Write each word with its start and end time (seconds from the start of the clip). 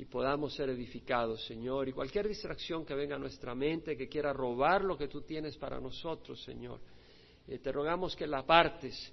y 0.00 0.06
podamos 0.06 0.54
ser 0.54 0.70
edificados, 0.70 1.44
Señor. 1.44 1.86
Y 1.86 1.92
cualquier 1.92 2.26
distracción 2.26 2.86
que 2.86 2.94
venga 2.94 3.16
a 3.16 3.18
nuestra 3.18 3.54
mente, 3.54 3.98
que 3.98 4.08
quiera 4.08 4.32
robar 4.32 4.82
lo 4.82 4.96
que 4.96 5.08
tú 5.08 5.20
tienes 5.20 5.58
para 5.58 5.78
nosotros, 5.78 6.42
Señor, 6.42 6.80
eh, 7.46 7.58
te 7.58 7.70
rogamos 7.70 8.16
que 8.16 8.26
la 8.26 8.38
apartes 8.38 9.12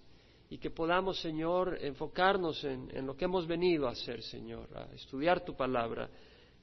y 0.49 0.57
que 0.57 0.69
podamos, 0.69 1.19
Señor, 1.19 1.77
enfocarnos 1.81 2.63
en, 2.63 2.89
en, 2.95 3.05
lo 3.05 3.17
que 3.17 3.25
hemos 3.25 3.45
venido 3.45 3.85
a 3.85 3.91
hacer, 3.91 4.21
Señor, 4.23 4.69
a 4.77 4.93
estudiar 4.93 5.43
tu 5.43 5.57
palabra. 5.57 6.09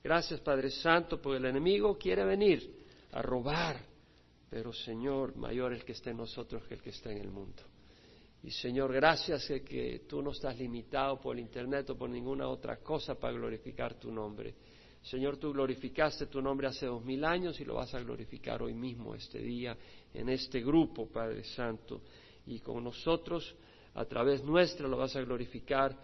Gracias, 0.02 0.40
Padre 0.40 0.70
Santo, 0.70 1.20
porque 1.20 1.36
el 1.36 1.44
enemigo 1.44 1.98
quiere 1.98 2.24
venir 2.24 2.82
a 3.12 3.20
robar, 3.20 3.78
pero, 4.48 4.72
Señor, 4.72 5.36
mayor 5.36 5.74
el 5.74 5.84
que 5.84 5.92
esté 5.92 6.12
en 6.12 6.16
nosotros 6.16 6.66
que 6.66 6.76
el 6.76 6.80
que 6.80 6.90
está 6.90 7.12
en 7.12 7.18
el 7.18 7.28
mundo. 7.30 7.62
Y 8.44 8.50
Señor, 8.50 8.92
gracias 8.92 9.46
que, 9.66 10.02
tú 10.06 10.20
no 10.20 10.32
estás 10.32 10.58
limitado 10.58 11.18
por 11.18 11.34
el 11.34 11.40
Internet 11.40 11.88
o 11.88 11.96
por 11.96 12.10
ninguna 12.10 12.46
otra 12.46 12.76
cosa 12.76 13.14
para 13.14 13.32
glorificar 13.32 13.94
tu 13.94 14.12
nombre. 14.12 14.54
Señor, 15.00 15.38
tú 15.38 15.50
glorificaste 15.50 16.26
tu 16.26 16.42
nombre 16.42 16.66
hace 16.66 16.84
dos 16.84 17.02
mil 17.02 17.24
años 17.24 17.58
y 17.58 17.64
lo 17.64 17.76
vas 17.76 17.94
a 17.94 18.00
glorificar 18.00 18.62
hoy 18.62 18.74
mismo, 18.74 19.14
este 19.14 19.38
día, 19.38 19.74
en 20.12 20.28
este 20.28 20.60
grupo, 20.60 21.08
Padre 21.08 21.42
Santo. 21.42 22.02
Y 22.46 22.58
con 22.60 22.84
nosotros, 22.84 23.54
a 23.94 24.04
través 24.04 24.44
nuestra, 24.44 24.88
lo 24.88 24.98
vas 24.98 25.16
a 25.16 25.22
glorificar 25.22 25.96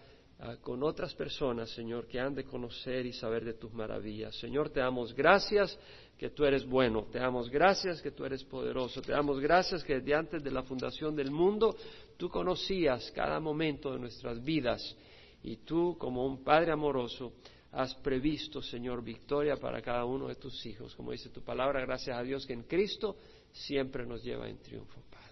con 0.61 0.81
otras 0.83 1.13
personas, 1.13 1.69
Señor, 1.69 2.07
que 2.07 2.19
han 2.19 2.33
de 2.33 2.43
conocer 2.43 3.05
y 3.05 3.13
saber 3.13 3.45
de 3.45 3.53
tus 3.53 3.71
maravillas. 3.73 4.35
Señor, 4.39 4.69
te 4.69 4.79
damos 4.79 5.13
gracias 5.13 5.77
que 6.17 6.29
tú 6.31 6.45
eres 6.45 6.65
bueno, 6.65 7.07
te 7.11 7.19
damos 7.19 7.49
gracias 7.49 8.01
que 8.01 8.11
tú 8.11 8.25
eres 8.25 8.43
poderoso, 8.43 9.01
te 9.01 9.11
damos 9.11 9.39
gracias 9.39 9.83
que 9.83 9.99
desde 9.99 10.15
antes 10.15 10.43
de 10.43 10.51
la 10.51 10.63
fundación 10.63 11.15
del 11.15 11.31
mundo 11.31 11.75
tú 12.17 12.29
conocías 12.29 13.11
cada 13.11 13.39
momento 13.39 13.91
de 13.91 13.99
nuestras 13.99 14.43
vidas 14.43 14.95
y 15.43 15.57
tú 15.57 15.95
como 15.97 16.25
un 16.25 16.43
Padre 16.43 16.71
amoroso 16.71 17.33
has 17.71 17.93
previsto, 17.95 18.61
Señor, 18.61 19.03
victoria 19.03 19.57
para 19.57 19.81
cada 19.81 20.05
uno 20.05 20.27
de 20.27 20.35
tus 20.35 20.65
hijos. 20.65 20.95
Como 20.95 21.11
dice 21.11 21.29
tu 21.29 21.41
palabra, 21.41 21.81
gracias 21.81 22.17
a 22.17 22.21
Dios 22.21 22.45
que 22.45 22.53
en 22.53 22.63
Cristo 22.63 23.15
siempre 23.51 24.05
nos 24.05 24.23
lleva 24.23 24.49
en 24.49 24.57
triunfo, 24.57 25.01
Padre. 25.09 25.30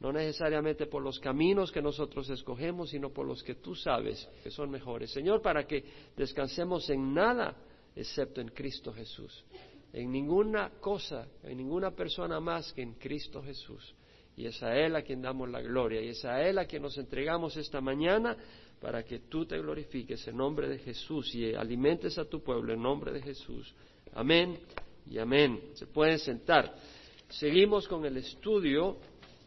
No 0.00 0.12
necesariamente 0.12 0.86
por 0.86 1.02
los 1.02 1.18
caminos 1.18 1.72
que 1.72 1.82
nosotros 1.82 2.30
escogemos, 2.30 2.90
sino 2.90 3.10
por 3.10 3.26
los 3.26 3.42
que 3.42 3.56
tú 3.56 3.74
sabes 3.74 4.28
que 4.42 4.50
son 4.50 4.70
mejores. 4.70 5.10
Señor, 5.10 5.42
para 5.42 5.66
que 5.66 5.84
descansemos 6.16 6.88
en 6.90 7.12
nada 7.12 7.56
excepto 7.96 8.40
en 8.40 8.48
Cristo 8.48 8.92
Jesús 8.92 9.44
en 9.92 10.10
ninguna 10.10 10.70
cosa, 10.80 11.26
en 11.42 11.56
ninguna 11.56 11.90
persona 11.90 12.40
más 12.40 12.72
que 12.72 12.82
en 12.82 12.94
Cristo 12.94 13.42
Jesús. 13.42 13.94
Y 14.36 14.46
es 14.46 14.62
a 14.62 14.76
Él 14.76 14.94
a 14.94 15.02
quien 15.02 15.20
damos 15.20 15.48
la 15.48 15.60
gloria, 15.60 16.00
y 16.00 16.08
es 16.08 16.24
a 16.24 16.42
Él 16.42 16.58
a 16.58 16.66
quien 16.66 16.82
nos 16.82 16.96
entregamos 16.98 17.56
esta 17.56 17.80
mañana 17.80 18.36
para 18.80 19.02
que 19.02 19.20
tú 19.20 19.44
te 19.44 19.58
glorifiques 19.58 20.26
en 20.28 20.36
nombre 20.36 20.68
de 20.68 20.78
Jesús 20.78 21.34
y 21.34 21.52
alimentes 21.54 22.18
a 22.18 22.24
tu 22.24 22.42
pueblo 22.42 22.72
en 22.72 22.80
nombre 22.80 23.12
de 23.12 23.20
Jesús. 23.20 23.74
Amén 24.12 24.58
y 25.10 25.18
amén. 25.18 25.60
Se 25.74 25.86
pueden 25.86 26.18
sentar. 26.18 26.72
Seguimos 27.28 27.88
con 27.88 28.04
el 28.04 28.16
estudio 28.18 28.98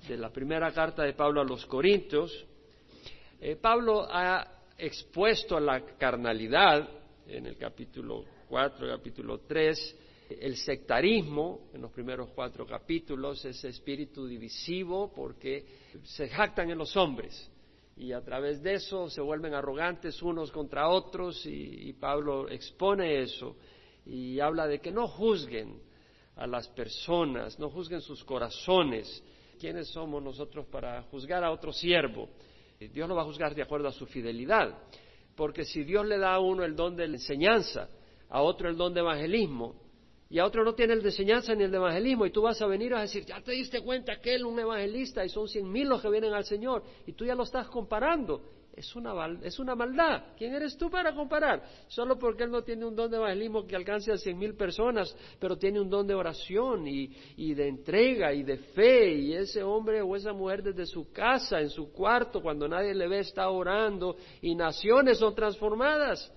de 0.08 0.18
la 0.18 0.30
primera 0.30 0.72
carta 0.72 1.04
de 1.04 1.14
Pablo 1.14 1.42
a 1.42 1.46
los 1.46 1.66
Corintios. 1.66 2.46
Eh, 3.40 3.56
Pablo 3.56 4.08
ha 4.10 4.46
expuesto 4.78 5.60
la 5.60 5.82
carnalidad 5.98 6.88
en 7.28 7.46
el 7.46 7.58
capítulo 7.58 8.26
4, 8.50 8.88
capítulo 8.88 9.40
3, 9.42 9.98
el 10.40 10.56
sectarismo 10.58 11.70
en 11.74 11.82
los 11.82 11.92
primeros 11.92 12.30
cuatro 12.34 12.66
capítulos, 12.66 13.44
ese 13.46 13.70
espíritu 13.70 14.26
divisivo, 14.26 15.12
porque 15.14 15.66
se 16.04 16.30
jactan 16.30 16.70
en 16.70 16.78
los 16.78 16.96
hombres 16.96 17.50
y 17.98 18.14
a 18.14 18.22
través 18.22 18.64
de 18.64 18.76
eso 18.76 19.10
se 19.10 19.22
vuelven 19.22 19.54
arrogantes 19.54 20.22
unos 20.22 20.52
contra 20.52 20.90
otros 20.90 21.46
y 21.46 21.94
Pablo 21.94 22.50
expone 22.50 23.22
eso 23.22 23.56
y 24.06 24.40
habla 24.40 24.68
de 24.68 24.80
que 24.80 24.92
no 24.92 25.08
juzguen 25.08 25.82
a 26.36 26.48
las 26.48 26.68
personas, 26.70 27.60
no 27.60 27.70
juzguen 27.70 28.02
sus 28.02 28.24
corazones. 28.24 29.24
¿Quiénes 29.62 29.90
somos 29.90 30.24
nosotros 30.24 30.66
para 30.72 31.04
juzgar 31.04 31.44
a 31.44 31.52
otro 31.52 31.72
siervo? 31.72 32.30
Dios 32.80 33.08
lo 33.08 33.14
va 33.14 33.22
a 33.22 33.26
juzgar 33.26 33.54
de 33.54 33.62
acuerdo 33.62 33.88
a 33.90 33.92
su 33.92 34.08
fidelidad, 34.08 34.76
porque 35.36 35.66
si 35.66 35.84
Dios 35.84 36.04
le 36.08 36.18
da 36.18 36.34
a 36.34 36.40
uno 36.40 36.64
el 36.64 36.76
don 36.76 36.96
de 36.96 37.08
la 37.08 37.14
enseñanza, 37.14 37.88
a 38.28 38.42
otro 38.42 38.68
el 38.70 38.76
don 38.76 38.92
de 38.92 39.02
evangelismo, 39.02 39.76
y 40.32 40.40
a 40.40 40.48
otro 40.48 40.64
no 40.64 40.74
tiene 40.74 40.94
el 40.94 41.04
de 41.04 41.10
enseñanza 41.10 41.54
ni 41.54 41.64
el 41.64 41.70
de 41.70 41.78
evangelismo, 41.78 42.26
y 42.26 42.32
tú 42.32 42.42
vas 42.42 42.60
a 42.60 42.66
venir 42.66 42.96
a 42.96 43.02
decir, 43.02 43.24
ya 43.24 43.40
te 43.40 43.52
diste 43.52 43.82
cuenta 43.82 44.20
que 44.20 44.34
él 44.34 44.42
es 44.42 44.48
un 44.48 44.60
evangelista 44.60 45.24
y 45.24 45.30
son 45.30 45.48
cien 45.48 45.72
mil 45.72 45.88
los 45.88 46.02
que 46.02 46.10
vienen 46.10 46.34
al 46.34 46.46
Señor, 46.46 46.84
y 47.06 47.14
tú 47.14 47.24
ya 47.24 47.36
lo 47.36 47.44
estás 47.44 47.68
comparando. 47.68 48.42
Es 48.74 48.96
una, 48.96 49.14
es 49.44 49.60
una 49.60 49.76
maldad. 49.76 50.34
¿Quién 50.38 50.54
eres 50.54 50.78
tú 50.78 50.90
para 50.90 51.14
comparar? 51.14 51.62
Solo 51.88 52.18
porque 52.18 52.44
él 52.44 52.52
no 52.52 52.64
tiene 52.64 52.86
un 52.86 52.96
don 52.96 53.12
de 53.12 53.18
evangelismo 53.18 53.68
que 53.68 53.76
alcance 53.76 54.12
a 54.12 54.18
cien 54.18 54.38
mil 54.38 54.56
personas, 54.56 55.16
pero 55.40 55.58
tiene 55.58 55.82
un 55.82 55.90
don 55.90 56.08
de 56.08 56.14
oración 56.14 56.88
y, 56.88 57.12
y 57.36 57.54
de 57.54 57.68
entrega 57.68 58.34
y 58.34 58.44
de 58.44 58.58
fe, 58.58 59.14
y 59.14 59.34
ese 59.34 59.62
hombre 59.62 60.02
o 60.02 60.16
esa 60.16 60.32
mujer 60.32 60.64
desde 60.64 60.86
su 60.86 61.12
casa, 61.12 61.60
en 61.60 61.70
su 61.70 61.92
cuarto, 61.92 62.42
cuando 62.42 62.68
nadie 62.68 62.94
le 62.94 63.08
ve, 63.08 63.20
está 63.20 63.50
orando, 63.50 64.16
y 64.42 64.56
naciones 64.56 65.20
son 65.20 65.36
transformadas. 65.36 66.32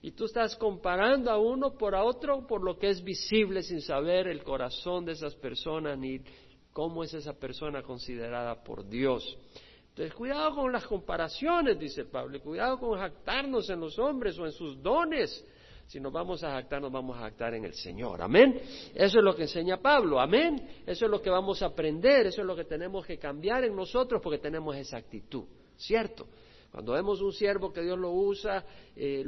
Y 0.00 0.12
tú 0.12 0.26
estás 0.26 0.56
comparando 0.56 1.30
a 1.30 1.38
uno 1.38 1.76
por 1.76 1.94
a 1.94 2.04
otro 2.04 2.46
por 2.46 2.62
lo 2.62 2.78
que 2.78 2.88
es 2.88 3.02
visible 3.02 3.62
sin 3.62 3.80
saber 3.82 4.28
el 4.28 4.44
corazón 4.44 5.04
de 5.04 5.12
esas 5.12 5.34
personas 5.34 5.98
ni 5.98 6.20
cómo 6.72 7.02
es 7.02 7.14
esa 7.14 7.32
persona 7.32 7.82
considerada 7.82 8.62
por 8.62 8.88
Dios. 8.88 9.36
Entonces, 9.98 10.14
cuidado 10.14 10.54
con 10.54 10.70
las 10.70 10.86
comparaciones, 10.86 11.76
dice 11.76 12.04
Pablo, 12.04 12.40
cuidado 12.40 12.78
con 12.78 12.96
jactarnos 12.96 13.68
en 13.68 13.80
los 13.80 13.98
hombres 13.98 14.38
o 14.38 14.46
en 14.46 14.52
sus 14.52 14.80
dones. 14.80 15.44
Si 15.88 15.98
nos 15.98 16.12
vamos 16.12 16.44
a 16.44 16.52
jactar, 16.52 16.80
nos 16.80 16.92
vamos 16.92 17.16
a 17.16 17.22
jactar 17.22 17.54
en 17.54 17.64
el 17.64 17.74
Señor. 17.74 18.22
Amén. 18.22 18.60
Eso 18.94 19.18
es 19.18 19.24
lo 19.24 19.34
que 19.34 19.42
enseña 19.42 19.78
Pablo. 19.78 20.20
Amén. 20.20 20.84
Eso 20.86 21.06
es 21.06 21.10
lo 21.10 21.20
que 21.20 21.30
vamos 21.30 21.62
a 21.62 21.66
aprender. 21.66 22.28
Eso 22.28 22.42
es 22.42 22.46
lo 22.46 22.54
que 22.54 22.62
tenemos 22.62 23.04
que 23.04 23.18
cambiar 23.18 23.64
en 23.64 23.74
nosotros 23.74 24.22
porque 24.22 24.38
tenemos 24.38 24.76
esa 24.76 24.98
actitud. 24.98 25.46
¿Cierto? 25.76 26.28
Cuando 26.70 26.92
vemos 26.92 27.20
un 27.20 27.32
siervo 27.32 27.72
que 27.72 27.82
Dios 27.82 27.98
lo 27.98 28.12
usa 28.12 28.64
eh, 28.94 29.24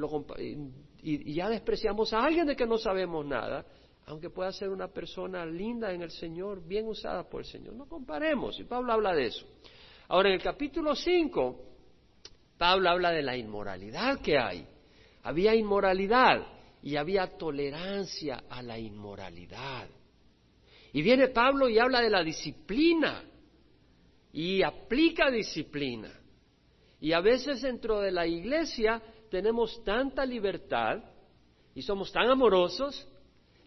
y, 1.02 1.34
ya 1.34 1.48
despreciamos 1.48 2.12
a 2.12 2.22
alguien 2.22 2.46
de 2.46 2.54
que 2.54 2.66
no 2.66 2.78
sabemos 2.78 3.26
nada, 3.26 3.66
aunque 4.06 4.30
pueda 4.30 4.52
ser 4.52 4.68
una 4.68 4.86
persona 4.86 5.44
linda 5.44 5.92
en 5.92 6.02
el 6.02 6.12
Señor, 6.12 6.64
bien 6.64 6.86
usada 6.86 7.28
por 7.28 7.40
el 7.40 7.46
Señor. 7.48 7.74
No 7.74 7.88
comparemos, 7.88 8.60
y 8.60 8.62
Pablo 8.62 8.92
habla 8.92 9.16
de 9.16 9.26
eso. 9.26 9.44
Ahora, 10.10 10.30
en 10.30 10.34
el 10.34 10.42
capítulo 10.42 10.96
5, 10.96 11.56
Pablo 12.58 12.90
habla 12.90 13.12
de 13.12 13.22
la 13.22 13.36
inmoralidad 13.36 14.20
que 14.20 14.36
hay. 14.36 14.66
Había 15.22 15.54
inmoralidad 15.54 16.44
y 16.82 16.96
había 16.96 17.38
tolerancia 17.38 18.42
a 18.50 18.60
la 18.60 18.76
inmoralidad. 18.76 19.88
Y 20.92 21.02
viene 21.02 21.28
Pablo 21.28 21.68
y 21.68 21.78
habla 21.78 22.00
de 22.00 22.10
la 22.10 22.24
disciplina 22.24 23.22
y 24.32 24.62
aplica 24.62 25.30
disciplina. 25.30 26.12
Y 27.00 27.12
a 27.12 27.20
veces 27.20 27.62
dentro 27.62 28.00
de 28.00 28.10
la 28.10 28.26
iglesia 28.26 29.00
tenemos 29.30 29.80
tanta 29.84 30.26
libertad 30.26 31.04
y 31.72 31.82
somos 31.82 32.10
tan 32.10 32.28
amorosos 32.28 33.06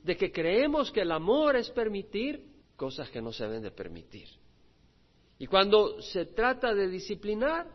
de 0.03 0.17
que 0.17 0.29
creemos 0.29 0.91
que 0.91 1.03
el 1.03 1.13
amor 1.13 1.55
es 1.55 1.69
permitir 1.69 2.45
cosas 2.75 3.09
que 3.09 3.21
no 3.21 3.31
se 3.31 3.45
deben 3.45 3.63
de 3.63 3.71
permitir. 3.71 4.42
Y 5.39 5.47
cuando 5.47 6.01
se 6.01 6.27
trata 6.27 6.73
de 6.73 6.87
disciplinar, 6.87 7.67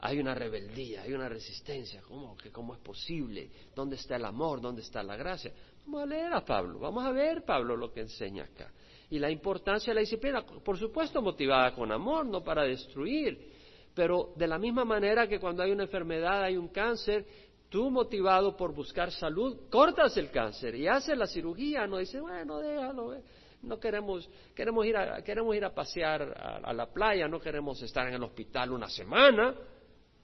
hay 0.00 0.18
una 0.18 0.34
rebeldía, 0.34 1.02
hay 1.02 1.12
una 1.12 1.28
resistencia. 1.28 2.02
¿Cómo, 2.02 2.36
que, 2.36 2.50
¿Cómo 2.50 2.74
es 2.74 2.80
posible? 2.80 3.50
¿Dónde 3.74 3.96
está 3.96 4.16
el 4.16 4.24
amor? 4.24 4.60
¿Dónde 4.60 4.82
está 4.82 5.02
la 5.02 5.16
gracia? 5.16 5.52
Vamos 5.86 6.02
a 6.02 6.06
leer 6.06 6.32
a 6.32 6.44
Pablo, 6.44 6.80
vamos 6.80 7.04
a 7.04 7.12
ver 7.12 7.44
Pablo 7.44 7.76
lo 7.76 7.92
que 7.92 8.00
enseña 8.00 8.44
acá. 8.44 8.70
Y 9.08 9.20
la 9.20 9.30
importancia 9.30 9.92
de 9.92 9.94
la 9.94 10.00
disciplina, 10.00 10.44
por 10.44 10.76
supuesto 10.76 11.22
motivada 11.22 11.72
con 11.74 11.92
amor, 11.92 12.26
no 12.26 12.42
para 12.42 12.64
destruir, 12.64 13.52
pero 13.94 14.32
de 14.36 14.48
la 14.48 14.58
misma 14.58 14.84
manera 14.84 15.28
que 15.28 15.38
cuando 15.38 15.62
hay 15.62 15.70
una 15.70 15.84
enfermedad, 15.84 16.42
hay 16.42 16.56
un 16.56 16.68
cáncer, 16.68 17.24
tú 17.68 17.88
motivado 17.88 18.56
por 18.56 18.74
buscar 18.74 19.12
salud, 19.12 19.68
cortas 19.70 20.16
el 20.16 20.30
cáncer 20.30 20.74
y 20.74 20.88
haces 20.88 21.16
la 21.16 21.26
cirugía, 21.26 21.86
no 21.86 21.98
dices, 21.98 22.20
bueno, 22.20 22.58
déjalo, 22.58 23.14
eh. 23.14 23.22
No 23.62 23.78
queremos, 23.78 24.28
queremos 24.54 24.86
ir 24.86 24.96
a, 24.96 25.22
queremos 25.22 25.54
ir 25.56 25.64
a 25.64 25.74
pasear 25.74 26.22
a, 26.22 26.56
a, 26.68 26.72
la 26.72 26.86
playa, 26.86 27.28
no 27.28 27.40
queremos 27.40 27.82
estar 27.82 28.06
en 28.08 28.14
el 28.14 28.22
hospital 28.22 28.72
una 28.72 28.88
semana, 28.88 29.54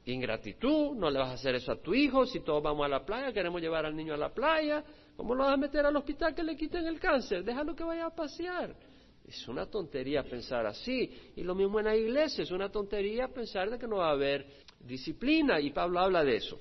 ingratitud, 0.04 0.96
no 0.96 1.10
le 1.10 1.18
vas 1.18 1.30
a 1.30 1.32
hacer 1.34 1.54
eso 1.54 1.72
a 1.72 1.76
tu 1.76 1.94
hijo, 1.94 2.26
si 2.26 2.40
todos 2.40 2.62
vamos 2.62 2.84
a 2.84 2.88
la 2.88 3.04
playa, 3.04 3.32
queremos 3.32 3.60
llevar 3.60 3.86
al 3.86 3.94
niño 3.94 4.14
a 4.14 4.16
la 4.16 4.32
playa, 4.32 4.84
¿cómo 5.16 5.34
lo 5.34 5.44
vas 5.44 5.54
a 5.54 5.56
meter 5.56 5.86
al 5.86 5.96
hospital 5.96 6.34
que 6.34 6.42
le 6.42 6.56
quiten 6.56 6.86
el 6.86 6.98
cáncer? 6.98 7.44
Déjalo 7.44 7.74
que 7.74 7.84
vaya 7.84 8.06
a 8.06 8.14
pasear. 8.14 8.74
Es 9.26 9.46
una 9.48 9.66
tontería 9.66 10.24
pensar 10.24 10.66
así. 10.66 11.32
Y 11.36 11.42
lo 11.42 11.54
mismo 11.54 11.78
en 11.78 11.86
la 11.86 11.96
iglesia, 11.96 12.42
es 12.42 12.50
una 12.50 12.70
tontería 12.70 13.28
pensar 13.28 13.70
de 13.70 13.78
que 13.78 13.86
no 13.86 13.98
va 13.98 14.08
a 14.08 14.12
haber 14.12 14.46
disciplina. 14.80 15.60
Y 15.60 15.70
Pablo 15.70 16.00
habla 16.00 16.24
de 16.24 16.36
eso. 16.36 16.58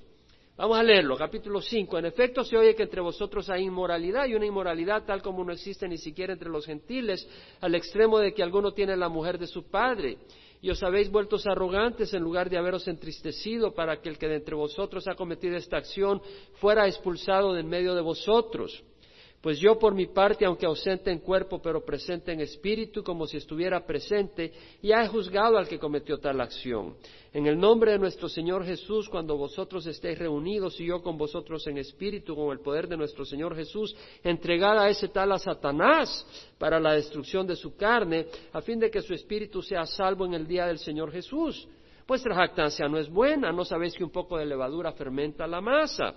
Vamos 0.62 0.78
a 0.78 0.82
leerlo, 0.84 1.16
capítulo 1.16 1.60
5. 1.60 1.98
En 1.98 2.04
efecto, 2.04 2.44
se 2.44 2.56
oye 2.56 2.76
que 2.76 2.84
entre 2.84 3.00
vosotros 3.00 3.50
hay 3.50 3.64
inmoralidad 3.64 4.26
y 4.26 4.36
una 4.36 4.46
inmoralidad 4.46 5.04
tal 5.04 5.20
como 5.20 5.42
no 5.42 5.52
existe 5.52 5.88
ni 5.88 5.98
siquiera 5.98 6.34
entre 6.34 6.48
los 6.48 6.64
gentiles, 6.66 7.28
al 7.60 7.74
extremo 7.74 8.20
de 8.20 8.32
que 8.32 8.44
alguno 8.44 8.70
tiene 8.70 8.96
la 8.96 9.08
mujer 9.08 9.38
de 9.38 9.48
su 9.48 9.68
padre. 9.68 10.18
y 10.60 10.70
os 10.70 10.80
habéis 10.84 11.10
vuelto 11.10 11.38
arrogantes 11.44 12.14
en 12.14 12.22
lugar 12.22 12.48
de 12.48 12.58
haberos 12.58 12.86
entristecido 12.86 13.74
para 13.74 14.00
que 14.00 14.08
el 14.08 14.18
que 14.18 14.28
de 14.28 14.36
entre 14.36 14.54
vosotros 14.54 15.08
ha 15.08 15.16
cometido 15.16 15.56
esta 15.56 15.78
acción 15.78 16.22
fuera 16.60 16.86
expulsado 16.86 17.54
de 17.54 17.62
en 17.62 17.68
medio 17.68 17.96
de 17.96 18.02
vosotros. 18.02 18.84
Pues 19.42 19.58
yo 19.58 19.76
por 19.76 19.92
mi 19.92 20.06
parte, 20.06 20.44
aunque 20.44 20.66
ausente 20.66 21.10
en 21.10 21.18
cuerpo, 21.18 21.60
pero 21.60 21.84
presente 21.84 22.30
en 22.30 22.40
espíritu, 22.40 23.02
como 23.02 23.26
si 23.26 23.38
estuviera 23.38 23.84
presente, 23.84 24.52
ya 24.80 25.02
he 25.02 25.08
juzgado 25.08 25.58
al 25.58 25.66
que 25.66 25.80
cometió 25.80 26.18
tal 26.18 26.40
acción. 26.40 26.94
En 27.32 27.48
el 27.48 27.58
nombre 27.58 27.90
de 27.90 27.98
nuestro 27.98 28.28
Señor 28.28 28.64
Jesús, 28.64 29.08
cuando 29.08 29.36
vosotros 29.36 29.84
estéis 29.86 30.16
reunidos 30.16 30.78
y 30.80 30.86
yo 30.86 31.02
con 31.02 31.18
vosotros 31.18 31.66
en 31.66 31.78
espíritu, 31.78 32.36
con 32.36 32.52
el 32.52 32.60
poder 32.60 32.86
de 32.86 32.96
nuestro 32.96 33.24
Señor 33.24 33.56
Jesús, 33.56 33.96
entregar 34.22 34.78
a 34.78 34.88
ese 34.88 35.08
tal 35.08 35.32
a 35.32 35.38
Satanás 35.40 36.24
para 36.56 36.78
la 36.78 36.92
destrucción 36.92 37.44
de 37.44 37.56
su 37.56 37.74
carne, 37.74 38.26
a 38.52 38.60
fin 38.60 38.78
de 38.78 38.92
que 38.92 39.02
su 39.02 39.12
espíritu 39.12 39.60
sea 39.60 39.86
salvo 39.86 40.24
en 40.24 40.34
el 40.34 40.46
día 40.46 40.66
del 40.66 40.78
Señor 40.78 41.10
Jesús. 41.10 41.66
Vuestra 42.06 42.36
jactancia 42.36 42.86
no 42.86 42.96
es 42.96 43.10
buena, 43.10 43.50
no 43.50 43.64
sabéis 43.64 43.94
que 43.94 44.04
un 44.04 44.10
poco 44.10 44.38
de 44.38 44.46
levadura 44.46 44.92
fermenta 44.92 45.48
la 45.48 45.60
masa, 45.60 46.14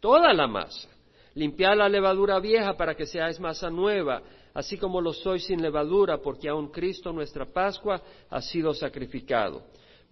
toda 0.00 0.32
la 0.32 0.48
masa. 0.48 0.88
Limpiad 1.34 1.76
la 1.76 1.88
levadura 1.88 2.38
vieja 2.40 2.76
para 2.76 2.94
que 2.94 3.06
seáis 3.06 3.40
masa 3.40 3.70
nueva, 3.70 4.22
así 4.54 4.76
como 4.76 5.00
lo 5.00 5.12
sois 5.12 5.44
sin 5.44 5.62
levadura, 5.62 6.18
porque 6.18 6.48
aun 6.48 6.68
Cristo 6.68 7.12
nuestra 7.12 7.46
Pascua 7.46 8.00
ha 8.28 8.40
sido 8.42 8.74
sacrificado. 8.74 9.62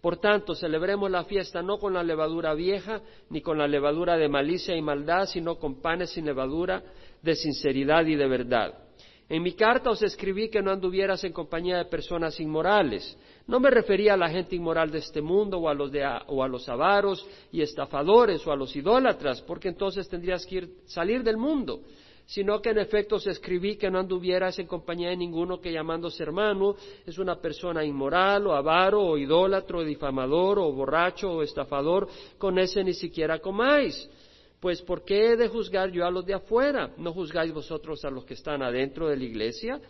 Por 0.01 0.17
tanto, 0.17 0.55
celebremos 0.55 1.11
la 1.11 1.25
fiesta 1.25 1.61
no 1.61 1.79
con 1.79 1.93
la 1.93 2.03
levadura 2.03 2.55
vieja, 2.55 3.03
ni 3.29 3.43
con 3.43 3.59
la 3.59 3.69
levadura 3.69 4.17
de 4.17 4.29
malicia 4.29 4.75
y 4.75 4.81
maldad, 4.81 5.27
sino 5.27 5.57
con 5.57 5.83
panes 5.83 6.11
sin 6.11 6.25
levadura 6.25 6.83
de 7.21 7.35
sinceridad 7.35 8.07
y 8.07 8.15
de 8.15 8.27
verdad. 8.27 8.75
En 9.29 9.43
mi 9.43 9.53
carta 9.53 9.91
os 9.91 10.03
escribí 10.03 10.49
que 10.49 10.63
no 10.63 10.71
anduvieras 10.71 11.23
en 11.25 11.33
compañía 11.33 11.77
de 11.77 11.85
personas 11.85 12.41
inmorales, 12.41 13.17
no 13.47 13.61
me 13.61 13.71
refería 13.71 14.15
a 14.15 14.17
la 14.17 14.29
gente 14.29 14.57
inmoral 14.57 14.91
de 14.91 14.99
este 14.99 15.21
mundo 15.21 15.59
o 15.59 15.69
a 15.69 15.75
los, 15.75 15.91
o 16.29 16.43
a 16.43 16.49
los 16.49 16.69
avaros 16.69 17.27
y 17.51 17.63
estafadores 17.63 18.47
o 18.47 18.53
a 18.53 18.57
los 18.57 18.75
idólatras, 18.77 19.43
porque 19.43 19.69
entonces 19.69 20.09
tendrías 20.09 20.47
que 20.47 20.69
salir 20.87 21.23
del 21.23 21.37
mundo, 21.37 21.81
sino 22.27 22.63
que 22.63 22.71
en 22.71 22.79
efecto 22.79 23.17
os 23.17 23.27
escribí 23.27 23.77
que 23.77 23.91
no 23.91 23.99
anduvieras 23.99 24.59
en 24.61 24.69
compañía 24.69 25.09
de 25.09 25.17
ninguno 25.17 25.61
que 25.61 25.73
llamándose 25.73 26.23
hermano 26.23 26.77
es 27.05 27.19
una 27.19 27.41
persona 27.41 27.85
inmoral 27.85 28.47
o 28.47 28.55
avaro 28.55 29.03
o 29.03 29.19
idólatro 29.19 29.81
o 29.81 29.85
difamador 29.85 30.61
o 30.61 30.73
borracho 30.73 31.33
o 31.33 31.43
estafador, 31.43 32.07
con 32.39 32.59
ese 32.59 32.85
ni 32.85 32.95
siquiera 32.95 33.41
comáis. 33.41 34.09
Pues 34.61 34.81
¿por 34.83 35.05
qué 35.05 35.33
he 35.33 35.37
de 35.37 35.49
juzgar 35.49 35.91
yo 35.91 36.07
a 36.07 36.11
los 36.11 36.25
de 36.25 36.35
afuera? 36.35 36.93
¿No 36.99 37.13
juzgáis 37.13 37.53
vosotros 37.53 38.05
a 38.05 38.11
los 38.11 38.25
que 38.25 38.35
están 38.35 38.63
adentro 38.63 39.09
de 39.09 39.17
la 39.17 39.25
iglesia? 39.25 39.81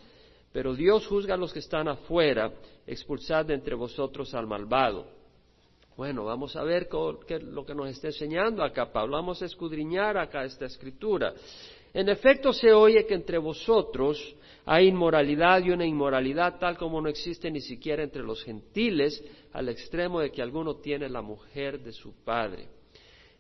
Pero 0.52 0.74
Dios 0.74 1.06
juzga 1.06 1.34
a 1.34 1.36
los 1.36 1.52
que 1.52 1.60
están 1.60 1.88
afuera, 1.88 2.52
expulsad 2.86 3.46
de 3.46 3.54
entre 3.54 3.74
vosotros 3.74 4.34
al 4.34 4.46
malvado. 4.46 5.06
Bueno, 5.96 6.24
vamos 6.24 6.56
a 6.56 6.64
ver 6.64 6.88
lo 6.92 7.64
que 7.64 7.74
nos 7.74 7.88
está 7.88 8.08
enseñando 8.08 8.64
acá 8.64 8.90
Pablo. 8.90 9.16
Vamos 9.16 9.42
a 9.42 9.46
escudriñar 9.46 10.16
acá 10.16 10.44
esta 10.44 10.66
escritura. 10.66 11.34
En 11.92 12.08
efecto, 12.08 12.52
se 12.52 12.72
oye 12.72 13.04
que 13.04 13.14
entre 13.14 13.38
vosotros 13.38 14.34
hay 14.64 14.88
inmoralidad 14.88 15.62
y 15.62 15.70
una 15.70 15.84
inmoralidad 15.84 16.58
tal 16.58 16.76
como 16.76 17.00
no 17.00 17.08
existe 17.08 17.50
ni 17.50 17.60
siquiera 17.60 18.02
entre 18.02 18.22
los 18.22 18.42
gentiles, 18.42 19.22
al 19.52 19.68
extremo 19.68 20.20
de 20.20 20.30
que 20.30 20.42
alguno 20.42 20.76
tiene 20.76 21.08
la 21.08 21.22
mujer 21.22 21.80
de 21.80 21.92
su 21.92 22.12
padre. 22.24 22.68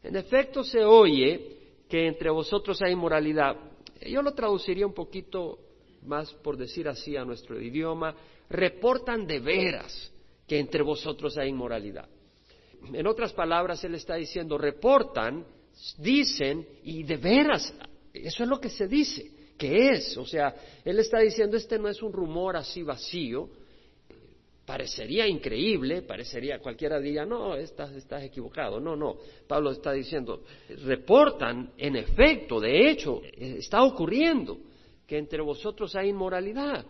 En 0.02 0.16
efecto, 0.16 0.64
se 0.64 0.84
oye 0.84 1.58
que 1.88 2.06
entre 2.06 2.30
vosotros 2.30 2.80
hay 2.82 2.92
inmoralidad. 2.92 3.56
Yo 4.06 4.22
lo 4.22 4.32
traduciría 4.32 4.86
un 4.86 4.94
poquito 4.94 5.58
más 6.02 6.32
por 6.34 6.56
decir 6.56 6.88
así 6.88 7.16
a 7.16 7.24
nuestro 7.24 7.60
idioma, 7.60 8.14
reportan 8.48 9.26
de 9.26 9.38
veras 9.38 10.12
que 10.46 10.58
entre 10.58 10.82
vosotros 10.82 11.36
hay 11.38 11.48
inmoralidad. 11.48 12.08
En 12.92 13.06
otras 13.06 13.32
palabras, 13.32 13.84
él 13.84 13.94
está 13.94 14.14
diciendo, 14.14 14.56
reportan, 14.56 15.44
dicen, 15.98 16.66
y 16.82 17.02
de 17.02 17.16
veras, 17.18 17.74
eso 18.12 18.42
es 18.42 18.48
lo 18.48 18.60
que 18.60 18.70
se 18.70 18.88
dice, 18.88 19.30
que 19.56 19.90
es. 19.90 20.16
O 20.16 20.26
sea, 20.26 20.54
él 20.84 20.98
está 20.98 21.20
diciendo, 21.20 21.56
este 21.56 21.78
no 21.78 21.88
es 21.88 22.02
un 22.02 22.12
rumor 22.12 22.56
así 22.56 22.82
vacío, 22.82 23.50
parecería 24.64 25.26
increíble, 25.26 26.02
parecería, 26.02 26.58
cualquiera 26.58 26.98
diría, 26.98 27.26
no, 27.26 27.54
estás, 27.54 27.92
estás 27.92 28.22
equivocado. 28.22 28.80
No, 28.80 28.96
no, 28.96 29.16
Pablo 29.46 29.72
está 29.72 29.92
diciendo, 29.92 30.42
reportan, 30.84 31.72
en 31.76 31.96
efecto, 31.96 32.58
de 32.58 32.90
hecho, 32.90 33.20
está 33.36 33.82
ocurriendo 33.82 34.58
que 35.10 35.18
entre 35.18 35.42
vosotros 35.42 35.96
hay 35.96 36.10
inmoralidad. 36.10 36.86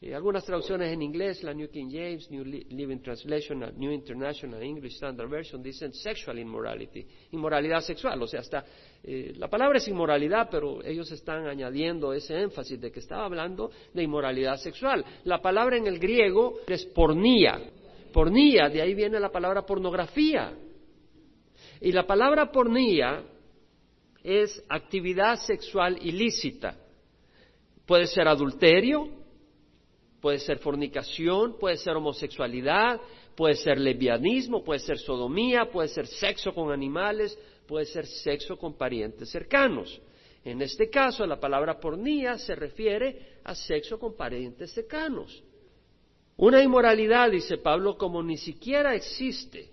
Y 0.00 0.14
algunas 0.14 0.46
traducciones 0.46 0.90
en 0.94 1.02
inglés, 1.02 1.42
la 1.42 1.52
New 1.52 1.68
King 1.68 1.90
James, 1.92 2.30
New 2.30 2.42
Living 2.42 3.02
Translation, 3.02 3.70
New 3.76 3.92
International 3.92 4.62
English 4.62 4.94
Standard 4.94 5.28
Version, 5.28 5.62
dicen 5.62 5.92
sexual 5.92 6.38
immorality, 6.38 7.06
inmoralidad 7.32 7.82
sexual. 7.82 8.22
O 8.22 8.26
sea, 8.26 8.40
hasta 8.40 8.64
eh, 9.04 9.34
la 9.36 9.48
palabra 9.48 9.76
es 9.76 9.86
inmoralidad, 9.88 10.48
pero 10.50 10.82
ellos 10.82 11.12
están 11.12 11.46
añadiendo 11.46 12.14
ese 12.14 12.40
énfasis 12.40 12.80
de 12.80 12.90
que 12.90 13.00
estaba 13.00 13.26
hablando 13.26 13.70
de 13.92 14.02
inmoralidad 14.02 14.56
sexual. 14.56 15.04
La 15.24 15.42
palabra 15.42 15.76
en 15.76 15.86
el 15.86 15.98
griego 15.98 16.60
es 16.66 16.86
pornía. 16.86 17.60
Pornía, 18.10 18.70
de 18.70 18.80
ahí 18.80 18.94
viene 18.94 19.20
la 19.20 19.30
palabra 19.30 19.66
pornografía. 19.66 20.56
Y 21.78 21.92
la 21.92 22.06
palabra 22.06 22.50
pornía 22.50 23.22
es 24.22 24.64
actividad 24.70 25.36
sexual 25.36 25.98
ilícita. 26.00 26.78
Puede 27.86 28.06
ser 28.06 28.28
adulterio, 28.28 29.08
puede 30.20 30.38
ser 30.38 30.58
fornicación, 30.58 31.58
puede 31.58 31.76
ser 31.76 31.96
homosexualidad, 31.96 33.00
puede 33.34 33.54
ser 33.54 33.78
lesbianismo, 33.78 34.62
puede 34.62 34.80
ser 34.80 34.98
sodomía, 34.98 35.70
puede 35.70 35.88
ser 35.88 36.06
sexo 36.06 36.54
con 36.54 36.72
animales, 36.72 37.36
puede 37.66 37.86
ser 37.86 38.06
sexo 38.06 38.56
con 38.56 38.78
parientes 38.78 39.30
cercanos. 39.30 40.00
En 40.44 40.62
este 40.62 40.90
caso, 40.90 41.26
la 41.26 41.40
palabra 41.40 41.78
pornía 41.78 42.38
se 42.38 42.54
refiere 42.54 43.38
a 43.44 43.54
sexo 43.54 43.98
con 43.98 44.16
parientes 44.16 44.72
cercanos. 44.72 45.42
Una 46.36 46.62
inmoralidad, 46.62 47.30
dice 47.30 47.58
Pablo, 47.58 47.96
como 47.96 48.22
ni 48.22 48.36
siquiera 48.36 48.94
existe 48.94 49.71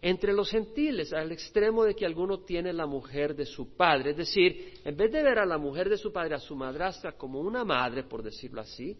entre 0.00 0.32
los 0.32 0.50
gentiles, 0.50 1.12
al 1.12 1.32
extremo 1.32 1.84
de 1.84 1.94
que 1.94 2.06
alguno 2.06 2.40
tiene 2.40 2.72
la 2.72 2.86
mujer 2.86 3.34
de 3.34 3.44
su 3.44 3.76
padre. 3.76 4.12
Es 4.12 4.16
decir, 4.16 4.74
en 4.84 4.96
vez 4.96 5.10
de 5.10 5.22
ver 5.22 5.38
a 5.38 5.46
la 5.46 5.58
mujer 5.58 5.88
de 5.88 5.96
su 5.96 6.12
padre, 6.12 6.34
a 6.34 6.38
su 6.38 6.54
madrastra, 6.54 7.12
como 7.12 7.40
una 7.40 7.64
madre, 7.64 8.04
por 8.04 8.22
decirlo 8.22 8.60
así, 8.60 8.96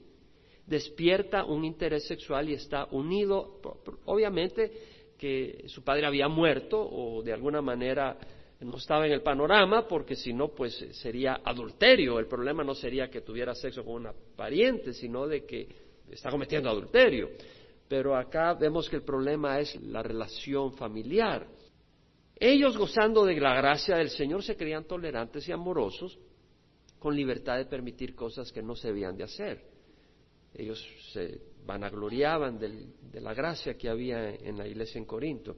despierta 0.66 1.44
un 1.44 1.64
interés 1.64 2.06
sexual 2.06 2.48
y 2.50 2.54
está 2.54 2.86
unido, 2.90 3.60
obviamente 4.06 4.70
que 5.16 5.64
su 5.66 5.82
padre 5.82 6.06
había 6.06 6.28
muerto 6.28 6.80
o 6.80 7.22
de 7.22 7.32
alguna 7.32 7.62
manera 7.62 8.16
no 8.60 8.76
estaba 8.76 9.06
en 9.06 9.12
el 9.12 9.22
panorama, 9.22 9.86
porque 9.86 10.16
si 10.16 10.32
no, 10.32 10.48
pues 10.48 10.74
sería 10.92 11.40
adulterio. 11.44 12.18
El 12.18 12.26
problema 12.26 12.64
no 12.64 12.74
sería 12.74 13.08
que 13.08 13.20
tuviera 13.20 13.54
sexo 13.54 13.84
con 13.84 13.94
una 13.94 14.12
pariente, 14.36 14.92
sino 14.92 15.26
de 15.28 15.44
que 15.44 15.68
está 16.10 16.30
cometiendo 16.30 16.68
adulterio. 16.68 17.30
Pero 17.88 18.16
acá 18.16 18.54
vemos 18.54 18.88
que 18.88 18.96
el 18.96 19.02
problema 19.02 19.58
es 19.60 19.74
la 19.82 20.02
relación 20.02 20.74
familiar. 20.74 21.46
Ellos, 22.36 22.76
gozando 22.76 23.24
de 23.24 23.40
la 23.40 23.54
gracia 23.54 23.96
del 23.96 24.10
Señor, 24.10 24.42
se 24.42 24.56
creían 24.56 24.84
tolerantes 24.84 25.48
y 25.48 25.52
amorosos, 25.52 26.18
con 26.98 27.16
libertad 27.16 27.56
de 27.56 27.64
permitir 27.64 28.14
cosas 28.14 28.52
que 28.52 28.62
no 28.62 28.74
se 28.76 28.88
debían 28.88 29.16
de 29.16 29.24
hacer. 29.24 29.64
Ellos 30.54 30.84
se 31.12 31.40
vanagloriaban 31.64 32.58
de 32.58 33.20
la 33.20 33.34
gracia 33.34 33.76
que 33.76 33.88
había 33.88 34.30
en 34.30 34.56
la 34.56 34.66
iglesia 34.66 34.98
en 34.98 35.04
Corinto. 35.04 35.56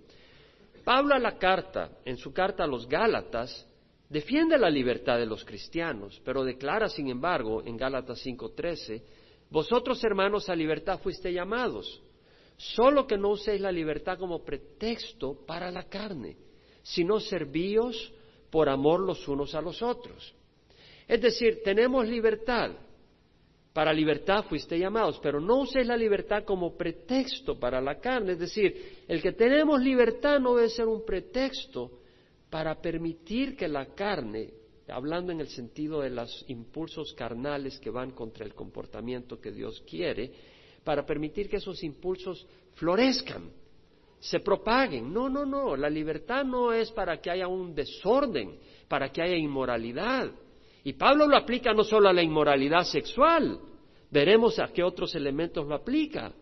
Pablo 0.85 1.19
la 1.19 1.39
carta, 1.39 1.99
en 2.05 2.17
su 2.17 2.33
carta 2.33 2.65
a 2.65 2.67
los 2.67 2.89
Gálatas, 2.89 3.67
defiende 4.09 4.59
la 4.59 4.71
libertad 4.71 5.19
de 5.19 5.27
los 5.27 5.45
cristianos, 5.45 6.21
pero 6.25 6.45
declara, 6.45 6.89
sin 6.89 7.09
embargo, 7.09 7.63
en 7.65 7.77
Gálatas 7.77 8.21
5:13, 8.25 9.03
vosotros 9.51 10.03
hermanos 10.05 10.49
a 10.49 10.57
libertad 10.57 10.99
fuiste 11.01 11.33
llamados, 11.33 12.03
Solo 12.61 13.07
que 13.07 13.17
no 13.17 13.31
uséis 13.31 13.59
la 13.59 13.73
libertad 13.73 14.19
como 14.19 14.45
pretexto 14.45 15.47
para 15.47 15.71
la 15.71 15.85
carne, 15.85 16.37
sino 16.83 17.19
servíos 17.19 18.13
por 18.51 18.69
amor 18.69 19.01
los 19.01 19.27
unos 19.29 19.55
a 19.55 19.63
los 19.63 19.81
otros. 19.81 20.35
Es 21.09 21.23
decir, 21.23 21.63
tenemos 21.65 22.07
libertad. 22.07 22.73
Para 23.73 23.95
libertad 23.95 24.45
fuiste 24.47 24.79
llamados, 24.79 25.19
pero 25.23 25.41
no 25.41 25.61
uséis 25.61 25.87
la 25.87 25.97
libertad 25.97 26.45
como 26.45 26.77
pretexto 26.77 27.59
para 27.59 27.81
la 27.81 27.99
carne. 27.99 28.33
Es 28.33 28.41
decir, 28.41 29.05
el 29.09 29.23
que 29.23 29.33
tenemos 29.33 29.81
libertad 29.81 30.39
no 30.39 30.55
debe 30.57 30.69
ser 30.69 30.87
un 30.87 31.03
pretexto 31.03 32.03
para 32.51 32.79
permitir 32.83 33.57
que 33.57 33.69
la 33.69 33.87
carne, 33.95 34.53
hablando 34.89 35.33
en 35.33 35.41
el 35.41 35.49
sentido 35.49 36.03
de 36.03 36.11
los 36.11 36.45
impulsos 36.49 37.15
carnales 37.15 37.81
que 37.81 37.89
van 37.89 38.11
contra 38.11 38.45
el 38.45 38.53
comportamiento 38.53 39.41
que 39.41 39.51
Dios 39.51 39.83
quiere, 39.89 40.60
para 40.85 41.05
permitir 41.05 41.49
que 41.49 41.57
esos 41.57 41.83
impulsos 41.83 42.47
florezcan, 42.75 43.51
se 44.19 44.41
propaguen. 44.41 45.13
No, 45.13 45.29
no, 45.29 45.45
no, 45.45 45.77
la 45.77 45.89
libertad 45.89 46.45
no 46.45 46.73
es 46.73 46.91
para 46.93 47.21
que 47.21 47.31
haya 47.31 47.49
un 47.49 47.75
desorden, 47.75 48.59
para 48.89 49.11
que 49.11 49.23
haya 49.23 49.37
inmoralidad. 49.37 50.31
Y 50.85 50.93
Pablo 50.95 51.27
lo 51.27 51.37
aplica 51.37 51.73
no 51.73 51.85
solo 51.85 52.09
a 52.09 52.13
la 52.13 52.23
inmoralidad 52.23 52.85
sexual, 52.85 53.61
veremos 54.11 54.59
a 54.59 54.69
qué 54.69 54.83
otros 54.83 55.15
elementos 55.15 55.67
lo 55.67 55.75
aplica. 55.75 56.33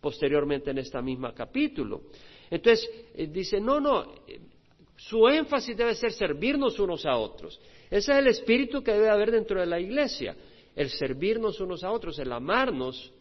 posteriormente 0.00 0.70
en 0.70 0.78
este 0.78 1.02
mismo 1.02 1.32
capítulo. 1.34 2.02
Entonces, 2.48 2.88
eh, 3.14 3.26
dice, 3.26 3.60
no, 3.60 3.80
no, 3.80 4.06
su 4.96 5.28
énfasis 5.28 5.76
debe 5.76 5.94
ser 5.94 6.12
servirnos 6.12 6.78
unos 6.78 7.04
a 7.04 7.16
otros. 7.16 7.60
Ese 7.90 8.12
es 8.12 8.18
el 8.18 8.26
espíritu 8.28 8.82
que 8.82 8.92
debe 8.92 9.10
haber 9.10 9.30
dentro 9.30 9.60
de 9.60 9.66
la 9.66 9.80
iglesia, 9.80 10.36
el 10.74 10.88
servirnos 10.90 11.60
unos 11.60 11.82
a 11.82 11.90
otros, 11.90 12.18
el 12.18 12.32
amarnos, 12.32 13.12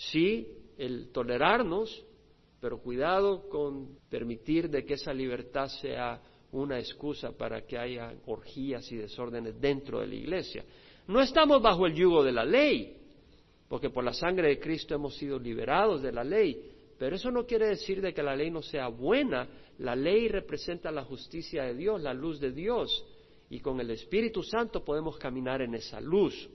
sí, 0.00 0.48
el 0.78 1.10
tolerarnos, 1.12 2.04
pero 2.60 2.80
cuidado 2.80 3.48
con 3.48 3.98
permitir 4.08 4.70
de 4.70 4.84
que 4.84 4.94
esa 4.94 5.12
libertad 5.12 5.68
sea 5.68 6.20
una 6.52 6.78
excusa 6.78 7.32
para 7.32 7.66
que 7.66 7.78
haya 7.78 8.12
orgías 8.26 8.90
y 8.90 8.96
desórdenes 8.96 9.60
dentro 9.60 10.00
de 10.00 10.06
la 10.06 10.14
iglesia. 10.14 10.64
No 11.06 11.20
estamos 11.20 11.62
bajo 11.62 11.86
el 11.86 11.94
yugo 11.94 12.24
de 12.24 12.32
la 12.32 12.44
ley, 12.44 12.96
porque 13.68 13.90
por 13.90 14.04
la 14.04 14.12
sangre 14.12 14.48
de 14.48 14.60
Cristo 14.60 14.94
hemos 14.94 15.16
sido 15.16 15.38
liberados 15.38 16.02
de 16.02 16.12
la 16.12 16.24
ley, 16.24 16.60
pero 16.98 17.16
eso 17.16 17.30
no 17.30 17.46
quiere 17.46 17.68
decir 17.68 18.00
de 18.00 18.12
que 18.12 18.22
la 18.22 18.36
ley 18.36 18.50
no 18.50 18.62
sea 18.62 18.88
buena. 18.88 19.48
La 19.78 19.96
ley 19.96 20.28
representa 20.28 20.90
la 20.90 21.04
justicia 21.04 21.64
de 21.64 21.74
Dios, 21.74 22.02
la 22.02 22.12
luz 22.12 22.40
de 22.40 22.52
Dios, 22.52 23.06
y 23.48 23.60
con 23.60 23.80
el 23.80 23.90
Espíritu 23.90 24.42
Santo 24.42 24.84
podemos 24.84 25.16
caminar 25.18 25.62
en 25.62 25.74
esa 25.74 26.00
luz. 26.00 26.48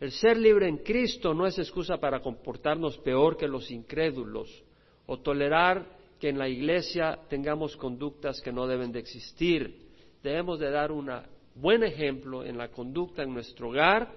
El 0.00 0.12
ser 0.12 0.36
libre 0.36 0.68
en 0.68 0.78
Cristo 0.78 1.34
no 1.34 1.46
es 1.46 1.58
excusa 1.58 1.96
para 1.96 2.20
comportarnos 2.20 2.98
peor 2.98 3.36
que 3.36 3.48
los 3.48 3.70
incrédulos 3.70 4.62
o 5.06 5.18
tolerar 5.18 5.98
que 6.20 6.28
en 6.28 6.38
la 6.38 6.48
iglesia 6.48 7.18
tengamos 7.28 7.76
conductas 7.76 8.40
que 8.40 8.52
no 8.52 8.66
deben 8.66 8.92
de 8.92 9.00
existir. 9.00 9.88
Debemos 10.22 10.60
de 10.60 10.70
dar 10.70 10.92
un 10.92 11.10
buen 11.54 11.82
ejemplo 11.82 12.44
en 12.44 12.56
la 12.56 12.68
conducta 12.68 13.24
en 13.24 13.34
nuestro 13.34 13.70
hogar, 13.70 14.12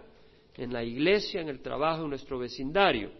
en 0.56 0.72
la 0.72 0.84
iglesia, 0.84 1.42
en 1.42 1.50
el 1.50 1.62
trabajo, 1.62 2.04
en 2.04 2.10
nuestro 2.10 2.38
vecindario. 2.38 3.12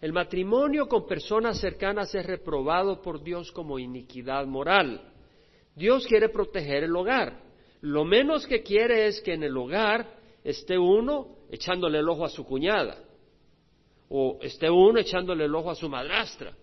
El 0.00 0.12
matrimonio 0.12 0.86
con 0.86 1.06
personas 1.06 1.60
cercanas 1.60 2.14
es 2.14 2.24
reprobado 2.24 3.02
por 3.02 3.22
Dios 3.22 3.52
como 3.52 3.78
iniquidad 3.78 4.46
moral. 4.46 5.12
Dios 5.74 6.06
quiere 6.06 6.30
proteger 6.30 6.84
el 6.84 6.96
hogar. 6.96 7.42
Lo 7.80 8.04
menos 8.04 8.46
que 8.46 8.62
quiere 8.62 9.06
es 9.06 9.20
que 9.20 9.34
en 9.34 9.42
el 9.42 9.56
hogar 9.56 10.23
esté 10.44 10.78
uno 10.78 11.38
echándole 11.50 11.98
el 11.98 12.08
ojo 12.08 12.24
a 12.24 12.28
su 12.28 12.44
cuñada 12.44 13.02
o 14.08 14.38
esté 14.42 14.70
uno 14.70 15.00
echándole 15.00 15.46
el 15.46 15.54
ojo 15.54 15.70
a 15.70 15.74
su 15.74 15.88
madrastra 15.88 16.54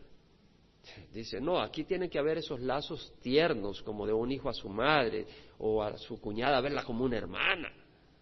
Dice, 1.13 1.41
no, 1.41 1.59
aquí 1.59 1.83
tienen 1.83 2.09
que 2.09 2.19
haber 2.19 2.37
esos 2.37 2.59
lazos 2.61 3.13
tiernos, 3.21 3.81
como 3.81 4.05
de 4.05 4.13
un 4.13 4.31
hijo 4.31 4.49
a 4.49 4.53
su 4.53 4.69
madre 4.69 5.25
o 5.59 5.83
a 5.83 5.97
su 5.97 6.19
cuñada, 6.19 6.61
verla 6.61 6.83
como 6.83 7.03
una 7.03 7.17
hermana. 7.17 7.69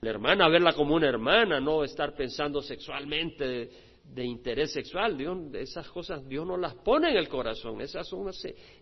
La 0.02 0.10
hermana, 0.10 0.48
verla 0.50 0.74
como 0.74 0.96
una 0.96 1.08
hermana, 1.08 1.60
no 1.60 1.84
estar 1.84 2.16
pensando 2.16 2.62
sexualmente 2.62 3.70
de, 4.04 4.26
interés 4.26 4.72
sexual. 4.72 5.18
Dios, 5.18 5.38
esas 5.54 5.88
cosas 5.90 6.28
Dios 6.28 6.48
no 6.48 6.58
las 6.58 6.74
pone 6.76 7.12
en 7.12 7.18
el 7.18 7.30
corazón. 7.30 7.82
Esas 7.82 8.08
son, 8.08 8.32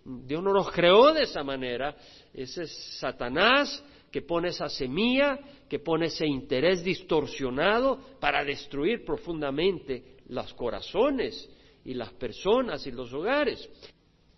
Dios 0.06 0.44
no 0.44 0.54
nos 0.54 0.72
creó 0.72 1.14
de 1.14 1.24
esa 1.24 1.44
manera. 1.44 1.96
Ese 2.34 2.64
es 2.64 2.98
Satanás 3.00 3.84
que 4.12 4.22
pone 4.22 4.50
esa 4.50 4.70
semilla, 4.70 5.40
que 5.70 5.80
pone 5.80 6.08
ese 6.08 6.26
interés 6.26 6.84
distorsionado 6.84 8.00
para 8.20 8.44
destruir 8.44 9.04
profundamente 9.04 10.18
los 10.30 10.54
corazones 10.54 11.50
y 11.84 11.94
las 11.94 12.14
personas 12.14 12.86
y 12.88 12.92
los 12.92 13.14
hogares. 13.14 13.70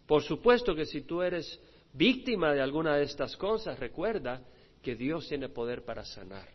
Por 0.05 0.23
supuesto 0.23 0.75
que 0.75 0.85
si 0.85 1.01
tú 1.01 1.21
eres 1.21 1.59
víctima 1.93 2.53
de 2.53 2.61
alguna 2.61 2.95
de 2.95 3.03
estas 3.03 3.35
cosas, 3.37 3.79
recuerda 3.79 4.41
que 4.81 4.95
Dios 4.95 5.27
tiene 5.27 5.49
poder 5.49 5.83
para 5.83 6.03
sanar. 6.03 6.47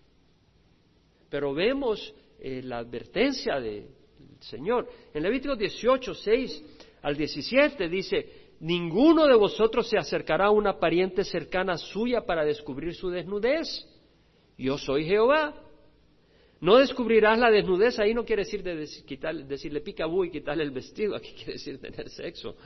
Pero 1.28 1.52
vemos 1.54 2.14
eh, 2.38 2.62
la 2.62 2.78
advertencia 2.78 3.60
del 3.60 3.88
Señor. 4.40 4.88
En 5.12 5.22
Levítico 5.22 5.56
18, 5.56 6.14
6 6.14 6.64
al 7.02 7.16
17 7.16 7.88
dice, 7.88 8.43
ninguno 8.60 9.26
de 9.26 9.34
vosotros 9.34 9.88
se 9.88 9.98
acercará 9.98 10.46
a 10.46 10.50
una 10.50 10.78
pariente 10.78 11.24
cercana 11.24 11.76
suya 11.76 12.22
para 12.26 12.44
descubrir 12.44 12.94
su 12.94 13.10
desnudez. 13.10 13.66
Yo 14.56 14.78
soy 14.78 15.04
Jehová. 15.04 15.54
No 16.60 16.78
descubrirás 16.78 17.38
la 17.38 17.50
desnudez, 17.50 17.98
ahí 17.98 18.14
no 18.14 18.24
quiere 18.24 18.44
decir 18.44 18.62
de 18.62 18.88
quitarle, 19.06 19.44
decirle 19.44 19.80
picabú 19.80 20.24
y 20.24 20.30
quitarle 20.30 20.62
el 20.62 20.70
vestido, 20.70 21.14
aquí 21.14 21.32
quiere 21.36 21.54
decir 21.54 21.78
tener 21.78 22.08
sexo. 22.08 22.56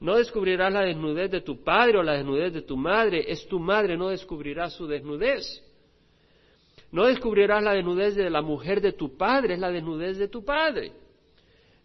No 0.00 0.16
descubrirás 0.16 0.72
la 0.72 0.80
desnudez 0.80 1.30
de 1.30 1.40
tu 1.40 1.62
padre 1.62 1.98
o 1.98 2.02
la 2.02 2.14
desnudez 2.14 2.52
de 2.52 2.62
tu 2.62 2.76
madre, 2.76 3.24
es 3.28 3.46
tu 3.46 3.58
madre, 3.58 3.96
no 3.96 4.08
descubrirás 4.08 4.72
su 4.72 4.86
desnudez. 4.86 5.62
No 6.90 7.06
descubrirás 7.06 7.62
la 7.62 7.72
desnudez 7.72 8.14
de 8.14 8.30
la 8.30 8.42
mujer 8.42 8.80
de 8.80 8.92
tu 8.92 9.16
padre, 9.16 9.54
es 9.54 9.60
la 9.60 9.70
desnudez 9.70 10.18
de 10.18 10.28
tu 10.28 10.44
padre. 10.44 10.92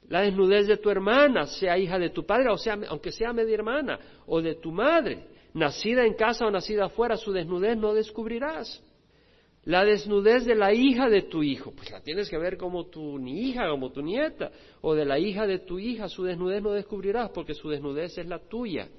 La 0.09 0.21
desnudez 0.21 0.67
de 0.67 0.77
tu 0.77 0.89
hermana, 0.89 1.45
sea 1.45 1.77
hija 1.77 1.97
de 1.97 2.09
tu 2.09 2.25
padre, 2.25 2.49
o 2.49 2.57
sea, 2.57 2.77
aunque 2.89 3.11
sea 3.11 3.33
media 3.33 3.53
hermana, 3.53 3.99
o 4.25 4.41
de 4.41 4.55
tu 4.55 4.71
madre, 4.71 5.25
nacida 5.53 6.05
en 6.05 6.15
casa 6.15 6.45
o 6.45 6.51
nacida 6.51 6.85
afuera, 6.85 7.17
su 7.17 7.31
desnudez 7.31 7.77
no 7.77 7.93
descubrirás. 7.93 8.83
La 9.63 9.85
desnudez 9.85 10.45
de 10.45 10.55
la 10.55 10.73
hija 10.73 11.07
de 11.07 11.21
tu 11.21 11.43
hijo, 11.43 11.71
pues 11.71 11.91
la 11.91 12.01
tienes 12.01 12.29
que 12.29 12.37
ver 12.37 12.57
como 12.57 12.87
tu 12.87 13.19
hija, 13.19 13.69
como 13.69 13.91
tu 13.91 14.01
nieta, 14.01 14.51
o 14.81 14.95
de 14.95 15.05
la 15.05 15.19
hija 15.19 15.45
de 15.45 15.59
tu 15.59 15.77
hija, 15.77 16.09
su 16.09 16.23
desnudez 16.23 16.63
no 16.63 16.71
descubrirás 16.71 17.29
porque 17.29 17.53
su 17.53 17.69
desnudez 17.69 18.17
es 18.17 18.25
la 18.25 18.39
tuya. 18.39 18.89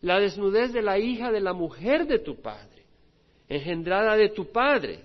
La 0.00 0.18
desnudez 0.18 0.72
de 0.72 0.82
la 0.82 0.98
hija 0.98 1.30
de 1.30 1.40
la 1.40 1.52
mujer 1.52 2.06
de 2.06 2.18
tu 2.18 2.40
padre, 2.40 2.84
engendrada 3.48 4.16
de 4.16 4.30
tu 4.30 4.50
padre, 4.50 5.00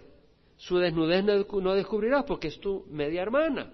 su 0.56 0.78
desnudez 0.78 1.26
no 1.26 1.74
descubrirás 1.74 2.24
porque 2.24 2.48
es 2.48 2.60
tu 2.60 2.86
media 2.90 3.22
hermana. 3.22 3.74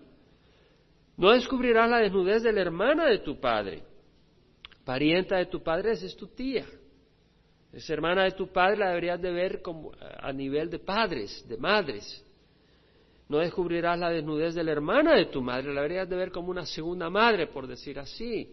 No 1.17 1.31
descubrirás 1.31 1.89
la 1.89 1.99
desnudez 1.99 2.43
de 2.43 2.53
la 2.53 2.61
hermana 2.61 3.07
de 3.07 3.19
tu 3.19 3.39
padre, 3.39 3.81
parienta 4.85 5.37
de 5.37 5.47
tu 5.47 5.63
padre, 5.63 5.91
es 5.91 6.15
tu 6.15 6.27
tía. 6.27 6.65
Esa 7.73 7.93
hermana 7.93 8.23
de 8.23 8.31
tu 8.31 8.47
padre 8.47 8.77
la 8.77 8.89
deberías 8.89 9.21
de 9.21 9.31
ver 9.31 9.61
como, 9.61 9.91
a 9.99 10.31
nivel 10.31 10.69
de 10.69 10.79
padres, 10.79 11.45
de 11.47 11.57
madres. 11.57 12.23
No 13.29 13.39
descubrirás 13.39 13.99
la 13.99 14.09
desnudez 14.09 14.55
de 14.55 14.63
la 14.63 14.71
hermana 14.71 15.15
de 15.15 15.25
tu 15.25 15.41
madre, 15.41 15.73
la 15.73 15.81
deberías 15.81 16.07
de 16.07 16.15
ver 16.15 16.31
como 16.31 16.49
una 16.49 16.65
segunda 16.65 17.09
madre, 17.09 17.47
por 17.47 17.67
decir 17.67 17.99
así. 17.99 18.49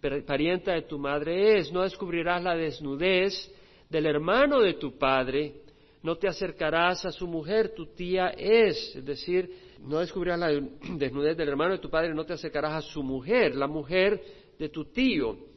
Pero 0.00 0.24
parienta 0.24 0.72
de 0.72 0.82
tu 0.82 0.98
madre 0.98 1.58
es. 1.58 1.72
No 1.72 1.82
descubrirás 1.82 2.42
la 2.42 2.56
desnudez 2.56 3.52
del 3.90 4.06
hermano 4.06 4.60
de 4.60 4.74
tu 4.74 4.96
padre. 4.96 5.62
No 6.02 6.16
te 6.16 6.28
acercarás 6.28 7.04
a 7.04 7.12
su 7.12 7.26
mujer, 7.26 7.74
tu 7.74 7.86
tía 7.86 8.28
es. 8.36 8.96
Es 8.96 9.04
decir, 9.04 9.50
no 9.84 10.00
descubrirás 10.00 10.38
la 10.38 10.48
desnudez 10.96 11.36
del 11.36 11.48
hermano 11.48 11.72
de 11.72 11.78
tu 11.78 11.90
padre, 11.90 12.14
no 12.14 12.24
te 12.24 12.32
acercarás 12.32 12.74
a 12.74 12.82
su 12.82 13.02
mujer, 13.02 13.54
la 13.54 13.66
mujer 13.66 14.22
de 14.58 14.68
tu 14.68 14.86
tío 14.86 15.54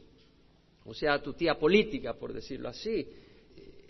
o 0.87 0.93
sea, 0.93 1.21
tu 1.21 1.33
tía 1.33 1.59
política, 1.59 2.13
por 2.13 2.31
decirlo 2.31 2.69
así, 2.69 3.05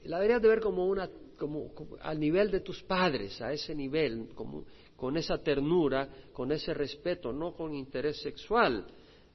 la 0.06 0.17
deberías 0.17 0.41
de 0.41 0.48
ver 0.48 0.60
como 0.60 0.88
una, 0.88 1.08
como, 1.38 1.72
al 2.01 2.20
nivel 2.20 2.50
de 2.50 2.62
tus 2.62 2.82
padres, 2.84 3.39
a 3.39 3.53
ese 3.53 3.75
nivel, 3.75 4.29
como, 4.34 4.65
con 4.96 5.15
esa 5.15 5.38
ternura, 5.38 6.10
con 6.34 6.51
ese 6.51 6.74
respeto, 6.74 7.32
no 7.32 7.53
con 7.53 7.75
interés 7.75 8.20
sexual. 8.24 8.88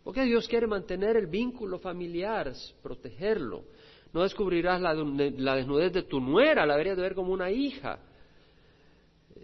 Porque 0.02 0.25
Dios 0.25 0.49
quiere 0.49 0.66
mantener 0.66 1.16
el 1.16 1.28
vínculo 1.28 1.78
familiar, 1.78 2.52
protegerlo. 2.82 3.62
No 4.12 4.23
descubrirás 4.23 4.80
la, 4.80 4.92
la 4.94 5.54
desnudez 5.54 5.92
de 5.92 6.02
tu 6.02 6.18
nuera, 6.18 6.66
la 6.66 6.75
deberías 6.75 6.97
de 6.97 7.02
ver 7.02 7.14
como 7.14 7.32
una 7.32 7.52
hija. 7.52 8.00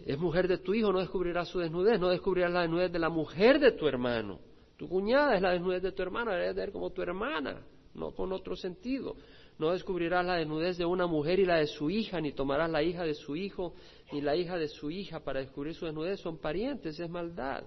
Es 0.05 0.17
mujer 0.17 0.47
de 0.47 0.57
tu 0.57 0.73
hijo, 0.73 0.91
no 0.91 0.99
descubrirás 0.99 1.47
su 1.49 1.59
desnudez, 1.59 1.99
no 1.99 2.09
descubrirás 2.09 2.51
la 2.51 2.61
desnudez 2.61 2.91
de 2.91 2.99
la 2.99 3.09
mujer 3.09 3.59
de 3.59 3.71
tu 3.71 3.87
hermano. 3.87 4.39
Tu 4.77 4.87
cuñada 4.87 5.35
es 5.35 5.41
la 5.41 5.51
desnudez 5.51 5.81
de 5.81 5.91
tu 5.91 6.01
hermana, 6.01 6.31
la 6.31 6.37
deberías 6.37 6.55
de 6.67 6.71
como 6.71 6.91
tu 6.91 7.01
hermana 7.01 7.61
no 7.93 8.11
con 8.11 8.31
otro 8.31 8.55
sentido. 8.55 9.15
No 9.57 9.71
descubrirás 9.71 10.25
la 10.25 10.35
desnudez 10.35 10.77
de 10.77 10.85
una 10.85 11.05
mujer 11.05 11.39
y 11.39 11.45
la 11.45 11.57
de 11.57 11.67
su 11.67 11.89
hija, 11.89 12.21
ni 12.21 12.31
tomarás 12.31 12.69
la 12.69 12.81
hija 12.81 13.03
de 13.03 13.13
su 13.13 13.35
hijo 13.35 13.73
ni 14.11 14.21
la 14.21 14.35
hija 14.35 14.57
de 14.57 14.67
su 14.67 14.89
hija 14.89 15.19
para 15.19 15.41
descubrir 15.41 15.75
su 15.75 15.85
desnudez. 15.85 16.19
Son 16.21 16.37
parientes, 16.37 16.99
es 16.99 17.09
maldad. 17.09 17.63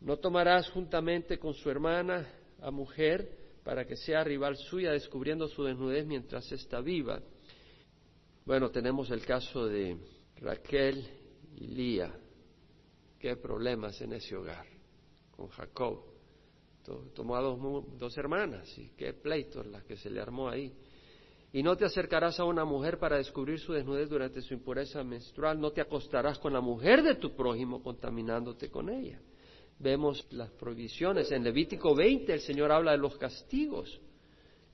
No 0.00 0.16
tomarás 0.16 0.70
juntamente 0.70 1.38
con 1.38 1.54
su 1.54 1.70
hermana 1.70 2.26
a 2.60 2.70
mujer 2.70 3.28
para 3.62 3.86
que 3.86 3.96
sea 3.96 4.24
rival 4.24 4.56
suya 4.56 4.90
descubriendo 4.90 5.46
su 5.48 5.62
desnudez 5.64 6.06
mientras 6.06 6.50
está 6.50 6.80
viva. 6.80 7.20
Bueno, 8.44 8.70
tenemos 8.70 9.10
el 9.10 9.24
caso 9.24 9.66
de 9.66 9.96
Raquel 10.40 11.06
y 11.56 11.66
Lía. 11.68 12.14
Qué 13.18 13.36
problemas 13.36 14.00
en 14.00 14.14
ese 14.14 14.36
hogar 14.36 14.66
con 15.30 15.48
Jacob 15.48 16.12
tomó 17.14 17.36
a 17.36 17.40
dos, 17.40 18.16
hermanas 18.18 18.76
y 18.78 18.90
qué 18.96 19.12
pleitos 19.12 19.66
las 19.66 19.84
que 19.84 19.96
se 19.96 20.10
le 20.10 20.20
armó 20.20 20.48
ahí. 20.48 20.72
Y 21.52 21.62
no 21.62 21.76
te 21.76 21.84
acercarás 21.84 22.40
a 22.40 22.44
una 22.44 22.64
mujer 22.64 22.98
para 22.98 23.18
descubrir 23.18 23.58
su 23.58 23.72
desnudez 23.72 24.08
durante 24.08 24.40
su 24.40 24.54
impureza 24.54 25.04
menstrual, 25.04 25.60
no 25.60 25.70
te 25.70 25.82
acostarás 25.82 26.38
con 26.38 26.52
la 26.52 26.60
mujer 26.60 27.02
de 27.02 27.16
tu 27.16 27.36
prójimo 27.36 27.82
contaminándote 27.82 28.70
con 28.70 28.88
ella. 28.88 29.20
Vemos 29.78 30.26
las 30.30 30.50
prohibiciones. 30.52 31.30
En 31.30 31.44
Levítico 31.44 31.94
20 31.94 32.32
el 32.32 32.40
Señor 32.40 32.72
habla 32.72 32.92
de 32.92 32.98
los 32.98 33.18
castigos. 33.18 34.00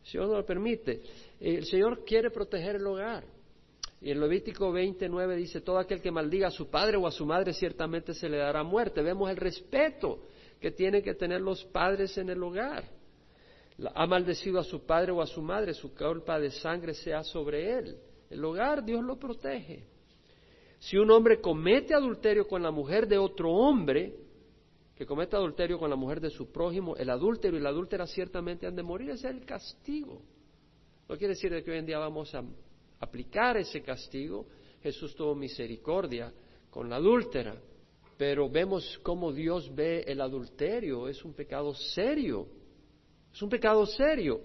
El 0.03 0.07
Señor 0.07 0.29
no 0.29 0.37
lo 0.37 0.47
permite. 0.47 1.03
El 1.41 1.65
Señor 1.65 2.05
quiere 2.05 2.31
proteger 2.31 2.77
el 2.77 2.87
hogar. 2.87 3.25
Y 4.01 4.11
en 4.13 4.21
Levítico 4.21 4.71
29 4.71 5.37
dice, 5.37 5.61
todo 5.61 5.79
aquel 5.79 6.01
que 6.01 6.11
maldiga 6.11 6.49
a 6.49 6.53
su 6.53 6.71
padre 6.71 6.97
o 6.97 7.07
a 7.07 7.11
su 7.11 7.27
madre 7.27 7.53
ciertamente 7.53 8.15
se 8.15 8.29
le 8.29 8.37
dará 8.37 8.63
muerte. 8.63 9.03
Vemos 9.03 9.29
el 9.29 9.37
respeto 9.37 10.21
que 10.61 10.71
tienen 10.71 11.03
que 11.03 11.15
tener 11.15 11.41
los 11.41 11.65
padres 11.65 12.17
en 12.17 12.31
el 12.31 12.43
hogar. 12.43 12.85
Ha 13.95 14.07
maldecido 14.07 14.61
a 14.61 14.65
su 14.65 14.85
padre 14.85 15.13
o 15.13 15.21
a 15.21 15.27
su 15.27 15.43
madre, 15.43 15.75
su 15.75 15.95
culpa 15.95 16.39
de 16.39 16.51
sangre 16.51 16.95
sea 16.95 17.23
sobre 17.25 17.79
él. 17.79 17.99
El 18.31 18.45
hogar 18.45 18.85
Dios 18.85 19.03
lo 19.03 19.19
protege. 19.19 19.85
Si 20.79 20.97
un 20.97 21.11
hombre 21.11 21.41
comete 21.41 21.95
adulterio 21.95 22.47
con 22.47 22.63
la 22.63 22.71
mujer 22.71 23.09
de 23.09 23.19
otro 23.19 23.53
hombre, 23.53 24.15
que 24.95 25.07
comete 25.07 25.37
adulterio 25.37 25.79
con 25.79 25.91
la 25.91 25.97
mujer 25.97 26.21
de 26.21 26.31
su 26.31 26.51
prójimo, 26.51 26.97
el 26.97 27.11
adúltero 27.11 27.57
y 27.57 27.61
la 27.61 27.71
adúltera 27.71 28.07
ciertamente 28.07 28.67
han 28.67 28.77
de 28.77 28.83
morir, 28.83 29.11
ese 29.11 29.29
es 29.29 29.35
el 29.35 29.45
castigo. 29.45 30.23
No 31.09 31.17
quiere 31.17 31.35
decir 31.35 31.51
que 31.65 31.71
hoy 31.71 31.79
en 31.79 31.87
día 31.87 31.99
vamos 31.99 32.33
a 32.35 32.43
aplicar 33.01 33.57
ese 33.57 33.83
castigo. 33.83 34.47
Jesús 34.83 35.15
tuvo 35.15 35.35
misericordia 35.35 36.33
con 36.71 36.89
la 36.89 36.97
adúltera, 36.97 37.61
pero 38.17 38.49
vemos 38.49 38.99
cómo 39.03 39.33
Dios 39.33 39.75
ve 39.75 40.05
el 40.07 40.21
adulterio, 40.21 41.09
es 41.09 41.25
un 41.25 41.33
pecado 41.35 41.75
serio, 41.75 42.47
es 43.33 43.43
un 43.43 43.49
pecado 43.49 43.87
serio. 43.87 44.41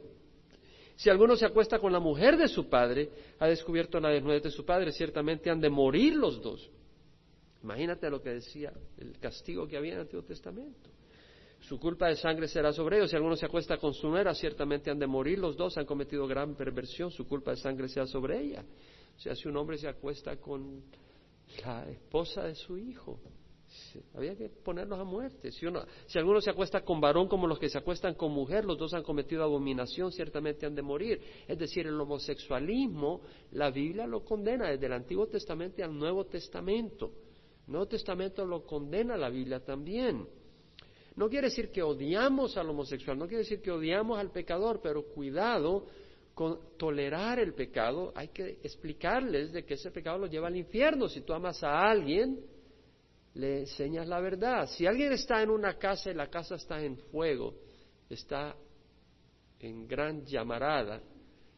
Si 0.96 1.10
alguno 1.10 1.36
se 1.36 1.46
acuesta 1.46 1.80
con 1.80 1.92
la 1.92 2.00
mujer 2.00 2.38
de 2.38 2.48
su 2.48 2.70
padre, 2.70 3.10
ha 3.40 3.48
descubierto 3.48 4.00
la 4.00 4.10
desnudez 4.10 4.44
de 4.44 4.52
su 4.52 4.64
padre, 4.64 4.92
ciertamente 4.92 5.50
han 5.50 5.60
de 5.60 5.70
morir 5.70 6.16
los 6.16 6.42
dos. 6.42 6.70
Imagínate 7.64 8.10
lo 8.10 8.22
que 8.22 8.30
decía 8.30 8.74
el 8.98 9.18
castigo 9.20 9.68
que 9.68 9.78
había 9.78 9.94
en 9.94 9.98
el 9.98 10.02
Antiguo 10.04 10.24
Testamento. 10.24 10.93
Su 11.67 11.79
culpa 11.79 12.08
de 12.08 12.17
sangre 12.17 12.50
será 12.50 12.74
sobre 12.74 12.98
ellos. 12.98 13.10
Si 13.10 13.15
alguno 13.15 13.38
se 13.38 13.46
acuesta 13.46 13.77
con 13.77 13.93
su 13.93 14.10
nuera, 14.10 14.36
ciertamente 14.36 14.91
han 14.91 15.00
de 15.00 15.08
morir 15.08 15.39
los 15.39 15.55
dos. 15.55 15.77
Han 15.77 15.86
cometido 15.86 16.27
gran 16.27 16.55
perversión. 16.55 17.10
Su 17.10 17.25
culpa 17.25 17.51
de 17.51 17.58
sangre 17.58 17.88
será 17.88 18.05
sobre 18.05 18.41
ella. 18.41 18.65
O 19.15 19.20
sea, 19.20 19.34
si 19.34 19.48
un 19.48 19.55
hombre 19.55 19.77
se 19.77 19.88
acuesta 19.88 20.36
con 20.38 20.84
la 21.63 21.89
esposa 21.89 22.43
de 22.43 22.55
su 22.55 22.77
hijo, 22.77 23.17
había 24.13 24.36
que 24.36 24.50
ponerlos 24.50 25.00
a 25.00 25.05
muerte. 25.05 25.51
Si, 25.51 25.65
uno, 25.65 25.86
si 26.05 26.20
alguno 26.20 26.41
se 26.41 26.50
acuesta 26.50 26.82
con 26.82 27.00
varón 27.00 27.29
como 27.29 27.48
los 27.48 27.58
que 27.58 27.70
se 27.70 27.77
acuestan 27.77 28.15
con 28.15 28.34
mujer, 28.34 28.65
los 28.65 28.77
dos 28.77 28.93
han 28.93 29.03
cometido 29.03 29.41
abominación, 29.43 30.12
ciertamente 30.12 30.65
han 30.65 30.75
de 30.75 30.82
morir. 30.82 31.22
Es 31.48 31.58
decir, 31.58 31.88
el 31.88 32.00
homosexualismo, 32.00 33.22
la 33.51 33.72
Biblia 33.72 34.05
lo 34.05 34.25
condena 34.25 34.70
desde 34.70 34.88
el 34.88 34.93
Antiguo 34.93 35.27
Testamento 35.27 35.82
al 35.82 35.98
Nuevo 35.98 36.25
Testamento. 36.25 37.13
El 37.67 37.72
Nuevo 37.72 37.88
Testamento 37.88 38.46
lo 38.46 38.65
condena 38.65 39.15
la 39.15 39.29
Biblia 39.29 39.63
también. 39.63 40.27
No 41.15 41.29
quiere 41.29 41.48
decir 41.48 41.72
que 41.72 41.84
odiamos 41.84 42.58
al 42.58 42.70
homosexual, 42.70 43.17
no 43.17 43.27
quiere 43.27 43.43
decir 43.43 43.62
que 43.62 43.72
odiamos 43.72 44.17
al 44.17 44.32
pecador, 44.32 44.79
pero 44.82 45.03
cuidado 45.03 45.86
con 46.34 46.77
tolerar 46.77 47.39
el 47.39 47.53
pecado. 47.53 48.12
Hay 48.15 48.29
que 48.29 48.60
explicarles 48.63 49.51
de 49.51 49.63
que 49.63 49.75
ese 49.75 49.91
pecado 49.91 50.17
lo 50.17 50.27
lleva 50.27 50.48
al 50.48 50.58
infierno. 50.58 51.08
Si 51.08 51.22
tú 51.22 51.34
amas 51.34 51.63
a 51.63 51.82
alguien, 51.82 52.39
le 53.36 53.60
enseñas 53.60 54.08
la 54.08 54.20
verdad. 54.20 54.67
Si 54.67 54.86
alguien 54.86 55.12
está 55.12 55.41
en 55.41 55.50
una 55.50 55.77
casa 55.77 56.10
y 56.10 56.15
la 56.15 56.27
casa 56.27 56.55
está 56.55 56.82
en 56.84 56.98
fuego, 56.98 57.53
está 58.10 58.55
en 59.60 59.88
gran 59.88 60.25
llamarada 60.25 61.01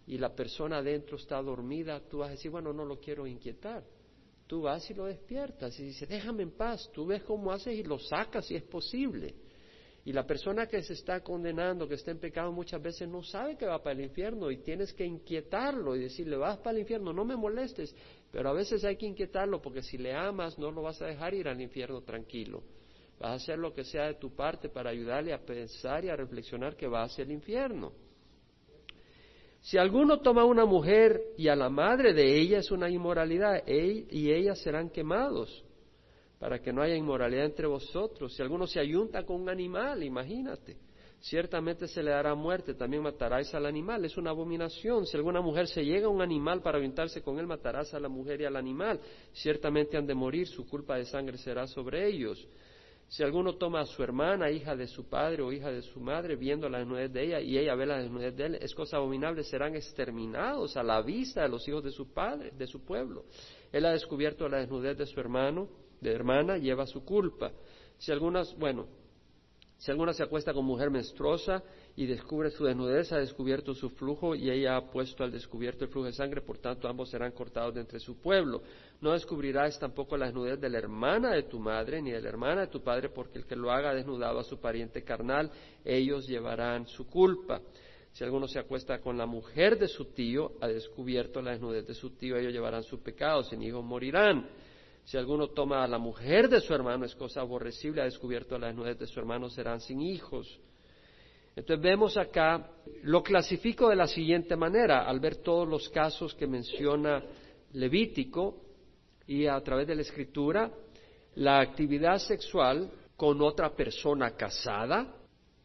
y 0.08 0.18
la 0.18 0.36
persona 0.36 0.78
adentro 0.78 1.18
está 1.18 1.42
dormida, 1.42 2.02
tú 2.08 2.20
vas 2.20 2.30
a 2.30 2.32
decir, 2.32 2.52
bueno, 2.52 2.72
no 2.74 2.86
lo 2.86 3.00
quiero 3.00 3.26
inquietar. 3.26 3.84
Tú 4.48 4.62
vas 4.62 4.88
y 4.92 4.94
lo 4.94 5.06
despiertas 5.06 5.80
y 5.80 5.86
dices, 5.86 6.08
déjame 6.08 6.44
en 6.44 6.52
paz, 6.52 6.90
tú 6.94 7.08
ves 7.08 7.24
cómo 7.24 7.52
haces 7.52 7.74
y 7.74 7.84
lo 7.84 7.98
sacas 7.98 8.46
si 8.46 8.56
es 8.56 8.64
posible. 8.64 9.34
Y 10.06 10.14
la 10.14 10.24
persona 10.24 10.68
que 10.68 10.84
se 10.84 10.94
está 10.94 11.22
condenando, 11.22 11.88
que 11.88 11.96
está 11.96 12.12
en 12.12 12.20
pecado, 12.20 12.52
muchas 12.52 12.80
veces 12.80 13.10
no 13.10 13.24
sabe 13.24 13.58
que 13.58 13.66
va 13.66 13.82
para 13.82 13.94
el 13.94 14.02
infierno 14.02 14.52
y 14.52 14.58
tienes 14.58 14.94
que 14.94 15.04
inquietarlo 15.04 15.96
y 15.96 16.02
decirle, 16.02 16.38
vas 16.38 16.60
para 16.60 16.76
el 16.76 16.82
infierno, 16.82 17.12
no 17.12 17.26
me 17.26 17.36
molestes. 17.36 17.96
Pero 18.32 18.50
a 18.50 18.54
veces 18.54 18.86
hay 18.86 18.98
que 18.98 19.08
inquietarlo 19.08 19.60
porque 19.64 19.82
si 19.82 19.98
le 19.98 20.14
amas 20.14 20.60
no 20.60 20.70
lo 20.70 20.84
vas 20.84 21.02
a 21.02 21.08
dejar 21.08 21.34
ir 21.34 21.48
al 21.48 21.60
infierno 21.60 22.04
tranquilo. 22.04 22.62
Vas 23.20 23.32
a 23.32 23.34
hacer 23.34 23.58
lo 23.58 23.74
que 23.74 23.84
sea 23.84 24.06
de 24.06 24.14
tu 24.14 24.36
parte 24.36 24.70
para 24.70 24.92
ayudarle 24.92 25.34
a 25.34 25.44
pensar 25.44 26.06
y 26.06 26.10
a 26.10 26.16
reflexionar 26.16 26.76
que 26.76 26.88
va 26.88 27.02
hacia 27.02 27.24
el 27.24 27.32
infierno. 27.32 27.92
Si 29.62 29.80
alguno 29.80 30.20
toma 30.20 30.44
a 30.44 30.46
una 30.46 30.66
mujer 30.66 31.20
y 31.36 31.48
a 31.48 31.56
la 31.56 31.70
madre 31.70 32.14
de 32.14 32.40
ella 32.40 32.60
es 32.60 32.70
una 32.70 32.92
inmoralidad, 32.92 33.64
él 33.66 34.06
y 34.12 34.32
ellas 34.32 34.62
serán 34.62 34.92
quemados 34.92 35.65
para 36.40 36.60
que 36.60 36.74
no 36.74 36.82
haya 36.82 36.96
inmoralidad 36.96 37.46
entre 37.46 37.68
vosotros. 37.68 38.34
Si 38.34 38.42
alguno 38.42 38.68
se 38.68 38.80
ayunta 38.80 39.24
con 39.24 39.42
un 39.42 39.50
animal, 39.50 40.04
imagínate, 40.04 40.78
ciertamente 41.20 41.88
se 41.88 42.04
le 42.04 42.12
dará 42.12 42.36
muerte, 42.36 42.74
también 42.74 43.04
mataráis 43.04 43.54
al 43.54 43.66
animal, 43.66 44.06
es 44.06 44.18
una 44.18 44.32
abominación. 44.32 45.06
Si 45.06 45.18
alguna 45.18 45.42
mujer 45.42 45.68
se 45.68 45.84
llega 45.84 46.08
a 46.08 46.10
un 46.10 46.22
animal 46.22 46.62
para 46.62 46.78
ayuntarse 46.78 47.22
con 47.22 47.40
él, 47.40 47.48
matarás 47.48 47.94
a 47.94 48.00
la 48.00 48.10
mujer 48.10 48.42
y 48.42 48.46
al 48.46 48.56
animal, 48.56 49.00
ciertamente 49.34 49.98
han 49.98 50.06
de 50.06 50.14
morir, 50.14 50.48
su 50.48 50.68
culpa 50.68 50.98
de 50.98 51.06
sangre 51.06 51.38
será 51.38 51.68
sobre 51.68 52.08
ellos. 52.08 52.48
Si 53.08 53.24
alguno 53.24 53.56
toma 53.56 53.82
a 53.82 53.86
su 53.86 54.02
hermana, 54.02 54.50
hija 54.50 54.76
de 54.76 54.88
su 54.88 55.08
padre 55.08 55.44
o 55.44 55.52
hija 55.52 55.72
de 55.72 55.84
su 55.84 56.00
madre, 56.00 56.36
viendo 56.36 56.68
la 56.68 56.80
desnudez 56.80 57.14
de 57.14 57.24
ella 57.24 57.40
y 57.40 57.58
ella 57.58 57.76
ve 57.76 57.86
la 57.86 58.00
desnudez 58.00 58.36
de 58.36 58.46
él, 58.46 58.56
es 58.56 58.74
cosa 58.74 58.98
abominable, 58.98 59.44
serán 59.44 59.76
exterminados 59.76 60.76
a 60.76 60.84
la 60.84 61.02
vista 61.02 61.44
de 61.44 61.50
los 61.50 61.68
hijos 61.68 61.84
de 61.84 61.92
su 61.92 62.12
padre, 62.14 62.52
de 62.52 62.66
su 62.66 62.84
pueblo. 62.84 63.26
Él 63.72 63.86
ha 63.86 63.92
descubierto 63.92 64.50
la 64.50 64.58
desnudez 64.58 64.98
de 64.98 65.06
su 65.06 65.20
hermano, 65.20 65.70
de 66.02 66.12
hermana 66.12 66.58
lleva 66.58 66.86
su 66.86 67.04
culpa. 67.04 67.52
Si 67.98 68.12
algunas, 68.12 68.56
bueno, 68.58 68.88
si 69.78 69.92
alguna 69.92 70.14
se 70.14 70.24
acuesta 70.24 70.54
con 70.54 70.66
mujer 70.66 70.90
menstruosa 70.90 71.62
y 71.96 72.06
descubre 72.06 72.50
su 72.50 72.64
desnudez, 72.66 73.12
ha 73.12 73.18
descubierto 73.18 73.74
su 73.74 73.90
flujo 73.90 74.34
y 74.34 74.50
ella 74.50 74.78
ha 74.78 74.90
puesto 74.90 75.24
al 75.24 75.32
descubierto 75.32 75.84
el 75.86 75.92
flujo 75.92 76.08
de 76.08 76.14
sangre, 76.14 76.42
por 76.42 76.58
tanto 76.58 76.88
ambos 76.88 77.10
serán 77.10 77.34
cortados 77.34 77.76
de 77.76 77.82
entre 77.82 78.00
su 78.00 78.20
pueblo. 78.22 78.62
No 79.02 79.12
descubrirás 79.12 79.78
tampoco 79.78 80.18
la 80.18 80.28
desnudez 80.28 80.60
de 80.60 80.70
la 80.70 80.78
hermana 80.78 81.34
de 81.34 81.44
tu 81.44 81.60
madre 81.60 82.02
ni 82.02 82.12
de 82.12 82.22
la 82.22 82.30
hermana 82.30 82.62
de 82.62 82.68
tu 82.68 82.82
padre, 82.82 83.10
porque 83.10 83.38
el 83.38 83.46
que 83.46 83.56
lo 83.56 83.72
haga 83.72 83.94
desnudado 83.94 84.40
a 84.40 84.44
su 84.44 84.60
pariente 84.60 85.04
carnal, 85.04 85.52
ellos 85.84 86.26
llevarán 86.26 86.88
su 86.88 87.08
culpa. 87.08 87.62
Si 88.14 88.24
alguno 88.24 88.48
se 88.48 88.60
acuesta 88.60 89.02
con 89.02 89.18
la 89.18 89.26
mujer 89.26 89.78
de 89.78 89.90
su 89.90 90.06
tío, 90.06 90.54
ha 90.62 90.68
descubierto 90.70 91.42
la 91.42 91.52
desnudez 91.52 91.86
de 91.86 91.94
su 91.94 92.12
tío, 92.12 92.38
ellos 92.38 92.54
llevarán 92.54 92.84
su 92.84 93.04
pecado, 93.04 93.44
sin 93.44 93.62
hijos 93.62 93.84
morirán. 93.84 94.48
Si 95.06 95.18
alguno 95.18 95.50
toma 95.50 95.84
a 95.84 95.88
la 95.88 96.00
mujer 96.00 96.50
de 96.50 96.60
su 96.60 96.74
hermano, 96.74 97.06
es 97.06 97.14
cosa 97.14 97.42
aborrecible, 97.42 98.02
ha 98.02 98.06
descubierto 98.06 98.58
la 98.58 98.68
desnudez 98.68 98.98
de 98.98 99.06
su 99.06 99.20
hermano, 99.20 99.50
serán 99.50 99.80
sin 99.80 100.02
hijos. 100.02 100.60
Entonces 101.56 101.82
vemos 101.82 102.18
acá, 102.18 102.72
lo 103.04 103.22
clasifico 103.22 103.88
de 103.88 103.96
la 103.96 104.08
siguiente 104.08 104.56
manera, 104.56 105.08
al 105.08 105.20
ver 105.20 105.38
todos 105.38 105.68
los 105.68 105.90
casos 105.90 106.34
que 106.34 106.48
menciona 106.48 107.24
Levítico 107.74 108.62
y 109.28 109.46
a 109.46 109.62
través 109.62 109.88
de 109.88 109.96
la 109.96 110.02
escritura, 110.02 110.72
la 111.36 111.60
actividad 111.60 112.18
sexual 112.18 112.90
con 113.16 113.42
otra 113.42 113.76
persona 113.76 114.36
casada, 114.36 115.16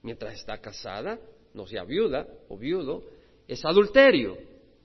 mientras 0.03 0.35
está 0.35 0.59
casada, 0.59 1.19
no 1.55 1.67
sea 1.67 1.85
viuda 1.85 2.27
o 2.49 2.59
viudo, 2.59 3.05
es 3.49 3.65
adulterio. 3.65 4.37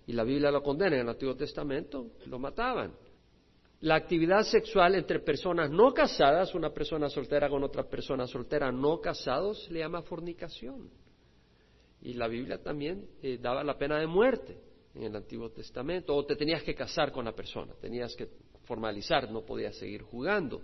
Y 0.07 0.13
la 0.13 0.23
Biblia 0.23 0.49
lo 0.49 0.63
condena 0.63 0.95
en 0.95 1.01
el 1.01 1.09
Antiguo 1.09 1.35
Testamento, 1.35 2.11
lo 2.27 2.39
mataban 2.39 2.93
la 3.85 3.93
actividad 3.93 4.41
sexual 4.41 4.95
entre 4.95 5.19
personas 5.19 5.69
no 5.69 5.93
casadas, 5.93 6.55
una 6.55 6.73
persona 6.73 7.07
soltera 7.07 7.47
con 7.47 7.63
otra 7.63 7.83
persona 7.83 8.25
soltera 8.25 8.71
no 8.71 8.99
casados, 8.99 9.69
le 9.69 9.81
llama 9.81 10.01
fornicación. 10.01 10.89
Y 12.01 12.13
la 12.13 12.27
Biblia 12.27 12.63
también 12.63 13.07
eh, 13.21 13.37
daba 13.39 13.63
la 13.63 13.77
pena 13.77 13.99
de 13.99 14.07
muerte 14.07 14.57
en 14.95 15.03
el 15.03 15.15
Antiguo 15.15 15.51
Testamento. 15.51 16.15
O 16.15 16.25
te 16.25 16.35
tenías 16.35 16.63
que 16.63 16.73
casar 16.73 17.11
con 17.11 17.25
la 17.25 17.33
persona, 17.33 17.75
tenías 17.79 18.15
que 18.15 18.27
formalizar, 18.63 19.29
no 19.31 19.45
podías 19.45 19.75
seguir 19.77 20.01
jugando, 20.01 20.63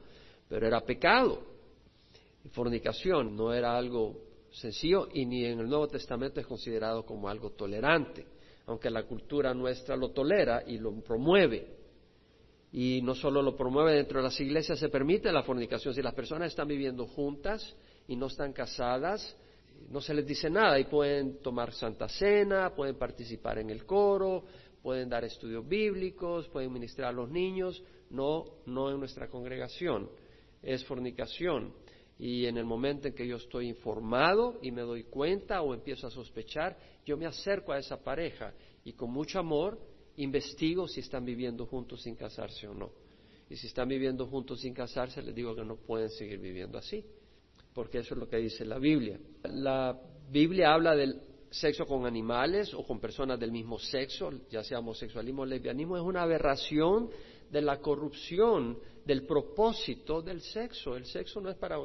pero 0.50 0.66
era 0.66 0.82
pecado. 0.82 1.44
Fornicación 2.54 3.36
no 3.36 3.54
era 3.54 3.78
algo 3.78 4.18
sencillo 4.50 5.10
y 5.14 5.28
ni 5.28 5.46
en 5.46 5.60
el 5.60 5.70
Nuevo 5.70 5.88
Testamento 5.88 6.40
es 6.40 6.48
considerado 6.48 7.06
como 7.06 7.30
algo 7.30 7.52
tolerante, 7.52 8.26
aunque 8.66 8.90
la 8.90 9.04
cultura 9.04 9.54
nuestra 9.54 9.96
lo 9.96 10.10
tolera 10.10 10.64
y 10.66 10.80
lo 10.80 10.92
promueve 11.02 11.81
y 12.72 13.02
no 13.02 13.16
solo 13.16 13.42
lo 13.42 13.56
promueve 13.56 13.94
dentro 13.94 14.20
de 14.20 14.24
las 14.24 14.40
iglesias, 14.40 14.80
se 14.80 14.90
permite 14.90 15.32
la 15.32 15.44
fornicación. 15.44 15.94
Si 15.94 16.02
las 16.02 16.14
personas 16.14 16.50
están 16.50 16.68
viviendo 16.68 17.06
juntas 17.06 17.76
y 18.08 18.16
no 18.16 18.28
están 18.28 18.54
casadas, 18.54 19.36
no 19.90 20.00
se 20.00 20.14
les 20.14 20.26
dice 20.26 20.50
nada 20.50 20.80
y 20.80 20.86
pueden 20.86 21.42
tomar 21.42 21.74
santa 21.74 22.08
cena, 22.08 22.74
pueden 22.74 22.96
participar 22.96 23.58
en 23.58 23.70
el 23.70 23.86
coro, 23.86 24.46
pueden 24.82 25.10
dar 25.10 25.26
estudios 25.26 25.68
bíblicos, 25.68 26.48
pueden 26.48 26.72
ministrar 26.72 27.10
a 27.10 27.12
los 27.12 27.30
niños, 27.30 27.84
no, 28.10 28.46
no 28.66 28.90
en 28.90 29.00
nuestra 29.00 29.28
congregación. 29.28 30.10
Es 30.62 30.86
fornicación. 30.86 31.74
Y 32.18 32.46
en 32.46 32.58
el 32.58 32.66
momento 32.66 33.08
en 33.08 33.16
que 33.16 33.28
yo 33.28 33.38
estoy 33.38 33.68
informado 33.68 34.60
y 34.62 34.72
me 34.72 34.82
doy 34.82 35.06
cuenta 35.06 35.62
o 35.62 35.74
empiezo 35.74 36.08
a 36.08 36.12
sospechar, 36.12 36.78
yo 37.06 37.18
me 37.18 37.26
acerco 37.26 37.74
a 37.74 37.80
esa 37.80 38.02
pareja 38.02 38.54
y 38.86 38.94
con 38.94 39.12
mucho 39.12 39.40
amor 39.40 39.80
investigo 40.18 40.88
si 40.88 41.00
están 41.00 41.26
viviendo 41.26 41.66
juntos 41.66 42.02
sin 42.02 42.16
casarse 42.16 42.68
o 42.68 42.74
no. 42.74 42.92
Y 43.50 43.56
si 43.56 43.68
están 43.68 43.90
viviendo 43.90 44.28
juntos 44.28 44.62
sin 44.62 44.74
casarse, 44.74 45.22
les 45.22 45.36
digo 45.36 45.56
que 45.56 45.66
no 45.66 45.76
pueden 45.76 46.10
seguir 46.10 46.40
viviendo 46.40 46.78
así, 46.78 47.04
porque 47.74 48.00
eso 48.00 48.14
es 48.14 48.20
lo 48.20 48.28
que 48.28 48.38
dice 48.38 48.66
la 48.66 48.80
Biblia. 48.80 49.20
La 49.44 50.00
Biblia 50.30 50.74
habla 50.74 50.96
del 50.96 51.22
sexo 51.50 51.86
con 51.86 52.06
animales 52.06 52.74
o 52.74 52.84
con 52.86 53.00
personas 53.00 53.40
del 53.40 53.52
mismo 53.52 53.78
sexo, 53.78 54.32
ya 54.50 54.64
sea 54.64 54.80
homosexualismo 54.80 55.42
o 55.42 55.46
lesbianismo, 55.46 55.98
es 55.98 56.04
una 56.04 56.22
aberración 56.22 57.10
de 57.50 57.62
la 57.62 57.80
corrupción 57.80 58.80
del 59.06 59.26
propósito 59.26 60.22
del 60.22 60.42
sexo. 60.42 60.96
El 60.96 61.06
sexo 61.06 61.42
no 61.42 61.50
es 61.50 61.58
para 61.58 61.78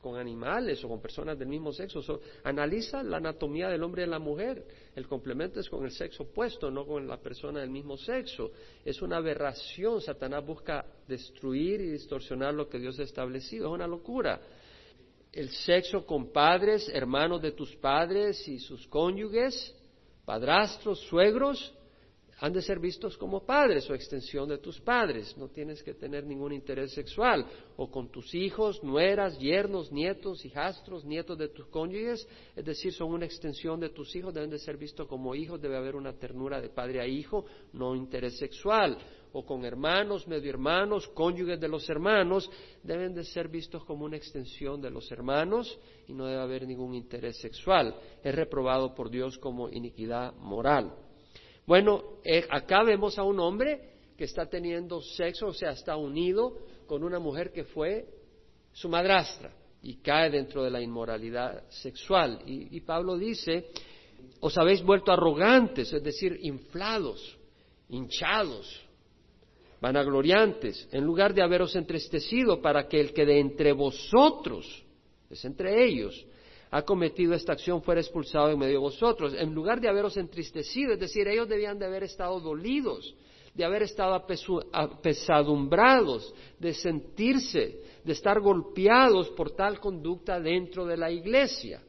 con 0.00 0.16
animales 0.16 0.82
o 0.84 0.88
con 0.88 1.00
personas 1.00 1.38
del 1.38 1.48
mismo 1.48 1.72
sexo. 1.72 2.20
analiza 2.44 3.02
la 3.02 3.18
anatomía 3.18 3.68
del 3.68 3.82
hombre 3.82 4.02
y 4.02 4.06
de 4.06 4.10
la 4.10 4.18
mujer. 4.18 4.64
El 4.94 5.06
complemento 5.06 5.60
es 5.60 5.68
con 5.68 5.84
el 5.84 5.90
sexo 5.90 6.24
opuesto, 6.24 6.70
no 6.70 6.86
con 6.86 7.06
la 7.06 7.18
persona 7.18 7.60
del 7.60 7.70
mismo 7.70 7.96
sexo. 7.96 8.50
Es 8.84 9.02
una 9.02 9.18
aberración. 9.18 10.00
Satanás 10.00 10.44
busca 10.44 10.84
destruir 11.06 11.80
y 11.80 11.90
distorsionar 11.90 12.54
lo 12.54 12.68
que 12.68 12.78
Dios 12.78 12.98
ha 12.98 13.02
establecido. 13.02 13.68
Es 13.68 13.74
una 13.74 13.86
locura. 13.86 14.40
El 15.32 15.50
sexo 15.50 16.04
con 16.06 16.32
padres, 16.32 16.88
hermanos 16.88 17.40
de 17.42 17.52
tus 17.52 17.76
padres 17.76 18.48
y 18.48 18.58
sus 18.58 18.86
cónyuges, 18.88 19.74
padrastros, 20.24 20.98
suegros, 21.00 21.74
han 22.42 22.54
de 22.54 22.62
ser 22.62 22.78
vistos 22.78 23.18
como 23.18 23.44
padres 23.44 23.88
o 23.90 23.94
extensión 23.94 24.48
de 24.48 24.56
tus 24.56 24.80
padres. 24.80 25.36
No 25.36 25.48
tienes 25.48 25.82
que 25.82 25.92
tener 25.92 26.24
ningún 26.24 26.54
interés 26.54 26.92
sexual. 26.92 27.44
O 27.76 27.90
con 27.90 28.10
tus 28.10 28.34
hijos, 28.34 28.82
nueras, 28.82 29.38
yernos, 29.38 29.92
nietos, 29.92 30.42
hijastros, 30.46 31.04
nietos 31.04 31.36
de 31.36 31.48
tus 31.48 31.66
cónyuges. 31.66 32.26
Es 32.56 32.64
decir, 32.64 32.94
son 32.94 33.12
una 33.12 33.26
extensión 33.26 33.78
de 33.78 33.90
tus 33.90 34.16
hijos, 34.16 34.32
deben 34.32 34.48
de 34.48 34.58
ser 34.58 34.78
vistos 34.78 35.06
como 35.06 35.34
hijos. 35.34 35.60
Debe 35.60 35.76
haber 35.76 35.94
una 35.94 36.14
ternura 36.14 36.62
de 36.62 36.70
padre 36.70 37.02
a 37.02 37.06
hijo, 37.06 37.44
no 37.74 37.94
interés 37.94 38.38
sexual. 38.38 38.96
O 39.32 39.44
con 39.44 39.66
hermanos, 39.66 40.26
medio 40.26 40.48
hermanos, 40.48 41.08
cónyuges 41.08 41.60
de 41.60 41.68
los 41.68 41.88
hermanos, 41.90 42.50
deben 42.82 43.14
de 43.14 43.24
ser 43.24 43.48
vistos 43.48 43.84
como 43.84 44.06
una 44.06 44.16
extensión 44.16 44.80
de 44.80 44.90
los 44.90 45.12
hermanos 45.12 45.78
y 46.08 46.14
no 46.14 46.24
debe 46.24 46.40
haber 46.40 46.66
ningún 46.66 46.94
interés 46.94 47.38
sexual. 47.38 47.94
Es 48.24 48.34
reprobado 48.34 48.94
por 48.94 49.10
Dios 49.10 49.36
como 49.36 49.68
iniquidad 49.68 50.34
moral. 50.36 51.09
Bueno, 51.70 52.02
eh, 52.24 52.44
acá 52.50 52.82
vemos 52.82 53.16
a 53.16 53.22
un 53.22 53.38
hombre 53.38 53.80
que 54.18 54.24
está 54.24 54.46
teniendo 54.46 55.00
sexo, 55.00 55.46
o 55.46 55.52
sea, 55.52 55.70
está 55.70 55.96
unido 55.96 56.66
con 56.84 57.04
una 57.04 57.20
mujer 57.20 57.52
que 57.52 57.62
fue 57.62 58.08
su 58.72 58.88
madrastra 58.88 59.52
y 59.80 59.98
cae 59.98 60.30
dentro 60.30 60.64
de 60.64 60.70
la 60.70 60.82
inmoralidad 60.82 61.62
sexual. 61.68 62.42
Y, 62.44 62.80
Pablo 62.80 63.16
dice, 63.16 63.66
os 64.40 64.58
habéis 64.58 64.82
vuelto 64.82 65.12
arrogantes, 65.12 65.92
es 65.92 66.02
decir, 66.02 66.40
inflados, 66.42 67.38
hinchados, 67.88 68.84
vanagloriantes, 69.80 70.88
en 70.90 71.04
lugar 71.04 71.34
de 71.34 71.42
haberos 71.44 71.76
entristecido 71.76 72.60
para 72.60 72.88
que 72.88 73.00
el 73.00 73.12
que 73.12 73.24
de 73.24 73.38
entre 73.38 73.70
vosotros, 73.70 74.66
es 75.30 75.44
entre 75.44 75.84
ellos, 75.84 76.26
ha 76.70 76.82
cometido 76.82 77.34
esta 77.34 77.52
acción 77.52 77.82
fuera 77.82 78.00
expulsado 78.00 78.50
en 78.50 78.58
medio 78.58 78.74
de 78.74 78.78
vosotros, 78.78 79.34
en 79.36 79.52
lugar 79.52 79.80
de 79.80 79.88
haberos 79.88 80.16
entristecido, 80.16 80.92
es 80.92 81.00
decir, 81.00 81.26
ellos 81.26 81.48
debían 81.48 81.78
de 81.78 81.86
haber 81.86 82.04
estado 82.04 82.38
dolidos, 82.40 83.14
de 83.54 83.64
haber 83.64 83.82
estado 83.82 84.14
apesadumbrados, 84.72 86.32
de 86.58 86.72
sentirse, 86.72 87.82
de 88.04 88.12
estar 88.12 88.40
golpeados 88.40 89.30
por 89.30 89.50
tal 89.50 89.80
conducta 89.80 90.38
dentro 90.38 90.86
de 90.86 90.96
la 90.96 91.10
iglesia. 91.10 91.82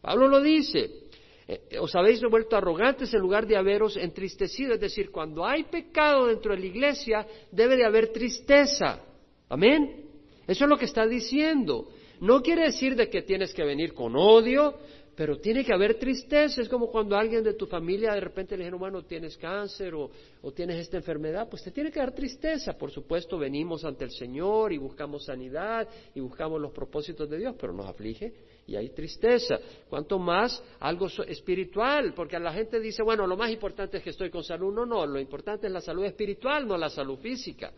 Pablo 0.00 0.28
lo 0.28 0.40
dice, 0.40 1.06
eh, 1.46 1.78
os 1.78 1.94
habéis 1.94 2.22
vuelto 2.22 2.56
arrogantes 2.56 3.12
en 3.12 3.20
lugar 3.20 3.46
de 3.46 3.56
haberos 3.56 3.96
entristecido, 3.96 4.74
es 4.74 4.80
decir, 4.80 5.10
cuando 5.10 5.44
hay 5.44 5.64
pecado 5.64 6.26
dentro 6.26 6.54
de 6.54 6.60
la 6.60 6.66
iglesia 6.66 7.26
debe 7.52 7.76
de 7.76 7.84
haber 7.84 8.08
tristeza. 8.08 9.00
Amén. 9.48 10.06
Eso 10.46 10.64
es 10.64 10.70
lo 10.70 10.78
que 10.78 10.86
está 10.86 11.06
diciendo. 11.06 11.88
No 12.20 12.42
quiere 12.42 12.62
decir 12.62 12.96
de 12.96 13.08
que 13.08 13.22
tienes 13.22 13.52
que 13.52 13.64
venir 13.64 13.92
con 13.94 14.16
odio, 14.16 14.74
pero 15.16 15.38
tiene 15.38 15.64
que 15.64 15.72
haber 15.72 15.94
tristeza. 15.98 16.60
Es 16.60 16.68
como 16.68 16.90
cuando 16.90 17.16
alguien 17.16 17.42
de 17.42 17.54
tu 17.54 17.66
familia 17.66 18.12
de 18.12 18.20
repente 18.20 18.56
le 18.56 18.64
dice, 18.64 18.74
hermano, 18.74 19.02
tienes 19.02 19.36
cáncer 19.38 19.94
o, 19.94 20.10
o, 20.42 20.52
tienes 20.52 20.76
esta 20.76 20.98
enfermedad, 20.98 21.48
pues 21.48 21.62
te 21.62 21.70
tiene 21.70 21.90
que 21.90 21.98
dar 21.98 22.12
tristeza. 22.12 22.76
Por 22.76 22.90
supuesto, 22.90 23.38
venimos 23.38 23.84
ante 23.84 24.04
el 24.04 24.10
Señor 24.10 24.74
y 24.74 24.78
buscamos 24.78 25.24
sanidad 25.24 25.88
y 26.14 26.20
buscamos 26.20 26.60
los 26.60 26.70
propósitos 26.70 27.28
de 27.30 27.38
Dios, 27.38 27.56
pero 27.58 27.72
nos 27.72 27.86
aflige 27.86 28.34
y 28.66 28.76
hay 28.76 28.90
tristeza. 28.90 29.58
Cuanto 29.88 30.18
más 30.18 30.62
algo 30.80 31.06
espiritual, 31.26 32.12
porque 32.14 32.38
la 32.38 32.52
gente 32.52 32.78
dice, 32.78 33.02
bueno, 33.02 33.26
lo 33.26 33.36
más 33.36 33.50
importante 33.50 33.96
es 33.96 34.02
que 34.02 34.10
estoy 34.10 34.28
con 34.28 34.44
salud. 34.44 34.72
No, 34.72 34.84
no, 34.84 35.06
lo 35.06 35.18
importante 35.18 35.66
es 35.66 35.72
la 35.72 35.80
salud 35.80 36.04
espiritual, 36.04 36.68
no 36.68 36.76
la 36.76 36.90
salud 36.90 37.18
física. 37.18 37.72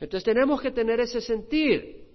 Entonces 0.00 0.24
tenemos 0.24 0.60
que 0.60 0.72
tener 0.72 0.98
ese 0.98 1.20
sentir. 1.20 2.05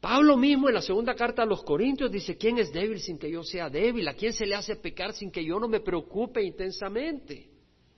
Pablo 0.00 0.36
mismo 0.36 0.68
en 0.68 0.74
la 0.74 0.82
segunda 0.82 1.14
carta 1.14 1.42
a 1.42 1.46
los 1.46 1.64
Corintios 1.64 2.10
dice, 2.10 2.36
¿quién 2.36 2.58
es 2.58 2.72
débil 2.72 3.00
sin 3.00 3.18
que 3.18 3.30
yo 3.30 3.42
sea 3.42 3.68
débil? 3.68 4.06
¿A 4.06 4.14
quién 4.14 4.32
se 4.32 4.46
le 4.46 4.54
hace 4.54 4.76
pecar 4.76 5.12
sin 5.12 5.30
que 5.30 5.44
yo 5.44 5.58
no 5.58 5.66
me 5.66 5.80
preocupe 5.80 6.42
intensamente? 6.42 7.50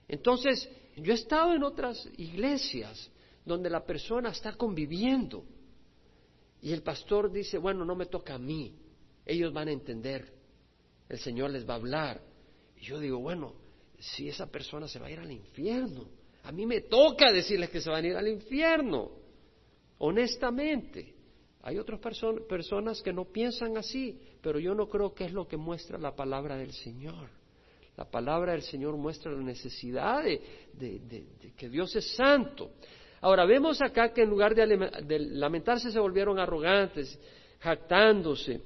Entonces, 0.08 0.68
yo 0.96 1.12
he 1.12 1.16
estado 1.16 1.54
en 1.54 1.62
otras 1.62 2.08
iglesias 2.16 3.10
donde 3.44 3.68
la 3.68 3.84
persona 3.84 4.30
está 4.30 4.54
conviviendo 4.54 5.44
y 6.62 6.72
el 6.72 6.82
pastor 6.82 7.30
dice, 7.30 7.58
bueno, 7.58 7.84
no 7.84 7.94
me 7.94 8.06
toca 8.06 8.34
a 8.34 8.38
mí, 8.38 8.74
ellos 9.24 9.52
van 9.52 9.68
a 9.68 9.72
entender, 9.72 10.32
el 11.08 11.18
Señor 11.18 11.50
les 11.50 11.68
va 11.68 11.74
a 11.74 11.76
hablar. 11.76 12.22
Y 12.76 12.84
yo 12.84 12.98
digo, 12.98 13.18
bueno, 13.18 13.54
si 13.98 14.28
esa 14.28 14.50
persona 14.50 14.88
se 14.88 14.98
va 14.98 15.06
a 15.06 15.10
ir 15.10 15.18
al 15.18 15.30
infierno, 15.30 16.06
a 16.44 16.52
mí 16.52 16.66
me 16.66 16.82
toca 16.82 17.32
decirles 17.32 17.70
que 17.70 17.80
se 17.80 17.90
van 17.90 18.04
a 18.04 18.08
ir 18.08 18.16
al 18.16 18.28
infierno, 18.28 19.10
honestamente. 19.98 21.19
Hay 21.62 21.78
otras 21.78 22.00
personas 22.48 23.02
que 23.02 23.12
no 23.12 23.26
piensan 23.26 23.76
así, 23.76 24.18
pero 24.40 24.58
yo 24.58 24.74
no 24.74 24.88
creo 24.88 25.12
que 25.12 25.24
es 25.24 25.32
lo 25.32 25.46
que 25.46 25.56
muestra 25.56 25.98
la 25.98 26.14
palabra 26.14 26.56
del 26.56 26.72
Señor. 26.72 27.28
La 27.96 28.10
palabra 28.10 28.52
del 28.52 28.62
Señor 28.62 28.96
muestra 28.96 29.30
la 29.30 29.42
necesidad 29.42 30.22
de, 30.24 31.52
que 31.56 31.68
Dios 31.68 31.94
es 31.96 32.14
santo. 32.14 32.70
Ahora, 33.20 33.44
vemos 33.44 33.82
acá 33.82 34.10
que 34.10 34.22
en 34.22 34.30
lugar 34.30 34.54
de, 34.54 35.18
lamentarse 35.32 35.90
se 35.90 36.00
volvieron 36.00 36.38
arrogantes, 36.38 37.18
jactándose. 37.58 38.62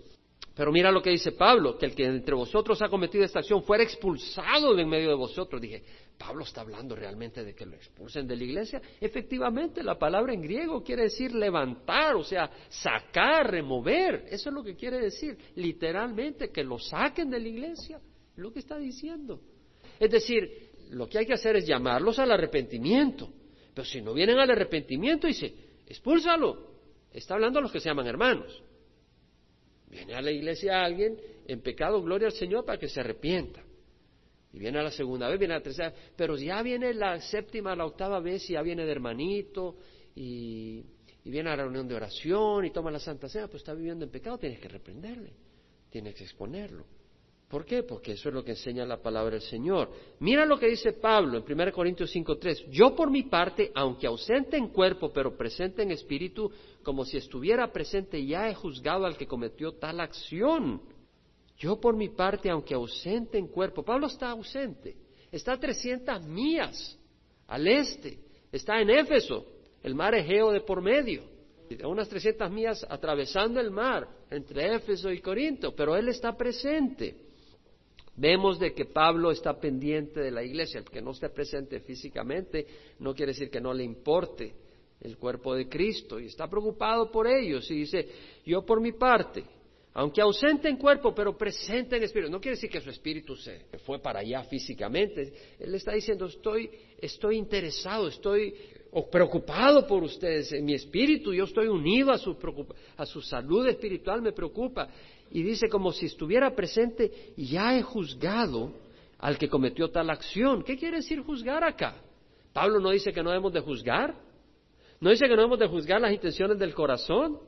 Pero 0.54 0.70
mira 0.70 0.92
lo 0.92 1.02
que 1.02 1.10
dice 1.10 1.32
Pablo, 1.32 1.76
que 1.76 1.86
el 1.86 1.96
que 1.96 2.04
entre 2.04 2.36
vosotros 2.36 2.80
ha 2.80 2.88
cometido 2.88 3.24
esta 3.24 3.40
acción 3.40 3.64
fuera 3.64 3.82
expulsado 3.82 4.72
de 4.72 4.82
en 4.82 4.88
medio 4.88 5.08
de 5.08 5.16
vosotros. 5.16 5.60
Dije, 5.60 5.82
Pablo 6.18 6.44
está 6.44 6.60
hablando 6.60 6.94
realmente 6.94 7.44
de 7.44 7.54
que 7.54 7.66
lo 7.66 7.74
expulsen 7.74 8.26
de 8.26 8.36
la 8.36 8.44
iglesia. 8.44 8.80
Efectivamente, 9.00 9.82
la 9.82 9.98
palabra 9.98 10.32
en 10.32 10.42
griego 10.42 10.82
quiere 10.82 11.04
decir 11.04 11.34
levantar, 11.34 12.14
o 12.14 12.22
sea, 12.22 12.50
sacar, 12.68 13.50
remover. 13.50 14.26
Eso 14.30 14.48
es 14.48 14.54
lo 14.54 14.62
que 14.62 14.76
quiere 14.76 14.98
decir. 15.00 15.36
Literalmente, 15.56 16.50
que 16.50 16.62
lo 16.62 16.78
saquen 16.78 17.30
de 17.30 17.40
la 17.40 17.48
iglesia. 17.48 17.96
Es 17.96 18.38
lo 18.38 18.52
que 18.52 18.60
está 18.60 18.78
diciendo. 18.78 19.40
Es 19.98 20.10
decir, 20.10 20.70
lo 20.90 21.08
que 21.08 21.18
hay 21.18 21.26
que 21.26 21.34
hacer 21.34 21.56
es 21.56 21.66
llamarlos 21.66 22.18
al 22.18 22.30
arrepentimiento. 22.30 23.30
Pero 23.74 23.84
si 23.84 24.00
no 24.00 24.14
vienen 24.14 24.38
al 24.38 24.50
arrepentimiento, 24.50 25.26
dice, 25.26 25.52
expúlsalo. 25.86 26.74
Está 27.12 27.34
hablando 27.34 27.58
a 27.58 27.62
los 27.62 27.72
que 27.72 27.80
se 27.80 27.88
llaman 27.88 28.06
hermanos. 28.06 28.62
Viene 29.88 30.14
a 30.14 30.22
la 30.22 30.30
iglesia 30.30 30.82
alguien 30.82 31.16
en 31.46 31.60
pecado, 31.60 32.00
gloria 32.02 32.28
al 32.28 32.34
Señor, 32.34 32.64
para 32.64 32.78
que 32.78 32.88
se 32.88 33.00
arrepienta. 33.00 33.63
Y 34.54 34.60
viene 34.60 34.80
la 34.80 34.92
segunda 34.92 35.28
vez, 35.28 35.36
viene 35.36 35.54
la 35.54 35.62
tercera, 35.62 35.92
pero 36.14 36.36
ya 36.36 36.62
viene 36.62 36.94
la 36.94 37.20
séptima, 37.20 37.74
la 37.74 37.86
octava 37.86 38.20
vez 38.20 38.48
y 38.48 38.52
ya 38.52 38.62
viene 38.62 38.84
de 38.84 38.92
hermanito 38.92 39.74
y, 40.14 40.84
viene 41.24 41.50
a 41.50 41.56
la 41.56 41.64
reunión 41.64 41.88
de 41.88 41.96
oración 41.96 42.64
y 42.64 42.70
toma 42.70 42.92
la 42.92 43.00
Santa 43.00 43.28
Cena, 43.28 43.48
pues 43.48 43.62
está 43.62 43.74
viviendo 43.74 44.04
en 44.04 44.12
pecado, 44.12 44.38
tienes 44.38 44.60
que 44.60 44.68
reprenderle, 44.68 45.32
tienes 45.90 46.14
que 46.14 46.22
exponerlo. 46.22 46.84
¿Por 47.48 47.64
qué? 47.64 47.82
Porque 47.82 48.12
eso 48.12 48.28
es 48.28 48.34
lo 48.34 48.44
que 48.44 48.52
enseña 48.52 48.86
la 48.86 49.02
palabra 49.02 49.32
del 49.32 49.42
Señor. 49.42 49.90
Mira 50.20 50.46
lo 50.46 50.58
que 50.58 50.68
dice 50.68 50.92
Pablo 50.92 51.38
en 51.38 51.60
1 51.60 51.72
Corintios 51.72 52.14
5.3. 52.14 52.70
Yo 52.70 52.94
por 52.94 53.10
mi 53.10 53.24
parte, 53.24 53.72
aunque 53.74 54.06
ausente 54.06 54.56
en 54.56 54.68
cuerpo, 54.68 55.12
pero 55.12 55.36
presente 55.36 55.82
en 55.82 55.90
espíritu, 55.90 56.50
como 56.84 57.04
si 57.04 57.16
estuviera 57.16 57.72
presente, 57.72 58.24
ya 58.24 58.48
he 58.48 58.54
juzgado 58.54 59.04
al 59.04 59.16
que 59.16 59.26
cometió 59.26 59.72
tal 59.72 59.98
acción. 60.00 60.80
Yo 61.58 61.80
por 61.80 61.96
mi 61.96 62.08
parte, 62.08 62.50
aunque 62.50 62.74
ausente 62.74 63.38
en 63.38 63.48
cuerpo, 63.48 63.84
Pablo 63.84 64.06
está 64.06 64.30
ausente, 64.30 64.96
está 65.30 65.52
a 65.52 65.60
300 65.60 66.26
millas 66.26 66.98
al 67.46 67.66
este, 67.66 68.18
está 68.50 68.80
en 68.80 68.90
Éfeso, 68.90 69.46
el 69.82 69.94
mar 69.94 70.14
Egeo 70.14 70.50
de 70.50 70.60
por 70.60 70.82
medio, 70.82 71.22
a 71.82 71.88
unas 71.88 72.08
300 72.08 72.50
millas 72.50 72.86
atravesando 72.88 73.60
el 73.60 73.70
mar 73.70 74.08
entre 74.30 74.74
Éfeso 74.74 75.10
y 75.10 75.20
Corinto, 75.20 75.74
pero 75.74 75.96
él 75.96 76.08
está 76.08 76.36
presente. 76.36 77.16
Vemos 78.16 78.60
de 78.60 78.72
que 78.72 78.84
Pablo 78.84 79.32
está 79.32 79.58
pendiente 79.58 80.20
de 80.20 80.30
la 80.30 80.44
iglesia, 80.44 80.78
el 80.78 80.84
que 80.84 81.02
no 81.02 81.10
esté 81.10 81.30
presente 81.30 81.80
físicamente 81.80 82.66
no 83.00 83.12
quiere 83.12 83.32
decir 83.32 83.50
que 83.50 83.60
no 83.60 83.74
le 83.74 83.82
importe 83.82 84.54
el 85.00 85.18
cuerpo 85.18 85.54
de 85.54 85.68
Cristo 85.68 86.20
y 86.20 86.26
está 86.26 86.48
preocupado 86.48 87.10
por 87.10 87.26
ellos 87.26 87.68
y 87.70 87.74
dice, 87.74 88.08
yo 88.44 88.64
por 88.64 88.80
mi 88.80 88.92
parte, 88.92 89.44
aunque 89.96 90.20
ausente 90.20 90.68
en 90.68 90.76
cuerpo, 90.76 91.14
pero 91.14 91.36
presente 91.36 91.96
en 91.96 92.02
espíritu. 92.02 92.30
No 92.30 92.40
quiere 92.40 92.56
decir 92.56 92.68
que 92.68 92.80
su 92.80 92.90
espíritu 92.90 93.36
se 93.36 93.66
fue 93.86 94.00
para 94.00 94.20
allá 94.20 94.42
físicamente. 94.42 95.32
Él 95.58 95.72
está 95.72 95.92
diciendo, 95.92 96.26
estoy, 96.26 96.68
estoy 96.98 97.36
interesado, 97.36 98.08
estoy 98.08 98.54
preocupado 99.12 99.86
por 99.86 100.02
ustedes. 100.02 100.52
En 100.52 100.64
mi 100.64 100.74
espíritu 100.74 101.32
yo 101.32 101.44
estoy 101.44 101.68
unido 101.68 102.10
a 102.10 102.18
su, 102.18 102.36
a 102.96 103.06
su 103.06 103.22
salud 103.22 103.68
espiritual, 103.68 104.20
me 104.20 104.32
preocupa. 104.32 104.88
Y 105.30 105.44
dice 105.44 105.68
como 105.68 105.92
si 105.92 106.06
estuviera 106.06 106.54
presente, 106.56 107.32
ya 107.36 107.78
he 107.78 107.82
juzgado 107.82 108.72
al 109.18 109.38
que 109.38 109.48
cometió 109.48 109.90
tal 109.90 110.10
acción. 110.10 110.64
¿Qué 110.64 110.76
quiere 110.76 110.96
decir 110.96 111.20
juzgar 111.20 111.62
acá? 111.62 112.02
Pablo 112.52 112.80
no 112.80 112.90
dice 112.90 113.12
que 113.12 113.22
no 113.22 113.30
debemos 113.30 113.52
de 113.52 113.60
juzgar. 113.60 114.16
No 115.00 115.10
dice 115.10 115.26
que 115.26 115.36
no 115.36 115.42
debemos 115.42 115.60
de 115.60 115.68
juzgar 115.68 116.00
las 116.00 116.12
intenciones 116.12 116.58
del 116.58 116.74
corazón. 116.74 117.38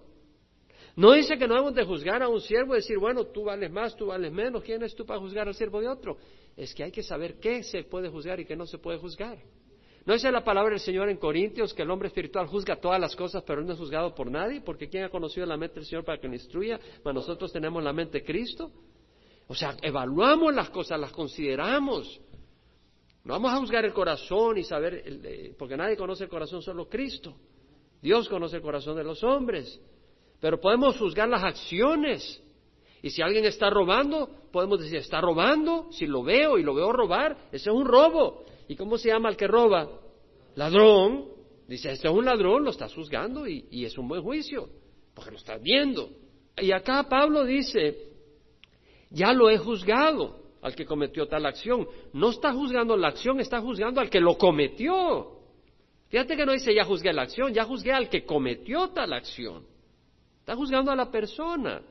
No 0.96 1.12
dice 1.12 1.36
que 1.36 1.46
no 1.46 1.54
debemos 1.54 1.74
de 1.74 1.84
juzgar 1.84 2.22
a 2.22 2.28
un 2.28 2.40
siervo 2.40 2.72
y 2.72 2.78
decir, 2.78 2.98
bueno, 2.98 3.26
tú 3.26 3.44
vales 3.44 3.70
más, 3.70 3.94
tú 3.94 4.06
vales 4.06 4.32
menos, 4.32 4.62
¿quién 4.62 4.82
es 4.82 4.94
tú 4.94 5.04
para 5.04 5.20
juzgar 5.20 5.46
al 5.46 5.54
siervo 5.54 5.80
de 5.80 5.88
otro? 5.88 6.16
Es 6.56 6.74
que 6.74 6.84
hay 6.84 6.90
que 6.90 7.02
saber 7.02 7.38
qué 7.38 7.62
se 7.62 7.84
puede 7.84 8.08
juzgar 8.08 8.40
y 8.40 8.46
qué 8.46 8.56
no 8.56 8.66
se 8.66 8.78
puede 8.78 8.98
juzgar. 8.98 9.38
¿No 10.06 10.14
dice 10.14 10.30
la 10.32 10.42
palabra 10.42 10.70
del 10.70 10.80
Señor 10.80 11.10
en 11.10 11.18
Corintios 11.18 11.74
que 11.74 11.82
el 11.82 11.90
hombre 11.90 12.08
espiritual 12.08 12.46
juzga 12.46 12.76
todas 12.76 12.98
las 12.98 13.14
cosas, 13.14 13.42
pero 13.46 13.60
no 13.62 13.72
es 13.72 13.78
juzgado 13.78 14.14
por 14.14 14.30
nadie? 14.30 14.62
Porque 14.62 14.88
¿quién 14.88 15.04
ha 15.04 15.10
conocido 15.10 15.44
la 15.44 15.58
mente 15.58 15.74
del 15.74 15.84
Señor 15.84 16.04
para 16.04 16.18
que 16.18 16.28
nos 16.28 16.36
instruya? 16.36 16.80
Pues 17.02 17.14
nosotros 17.14 17.52
tenemos 17.52 17.82
la 17.82 17.92
mente 17.92 18.20
de 18.20 18.24
Cristo. 18.24 18.70
O 19.48 19.54
sea, 19.54 19.76
evaluamos 19.82 20.54
las 20.54 20.70
cosas, 20.70 20.98
las 20.98 21.12
consideramos. 21.12 22.20
No 23.24 23.34
vamos 23.34 23.52
a 23.52 23.58
juzgar 23.58 23.84
el 23.84 23.92
corazón 23.92 24.56
y 24.56 24.62
saber, 24.62 25.02
eh, 25.04 25.54
porque 25.58 25.76
nadie 25.76 25.96
conoce 25.96 26.24
el 26.24 26.30
corazón, 26.30 26.62
solo 26.62 26.88
Cristo. 26.88 27.36
Dios 28.00 28.28
conoce 28.28 28.56
el 28.56 28.62
corazón 28.62 28.96
de 28.96 29.04
los 29.04 29.22
hombres. 29.24 29.80
Pero 30.46 30.60
podemos 30.60 30.96
juzgar 30.96 31.28
las 31.28 31.42
acciones. 31.42 32.40
Y 33.02 33.10
si 33.10 33.20
alguien 33.20 33.44
está 33.46 33.68
robando, 33.68 34.30
podemos 34.52 34.78
decir, 34.78 34.98
está 34.98 35.20
robando. 35.20 35.88
Si 35.90 36.06
lo 36.06 36.22
veo 36.22 36.56
y 36.56 36.62
lo 36.62 36.72
veo 36.72 36.92
robar, 36.92 37.36
ese 37.50 37.68
es 37.68 37.74
un 37.74 37.84
robo. 37.84 38.44
¿Y 38.68 38.76
cómo 38.76 38.96
se 38.96 39.08
llama 39.08 39.28
el 39.28 39.36
que 39.36 39.48
roba? 39.48 39.88
Ladrón. 40.54 41.24
Dice, 41.66 41.90
este 41.90 42.06
es 42.06 42.14
un 42.14 42.26
ladrón, 42.26 42.62
lo 42.62 42.70
estás 42.70 42.94
juzgando 42.94 43.48
y, 43.48 43.66
y 43.72 43.86
es 43.86 43.98
un 43.98 44.06
buen 44.06 44.22
juicio, 44.22 44.68
porque 45.16 45.32
lo 45.32 45.36
estás 45.36 45.60
viendo. 45.60 46.10
Y 46.58 46.70
acá 46.70 47.02
Pablo 47.08 47.44
dice, 47.44 48.12
ya 49.10 49.32
lo 49.32 49.50
he 49.50 49.58
juzgado 49.58 50.44
al 50.62 50.76
que 50.76 50.86
cometió 50.86 51.26
tal 51.26 51.44
acción. 51.44 51.88
No 52.12 52.30
está 52.30 52.52
juzgando 52.52 52.96
la 52.96 53.08
acción, 53.08 53.40
está 53.40 53.60
juzgando 53.60 54.00
al 54.00 54.08
que 54.08 54.20
lo 54.20 54.38
cometió. 54.38 55.40
Fíjate 56.08 56.36
que 56.36 56.46
no 56.46 56.52
dice 56.52 56.72
ya 56.72 56.84
juzgué 56.84 57.12
la 57.12 57.22
acción, 57.22 57.52
ya 57.52 57.64
juzgué 57.64 57.90
al 57.90 58.08
que 58.08 58.24
cometió 58.24 58.90
tal 58.90 59.12
acción. 59.12 59.74
Está 60.46 60.54
juzgando 60.54 60.92
a 60.92 60.94
la 60.94 61.10
persona. 61.10 61.82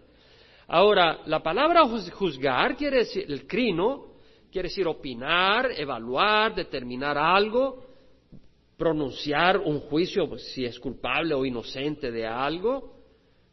Ahora, 0.69 1.19
la 1.25 1.43
palabra 1.43 1.85
juzgar 1.85 2.77
quiere 2.77 2.99
decir, 2.99 3.25
el 3.27 3.45
crino, 3.45 4.13
quiere 4.49 4.69
decir 4.69 4.87
opinar, 4.87 5.71
evaluar, 5.75 6.55
determinar 6.55 7.17
algo, 7.17 7.83
pronunciar 8.77 9.57
un 9.57 9.81
juicio, 9.81 10.29
pues, 10.29 10.53
si 10.53 10.63
es 10.63 10.79
culpable 10.79 11.33
o 11.33 11.45
inocente 11.45 12.13
de 12.13 12.25
algo, 12.25 12.93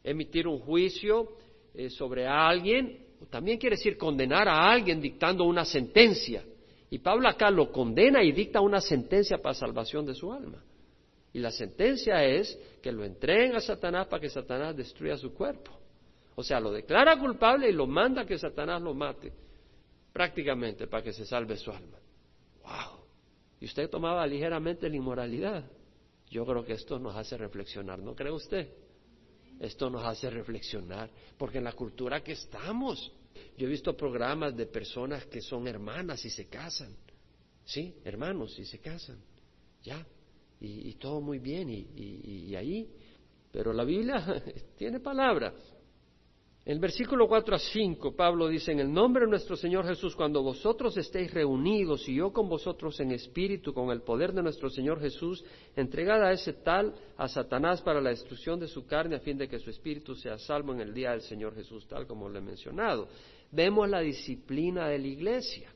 emitir 0.05 0.47
un 0.47 0.59
juicio 0.59 1.33
eh, 1.73 1.89
sobre 1.89 2.25
alguien, 2.25 3.05
también 3.29 3.57
quiere 3.57 3.75
decir 3.75 3.97
condenar 3.97 4.47
a 4.47 4.71
alguien 4.71 5.01
dictando 5.01 5.43
una 5.43 5.65
sentencia. 5.65 6.45
Y 6.89 6.99
Pablo 6.99 7.27
acá 7.27 7.51
lo 7.51 7.73
condena 7.73 8.23
y 8.23 8.31
dicta 8.31 8.61
una 8.61 8.79
sentencia 8.79 9.37
para 9.39 9.53
salvación 9.53 10.05
de 10.05 10.15
su 10.15 10.31
alma. 10.31 10.63
Y 11.33 11.39
la 11.39 11.51
sentencia 11.51 12.23
es 12.23 12.57
que 12.81 12.91
lo 12.91 13.03
entreguen 13.03 13.55
a 13.55 13.59
Satanás 13.59 14.07
para 14.07 14.21
que 14.21 14.29
Satanás 14.29 14.77
destruya 14.77 15.17
su 15.17 15.33
cuerpo. 15.33 15.71
O 16.35 16.43
sea, 16.43 16.59
lo 16.59 16.71
declara 16.71 17.19
culpable 17.19 17.69
y 17.69 17.73
lo 17.73 17.87
manda 17.87 18.21
a 18.21 18.25
que 18.25 18.37
Satanás 18.37 18.81
lo 18.81 18.93
mate, 18.93 19.33
prácticamente 20.11 20.87
para 20.87 21.03
que 21.03 21.11
se 21.11 21.25
salve 21.25 21.57
su 21.57 21.71
alma. 21.71 21.97
¡Wow! 22.63 23.03
Y 23.59 23.65
usted 23.65 23.89
tomaba 23.89 24.25
ligeramente 24.27 24.87
la 24.87 24.95
inmoralidad. 24.95 25.63
Yo 26.29 26.45
creo 26.45 26.63
que 26.63 26.73
esto 26.73 26.99
nos 26.99 27.15
hace 27.15 27.37
reflexionar, 27.37 27.99
¿no 27.99 28.15
cree 28.15 28.31
usted? 28.31 28.69
Esto 29.59 29.89
nos 29.89 30.03
hace 30.03 30.29
reflexionar, 30.29 31.09
porque 31.37 31.59
en 31.59 31.63
la 31.63 31.73
cultura 31.73 32.23
que 32.23 32.33
estamos, 32.33 33.11
yo 33.57 33.67
he 33.67 33.69
visto 33.69 33.95
programas 33.95 34.55
de 34.55 34.65
personas 34.65 35.25
que 35.27 35.41
son 35.41 35.67
hermanas 35.67 36.25
y 36.25 36.29
se 36.29 36.47
casan, 36.47 36.95
¿sí? 37.63 37.95
Hermanos 38.03 38.57
y 38.57 38.65
se 38.65 38.79
casan, 38.79 39.19
ya, 39.83 40.03
y, 40.59 40.93
todo 40.93 41.19
muy 41.19 41.39
bien 41.39 41.69
y, 41.69 42.55
ahí, 42.55 42.89
pero 43.51 43.73
la 43.73 43.83
Biblia 43.83 44.43
tiene 44.77 44.99
palabra. 44.99 45.53
En 46.65 46.73
el 46.73 46.79
versículo 46.79 47.27
4 47.27 47.55
a 47.55 47.59
5, 47.59 48.15
Pablo 48.15 48.47
dice, 48.47 48.71
en 48.71 48.79
el 48.79 48.93
nombre 48.93 49.25
de 49.25 49.29
nuestro 49.29 49.57
Señor 49.57 49.85
Jesús, 49.85 50.15
cuando 50.15 50.41
vosotros 50.41 50.95
estéis 50.95 51.33
reunidos 51.33 52.07
y 52.07 52.15
yo 52.15 52.31
con 52.31 52.47
vosotros 52.47 52.97
en 53.01 53.11
espíritu, 53.11 53.73
con 53.73 53.89
el 53.89 54.01
poder 54.01 54.31
de 54.31 54.41
nuestro 54.41 54.69
Señor 54.69 55.01
Jesús, 55.01 55.43
entregad 55.75 56.23
a 56.23 56.31
ese 56.31 56.53
tal 56.53 56.95
a 57.17 57.27
Satanás 57.27 57.81
para 57.81 57.99
la 57.99 58.11
destrucción 58.11 58.61
de 58.61 58.69
su 58.69 58.85
carne, 58.85 59.17
a 59.17 59.19
fin 59.19 59.37
de 59.37 59.49
que 59.49 59.59
su 59.59 59.69
espíritu 59.69 60.15
sea 60.15 60.37
salvo 60.37 60.71
en 60.71 60.79
el 60.79 60.93
día 60.93 61.11
del 61.11 61.21
Señor 61.21 61.53
Jesús, 61.53 61.85
tal 61.85 62.07
como 62.07 62.29
lo 62.29 62.39
he 62.39 62.41
mencionado. 62.41 63.09
Vemos 63.51 63.89
la 63.89 63.99
disciplina 63.99 64.87
de 64.87 64.99
la 64.99 65.07
iglesia. 65.07 65.69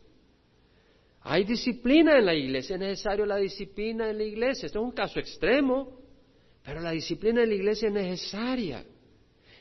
Hay 1.29 1.43
disciplina 1.43 2.17
en 2.17 2.25
la 2.25 2.33
iglesia, 2.33 2.75
es 2.75 2.79
necesario 2.79 3.25
la 3.25 3.35
disciplina 3.35 4.09
en 4.09 4.17
la 4.17 4.23
iglesia. 4.23 4.67
Esto 4.67 4.79
es 4.79 4.85
un 4.85 4.93
caso 4.93 5.19
extremo, 5.19 5.99
pero 6.63 6.79
la 6.79 6.91
disciplina 6.91 7.43
en 7.43 7.49
la 7.49 7.55
iglesia 7.55 7.89
es 7.89 7.93
necesaria. 7.93 8.85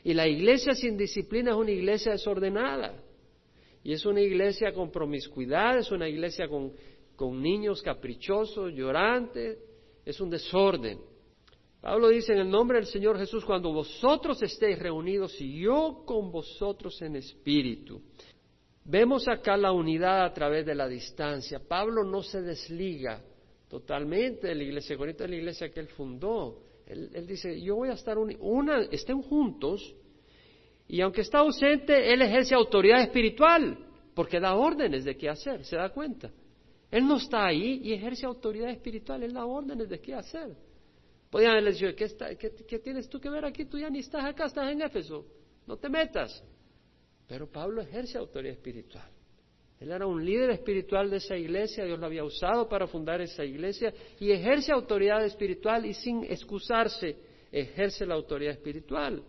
Y 0.01 0.13
la 0.13 0.25
iglesia 0.29 0.73
sin 0.73 0.95
disciplina 0.95 1.51
es 1.51 1.57
una 1.57 1.71
iglesia 1.71 2.13
desordenada. 2.13 3.03
Y 3.83 3.91
es 3.91 4.05
una 4.05 4.21
iglesia 4.21 4.71
con 4.71 4.89
promiscuidad, 4.89 5.77
es 5.77 5.91
una 5.91 6.07
iglesia 6.07 6.47
con, 6.47 6.71
con 7.17 7.41
niños 7.41 7.81
caprichosos, 7.81 8.71
llorantes, 8.73 9.57
es 10.05 10.21
un 10.21 10.29
desorden. 10.29 11.01
Pablo 11.81 12.07
dice 12.07 12.31
en 12.31 12.39
el 12.39 12.49
nombre 12.49 12.77
del 12.77 12.87
Señor 12.87 13.17
Jesús, 13.17 13.43
cuando 13.43 13.73
vosotros 13.73 14.41
estéis 14.41 14.79
reunidos 14.79 15.35
y 15.41 15.59
yo 15.59 16.03
con 16.05 16.31
vosotros 16.31 17.01
en 17.01 17.17
espíritu. 17.17 18.01
Vemos 18.89 19.27
acá 19.27 19.57
la 19.57 19.73
unidad 19.73 20.23
a 20.23 20.33
través 20.33 20.65
de 20.65 20.73
la 20.73 20.87
distancia. 20.87 21.59
Pablo 21.59 22.05
no 22.05 22.23
se 22.23 22.41
desliga 22.41 23.21
totalmente 23.67 24.47
de 24.47 24.55
la 24.55 24.63
iglesia, 24.63 24.95
de 24.95 25.27
la 25.27 25.35
iglesia 25.35 25.69
que 25.69 25.81
él 25.81 25.89
fundó. 25.89 26.61
Él, 26.85 27.27
dice, 27.27 27.59
yo 27.59 27.75
voy 27.75 27.89
a 27.89 27.93
estar, 27.93 28.17
una, 28.17 28.83
estén 28.83 29.21
juntos, 29.21 29.93
y 30.87 31.01
aunque 31.01 31.19
está 31.19 31.39
ausente, 31.39 32.13
él 32.13 32.21
ejerce 32.21 32.55
autoridad 32.55 33.01
espiritual, 33.01 33.77
porque 34.15 34.39
da 34.39 34.55
órdenes 34.55 35.03
de 35.03 35.17
qué 35.17 35.27
hacer, 35.27 35.65
¿se 35.65 35.75
da 35.75 35.89
cuenta? 35.89 36.31
Él 36.89 37.05
no 37.05 37.17
está 37.17 37.45
ahí 37.45 37.81
y 37.83 37.91
ejerce 37.91 38.25
autoridad 38.25 38.69
espiritual, 38.69 39.21
él 39.21 39.33
da 39.33 39.45
órdenes 39.45 39.89
de 39.89 39.99
qué 39.99 40.13
hacer. 40.13 40.55
Podrían 41.29 41.51
haberle 41.51 41.73
dicho, 41.73 41.87
¿qué, 41.93 42.37
¿qué, 42.65 42.79
tienes 42.79 43.09
tú 43.09 43.19
que 43.19 43.29
ver 43.29 43.43
aquí? 43.43 43.65
Tú 43.65 43.77
ya 43.77 43.89
ni 43.89 43.99
estás 43.99 44.23
acá, 44.23 44.45
estás 44.45 44.71
en 44.71 44.81
Éfeso, 44.81 45.25
no 45.67 45.75
te 45.75 45.89
metas. 45.89 46.41
Pero 47.27 47.47
Pablo 47.47 47.81
ejerce 47.81 48.17
autoridad 48.17 48.55
espiritual. 48.55 49.09
Él 49.79 49.91
era 49.91 50.07
un 50.07 50.25
líder 50.25 50.49
espiritual 50.49 51.09
de 51.09 51.17
esa 51.17 51.37
iglesia, 51.37 51.85
Dios 51.85 51.99
lo 51.99 52.05
había 52.07 52.23
usado 52.23 52.67
para 52.67 52.87
fundar 52.87 53.21
esa 53.21 53.45
iglesia 53.45 53.93
y 54.19 54.31
ejerce 54.31 54.71
autoridad 54.71 55.23
espiritual 55.23 55.85
y 55.85 55.93
sin 55.93 56.23
excusarse 56.23 57.15
ejerce 57.51 58.05
la 58.05 58.15
autoridad 58.15 58.53
espiritual. 58.53 59.23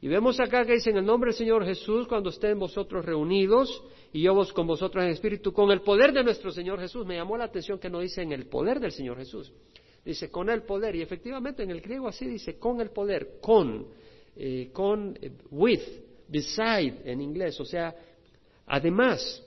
Y 0.00 0.08
vemos 0.08 0.40
acá 0.40 0.64
que 0.64 0.72
dice 0.72 0.90
en 0.90 0.96
el 0.96 1.04
nombre 1.04 1.28
del 1.28 1.38
Señor 1.38 1.64
Jesús, 1.64 2.08
cuando 2.08 2.30
estén 2.30 2.58
vosotros 2.58 3.04
reunidos 3.04 3.84
y 4.12 4.22
yo 4.22 4.34
vos 4.34 4.52
con 4.52 4.66
vosotros 4.66 5.04
en 5.04 5.10
espíritu, 5.10 5.52
con 5.52 5.70
el 5.70 5.82
poder 5.82 6.12
de 6.12 6.24
nuestro 6.24 6.50
Señor 6.50 6.80
Jesús. 6.80 7.04
Me 7.04 7.16
llamó 7.16 7.36
la 7.36 7.44
atención 7.44 7.78
que 7.78 7.90
no 7.90 8.00
dice 8.00 8.22
en 8.22 8.32
el 8.32 8.46
poder 8.46 8.80
del 8.80 8.92
Señor 8.92 9.18
Jesús, 9.18 9.52
dice 10.02 10.30
con 10.30 10.48
el 10.48 10.62
poder. 10.62 10.96
Y 10.96 11.02
efectivamente 11.02 11.62
en 11.62 11.70
el 11.70 11.82
griego 11.82 12.08
así 12.08 12.26
dice 12.26 12.58
con 12.58 12.80
el 12.80 12.90
poder, 12.90 13.38
con, 13.42 13.88
eh, 14.36 14.70
con, 14.72 15.18
eh, 15.20 15.32
with, 15.50 15.82
beside 16.30 17.02
en 17.04 17.20
inglés, 17.20 17.58
o 17.60 17.64
sea, 17.64 17.94
además, 18.66 19.42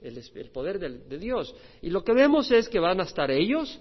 el, 0.00 0.50
poder 0.50 0.78
de, 0.78 1.18
Dios. 1.18 1.54
Y 1.82 1.90
lo 1.90 2.02
que 2.02 2.12
vemos 2.12 2.50
es 2.50 2.68
que 2.68 2.80
van 2.80 3.00
a 3.00 3.04
estar 3.04 3.30
ellos, 3.30 3.80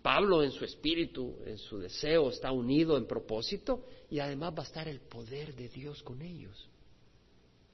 Pablo 0.00 0.42
en 0.42 0.52
su 0.52 0.64
espíritu, 0.64 1.36
en 1.44 1.58
su 1.58 1.78
deseo, 1.78 2.28
está 2.28 2.52
unido 2.52 2.96
en 2.96 3.06
propósito, 3.06 3.84
y 4.10 4.20
además 4.20 4.54
va 4.56 4.62
a 4.62 4.66
estar 4.66 4.88
el 4.88 5.00
poder 5.00 5.54
de 5.54 5.68
Dios 5.68 6.02
con 6.02 6.22
ellos. 6.22 6.68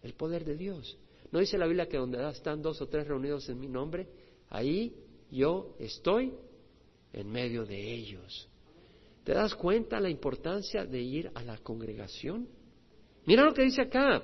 El 0.03 0.15
poder 0.15 0.45
de 0.45 0.57
Dios. 0.57 0.97
¿No 1.31 1.39
dice 1.39 1.59
la 1.59 1.67
Biblia 1.67 1.89
que 1.89 1.99
donde 1.99 2.29
están 2.31 2.63
dos 2.63 2.81
o 2.81 2.89
tres 2.89 3.07
reunidos 3.07 3.49
en 3.49 3.61
mi 3.61 3.69
nombre, 3.69 4.09
ahí 4.49 4.95
yo 5.31 5.77
estoy 5.79 6.33
en 7.13 7.31
medio 7.31 7.67
de 7.67 7.95
ellos? 7.95 8.49
¿Te 9.25 9.35
das 9.35 9.55
cuenta 9.55 10.01
la 10.01 10.09
importancia 10.09 10.85
de 10.85 11.01
ir 11.01 11.31
a 11.35 11.43
la 11.43 11.59
congregación? 11.59 12.49
Mira 13.27 13.45
lo 13.45 13.55
que 13.55 13.63
dice 13.63 13.83
acá. 13.83 14.23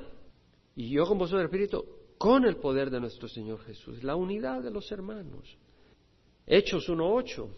Y 0.74 0.90
yo 0.90 1.06
con 1.06 1.18
vosotros 1.18 1.44
Espíritu, 1.44 1.84
con 2.18 2.44
el 2.44 2.56
poder 2.56 2.90
de 2.90 3.00
nuestro 3.00 3.28
Señor 3.28 3.60
Jesús, 3.60 4.02
la 4.02 4.16
unidad 4.16 4.62
de 4.62 4.70
los 4.70 4.90
hermanos. 4.92 5.56
Hechos 6.46 6.88
1.8. 6.88 7.48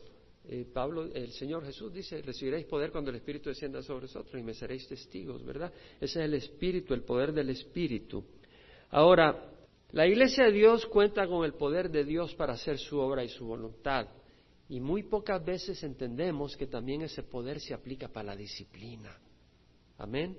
Eh, 0.51 0.66
Pablo, 0.72 1.05
el 1.12 1.31
Señor 1.33 1.64
Jesús 1.64 1.92
dice, 1.92 2.22
recibiréis 2.22 2.64
poder 2.66 2.90
cuando 2.90 3.11
el 3.11 3.16
Espíritu 3.16 3.51
descienda 3.51 3.83
sobre 3.83 4.07
vosotros 4.07 4.40
y 4.40 4.42
me 4.42 4.55
seréis 4.55 4.88
testigos, 4.88 5.44
¿verdad? 5.44 5.70
Ese 6.01 6.20
es 6.20 6.24
el 6.24 6.35
Espíritu, 6.35 6.94
el 6.94 7.03
poder 7.03 7.33
del 7.33 7.51
Espíritu. 7.51 8.24
Ahora, 8.90 9.53
la 9.90 10.07
Iglesia 10.07 10.44
de 10.44 10.53
Dios 10.53 10.87
cuenta 10.87 11.27
con 11.27 11.44
el 11.44 11.53
poder 11.53 11.90
de 11.90 12.05
Dios 12.05 12.35
para 12.35 12.55
hacer 12.55 12.79
su 12.79 12.98
obra 12.98 13.22
y 13.24 13.29
su 13.29 13.44
voluntad. 13.44 14.09
Y 14.70 14.81
muy 14.81 15.03
pocas 15.03 15.44
veces 15.44 15.83
entendemos 15.83 16.57
que 16.57 16.66
también 16.66 17.03
ese 17.03 17.22
poder 17.22 17.61
se 17.61 17.74
aplica 17.74 18.09
para 18.09 18.29
la 18.29 18.37
disciplina. 18.37 19.18
Amén. 19.98 20.38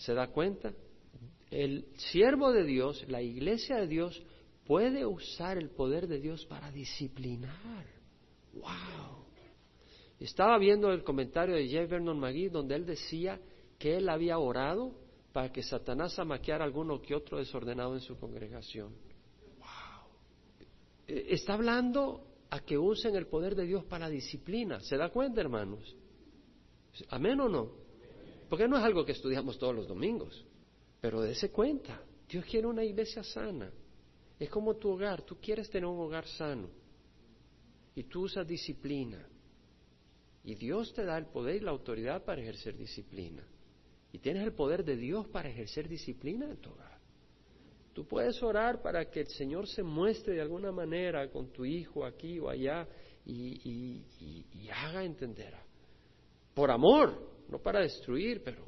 ¿Se 0.00 0.14
da 0.14 0.28
cuenta? 0.28 0.72
El 1.50 1.86
siervo 1.96 2.52
de 2.52 2.64
Dios, 2.64 3.04
la 3.08 3.20
iglesia 3.20 3.76
de 3.76 3.86
Dios, 3.86 4.22
puede 4.66 5.04
usar 5.04 5.58
el 5.58 5.70
poder 5.70 6.06
de 6.06 6.20
Dios 6.20 6.46
para 6.46 6.70
disciplinar. 6.70 7.84
¡Wow! 8.54 9.26
Estaba 10.18 10.58
viendo 10.58 10.90
el 10.90 11.02
comentario 11.02 11.54
de 11.54 11.66
J. 11.66 11.86
Vernon 11.86 12.18
McGee 12.18 12.48
donde 12.48 12.76
él 12.76 12.86
decía 12.86 13.40
que 13.78 13.96
él 13.96 14.08
había 14.08 14.38
orado 14.38 14.94
para 15.32 15.52
que 15.52 15.62
Satanás 15.62 16.18
amaqueara 16.18 16.64
alguno 16.64 17.00
que 17.02 17.14
otro 17.14 17.38
desordenado 17.38 17.94
en 17.94 18.00
su 18.00 18.18
congregación. 18.18 18.94
Eh, 21.06 21.26
está 21.28 21.54
hablando 21.54 22.26
a 22.48 22.60
que 22.60 22.78
usen 22.78 23.16
el 23.16 23.26
poder 23.26 23.54
de 23.54 23.66
Dios 23.66 23.84
para 23.84 24.08
disciplina. 24.08 24.80
¿Se 24.80 24.96
da 24.96 25.10
cuenta, 25.10 25.42
hermanos? 25.42 25.94
¿Amén 27.10 27.38
o 27.40 27.48
no? 27.48 27.89
Porque 28.50 28.68
no 28.68 28.76
es 28.76 28.82
algo 28.82 29.06
que 29.06 29.12
estudiamos 29.12 29.58
todos 29.58 29.74
los 29.74 29.88
domingos, 29.88 30.44
pero 31.00 31.22
dése 31.22 31.50
cuenta. 31.50 32.02
Dios 32.28 32.44
quiere 32.44 32.66
una 32.66 32.84
iglesia 32.84 33.22
sana. 33.22 33.72
Es 34.38 34.50
como 34.50 34.76
tu 34.76 34.90
hogar. 34.90 35.22
Tú 35.22 35.36
quieres 35.40 35.70
tener 35.70 35.86
un 35.86 36.00
hogar 36.00 36.26
sano. 36.26 36.68
Y 37.94 38.02
tú 38.04 38.22
usas 38.22 38.46
disciplina. 38.46 39.26
Y 40.44 40.54
Dios 40.56 40.92
te 40.92 41.04
da 41.04 41.16
el 41.16 41.26
poder 41.26 41.56
y 41.56 41.60
la 41.60 41.70
autoridad 41.70 42.24
para 42.24 42.42
ejercer 42.42 42.76
disciplina. 42.76 43.46
Y 44.12 44.18
tienes 44.18 44.42
el 44.42 44.52
poder 44.52 44.84
de 44.84 44.96
Dios 44.96 45.28
para 45.28 45.48
ejercer 45.48 45.88
disciplina 45.88 46.50
en 46.50 46.56
tu 46.56 46.70
hogar. 46.70 46.98
Tú 47.92 48.06
puedes 48.06 48.42
orar 48.42 48.82
para 48.82 49.08
que 49.10 49.20
el 49.20 49.28
Señor 49.28 49.68
se 49.68 49.82
muestre 49.82 50.34
de 50.34 50.40
alguna 50.40 50.72
manera 50.72 51.30
con 51.30 51.52
tu 51.52 51.64
hijo 51.64 52.04
aquí 52.04 52.38
o 52.38 52.48
allá 52.48 52.88
y, 53.24 54.02
haga 54.72 55.04
entender. 55.04 55.54
Por 56.54 56.70
amor, 56.70 57.39
no 57.50 57.58
para 57.58 57.80
destruir, 57.80 58.42
pero 58.44 58.64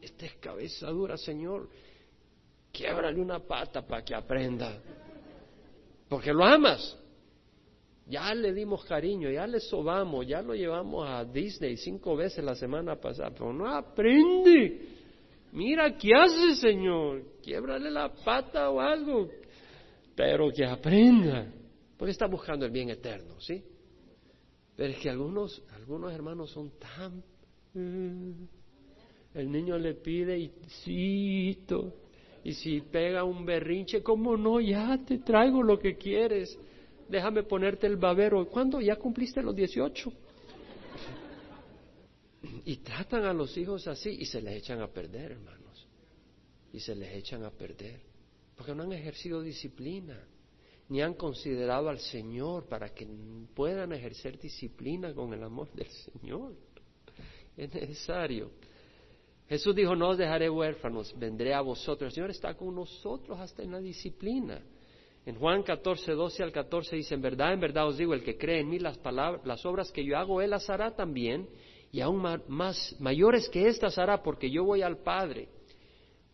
esta 0.00 0.26
es 0.26 0.34
cabeza 0.36 0.88
dura, 0.88 1.16
Señor. 1.16 1.68
Quiebrale 2.72 3.20
una 3.20 3.40
pata 3.40 3.86
para 3.86 4.04
que 4.04 4.14
aprenda. 4.14 4.80
Porque 6.08 6.32
lo 6.32 6.44
amas. 6.44 6.96
Ya 8.06 8.34
le 8.34 8.52
dimos 8.52 8.84
cariño, 8.84 9.30
ya 9.30 9.46
le 9.46 9.60
sobamos, 9.60 10.26
ya 10.26 10.42
lo 10.42 10.54
llevamos 10.54 11.08
a 11.08 11.24
Disney 11.24 11.76
cinco 11.76 12.16
veces 12.16 12.42
la 12.42 12.56
semana 12.56 12.96
pasada, 12.96 13.30
pero 13.30 13.52
no 13.52 13.68
aprende. 13.68 14.80
Mira, 15.52 15.96
¿qué 15.96 16.10
hace, 16.14 16.56
Señor? 16.56 17.38
Quiebrale 17.40 17.90
la 17.90 18.12
pata 18.12 18.68
o 18.70 18.80
algo, 18.80 19.28
pero 20.16 20.50
que 20.50 20.64
aprenda, 20.64 21.52
porque 21.96 22.10
está 22.10 22.26
buscando 22.26 22.66
el 22.66 22.72
bien 22.72 22.90
eterno, 22.90 23.40
¿sí? 23.40 23.62
Pero 24.74 24.92
es 24.92 24.98
que 24.98 25.10
algunos, 25.10 25.62
algunos 25.74 26.12
hermanos 26.12 26.50
son 26.50 26.72
tan... 26.78 27.22
Mm, 27.74 28.32
el 29.34 29.50
niño 29.50 29.78
le 29.78 29.94
pide 29.94 30.38
y 30.38 30.50
y 32.42 32.54
si 32.54 32.80
pega 32.80 33.22
un 33.22 33.44
berrinche, 33.44 34.02
¿cómo 34.02 34.36
no? 34.36 34.60
Ya 34.60 34.98
te 35.06 35.18
traigo 35.18 35.62
lo 35.62 35.78
que 35.78 35.96
quieres 35.96 36.58
déjame 37.10 37.42
ponerte 37.42 37.86
el 37.86 37.96
babero. 37.96 38.48
¿Cuándo? 38.48 38.80
Ya 38.80 38.96
cumpliste 38.96 39.42
los 39.42 39.54
18. 39.54 40.12
Y 42.64 42.76
tratan 42.78 43.24
a 43.24 43.34
los 43.34 43.56
hijos 43.58 43.86
así 43.88 44.10
y 44.10 44.24
se 44.24 44.40
les 44.40 44.56
echan 44.56 44.80
a 44.80 44.88
perder, 44.88 45.32
hermanos. 45.32 45.88
Y 46.72 46.80
se 46.80 46.94
les 46.94 47.14
echan 47.16 47.44
a 47.44 47.50
perder. 47.50 48.00
Porque 48.56 48.74
no 48.74 48.84
han 48.84 48.92
ejercido 48.92 49.42
disciplina, 49.42 50.18
ni 50.88 51.02
han 51.02 51.14
considerado 51.14 51.88
al 51.88 51.98
Señor 51.98 52.66
para 52.66 52.94
que 52.94 53.06
puedan 53.54 53.92
ejercer 53.92 54.38
disciplina 54.38 55.12
con 55.14 55.32
el 55.32 55.42
amor 55.42 55.70
del 55.72 55.88
Señor. 55.88 56.54
Es 57.60 57.74
necesario. 57.74 58.50
Jesús 59.46 59.74
dijo, 59.74 59.94
no 59.94 60.08
os 60.08 60.16
dejaré 60.16 60.48
huérfanos, 60.48 61.12
vendré 61.18 61.52
a 61.52 61.60
vosotros. 61.60 62.08
El 62.08 62.14
Señor 62.14 62.30
está 62.30 62.54
con 62.54 62.74
nosotros 62.74 63.38
hasta 63.38 63.62
en 63.62 63.72
la 63.72 63.80
disciplina. 63.80 64.62
En 65.26 65.34
Juan 65.34 65.62
14, 65.62 66.12
12 66.12 66.42
al 66.42 66.52
14 66.52 66.96
dice, 66.96 67.14
en 67.14 67.20
verdad, 67.20 67.52
en 67.52 67.60
verdad 67.60 67.86
os 67.86 67.98
digo, 67.98 68.14
el 68.14 68.24
que 68.24 68.38
cree 68.38 68.60
en 68.60 68.70
mí 68.70 68.78
las, 68.78 68.96
palabras, 68.96 69.44
las 69.44 69.66
obras 69.66 69.92
que 69.92 70.02
yo 70.02 70.16
hago, 70.16 70.40
él 70.40 70.48
las 70.48 70.70
hará 70.70 70.96
también, 70.96 71.50
y 71.92 72.00
aún 72.00 72.24
más, 72.48 72.96
mayores 72.98 73.46
que 73.50 73.68
estas 73.68 73.98
hará, 73.98 74.22
porque 74.22 74.50
yo 74.50 74.64
voy 74.64 74.80
al 74.80 74.96
Padre. 75.02 75.50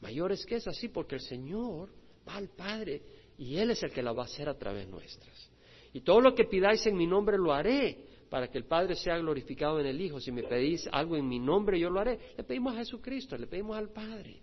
Mayores 0.00 0.46
que 0.46 0.54
esas, 0.54 0.76
sí, 0.76 0.86
porque 0.86 1.16
el 1.16 1.22
Señor 1.22 1.88
va 2.28 2.36
al 2.36 2.50
Padre, 2.50 3.02
y 3.36 3.56
Él 3.56 3.72
es 3.72 3.82
el 3.82 3.90
que 3.90 4.02
la 4.02 4.12
va 4.12 4.22
a 4.22 4.26
hacer 4.26 4.48
a 4.48 4.56
través 4.56 4.86
nuestras. 4.86 5.50
Y 5.92 6.02
todo 6.02 6.20
lo 6.20 6.36
que 6.36 6.44
pidáis 6.44 6.86
en 6.86 6.96
mi 6.96 7.08
nombre 7.08 7.36
lo 7.36 7.52
haré, 7.52 8.05
para 8.36 8.48
que 8.48 8.58
el 8.58 8.66
Padre 8.66 8.94
sea 8.96 9.16
glorificado 9.16 9.80
en 9.80 9.86
el 9.86 9.98
Hijo. 9.98 10.20
Si 10.20 10.30
me 10.30 10.42
pedís 10.42 10.86
algo 10.92 11.16
en 11.16 11.26
mi 11.26 11.38
nombre, 11.38 11.80
yo 11.80 11.88
lo 11.88 12.00
haré. 12.00 12.34
Le 12.36 12.44
pedimos 12.44 12.74
a 12.74 12.76
Jesucristo, 12.76 13.34
le 13.34 13.46
pedimos 13.46 13.78
al 13.78 13.88
Padre. 13.88 14.42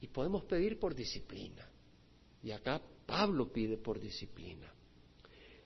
Y 0.00 0.06
podemos 0.06 0.44
pedir 0.44 0.78
por 0.78 0.94
disciplina. 0.94 1.68
Y 2.40 2.52
acá 2.52 2.80
Pablo 3.04 3.50
pide 3.52 3.78
por 3.78 3.98
disciplina. 3.98 4.72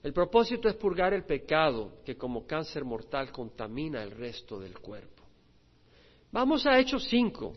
El 0.03 0.14
propósito 0.14 0.70
es 0.70 0.77
purgar 0.77 1.12
el 1.12 1.25
pecado 1.25 1.99
que 2.03 2.16
como 2.16 2.46
cáncer 2.46 2.83
mortal 2.83 3.31
contamina 3.31 4.03
el 4.03 4.12
resto 4.12 4.59
del 4.59 4.79
cuerpo. 4.79 5.23
Vamos 6.33 6.64
a 6.64 6.79
Hechos 6.79 7.05
5, 7.11 7.53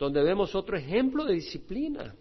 donde 0.00 0.20
vemos 0.20 0.52
otro 0.56 0.76
ejemplo 0.76 1.24
de 1.24 1.34
disciplina. 1.34 2.12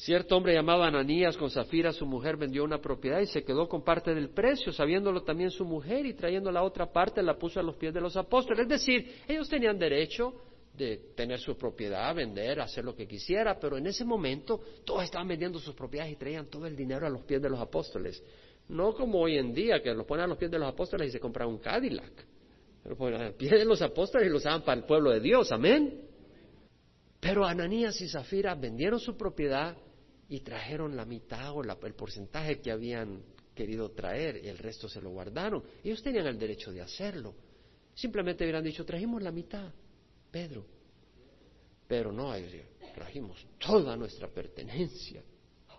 Cierto 0.00 0.34
hombre 0.34 0.54
llamado 0.54 0.82
Ananías 0.82 1.36
con 1.36 1.50
Zafira, 1.50 1.92
su 1.92 2.06
mujer 2.06 2.38
vendió 2.38 2.64
una 2.64 2.80
propiedad 2.80 3.20
y 3.20 3.26
se 3.26 3.44
quedó 3.44 3.68
con 3.68 3.84
parte 3.84 4.14
del 4.14 4.30
precio, 4.30 4.72
sabiéndolo 4.72 5.24
también 5.24 5.50
su 5.50 5.62
mujer 5.66 6.06
y 6.06 6.14
trayendo 6.14 6.50
la 6.50 6.62
otra 6.62 6.90
parte 6.90 7.22
la 7.22 7.36
puso 7.36 7.60
a 7.60 7.62
los 7.62 7.76
pies 7.76 7.92
de 7.92 8.00
los 8.00 8.16
apóstoles. 8.16 8.62
Es 8.62 8.68
decir, 8.68 9.20
ellos 9.28 9.46
tenían 9.46 9.78
derecho 9.78 10.32
de 10.72 11.12
tener 11.14 11.38
su 11.38 11.54
propiedad, 11.54 12.14
vender, 12.14 12.62
hacer 12.62 12.82
lo 12.82 12.96
que 12.96 13.06
quisiera, 13.06 13.60
pero 13.60 13.76
en 13.76 13.88
ese 13.88 14.06
momento 14.06 14.62
todos 14.86 15.04
estaban 15.04 15.28
vendiendo 15.28 15.58
sus 15.58 15.74
propiedades 15.74 16.14
y 16.14 16.16
traían 16.16 16.46
todo 16.46 16.64
el 16.64 16.74
dinero 16.74 17.06
a 17.06 17.10
los 17.10 17.24
pies 17.24 17.42
de 17.42 17.50
los 17.50 17.60
apóstoles. 17.60 18.24
No 18.70 18.94
como 18.94 19.20
hoy 19.20 19.36
en 19.36 19.52
día, 19.52 19.82
que 19.82 19.92
los 19.92 20.06
ponen 20.06 20.24
a 20.24 20.28
los 20.28 20.38
pies 20.38 20.50
de 20.50 20.58
los 20.58 20.68
apóstoles 20.72 21.08
y 21.08 21.10
se 21.10 21.20
compran 21.20 21.46
un 21.46 21.58
Cadillac. 21.58 22.24
Lo 22.86 22.96
ponen 22.96 23.20
a 23.20 23.24
los 23.26 23.34
pies 23.34 23.50
de 23.50 23.66
los 23.66 23.82
apóstoles 23.82 24.28
y 24.28 24.30
los 24.30 24.40
usaban 24.40 24.62
para 24.62 24.80
el 24.80 24.86
pueblo 24.86 25.10
de 25.10 25.20
Dios, 25.20 25.52
amén. 25.52 26.08
Pero 27.20 27.44
Ananías 27.44 28.00
y 28.00 28.08
Zafira 28.08 28.54
vendieron 28.54 28.98
su 28.98 29.14
propiedad 29.14 29.76
y 30.30 30.40
trajeron 30.40 30.96
la 30.96 31.04
mitad 31.04 31.52
o 31.52 31.62
el 31.62 31.94
porcentaje 31.94 32.60
que 32.60 32.70
habían 32.70 33.20
querido 33.52 33.90
traer 33.90 34.40
y 34.42 34.48
el 34.48 34.58
resto 34.58 34.88
se 34.88 35.00
lo 35.00 35.10
guardaron. 35.10 35.62
Ellos 35.82 36.00
tenían 36.02 36.28
el 36.28 36.38
derecho 36.38 36.72
de 36.72 36.80
hacerlo. 36.80 37.34
Simplemente 37.94 38.44
hubieran 38.44 38.62
dicho, 38.62 38.84
trajimos 38.84 39.20
la 39.22 39.32
mitad. 39.32 39.72
Pedro. 40.30 40.64
Pero 41.88 42.12
no, 42.12 42.32
trajimos 42.94 43.44
toda 43.58 43.96
nuestra 43.96 44.28
pertenencia. 44.28 45.20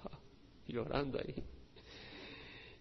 Llorando 0.68 1.18
ahí. 1.18 1.34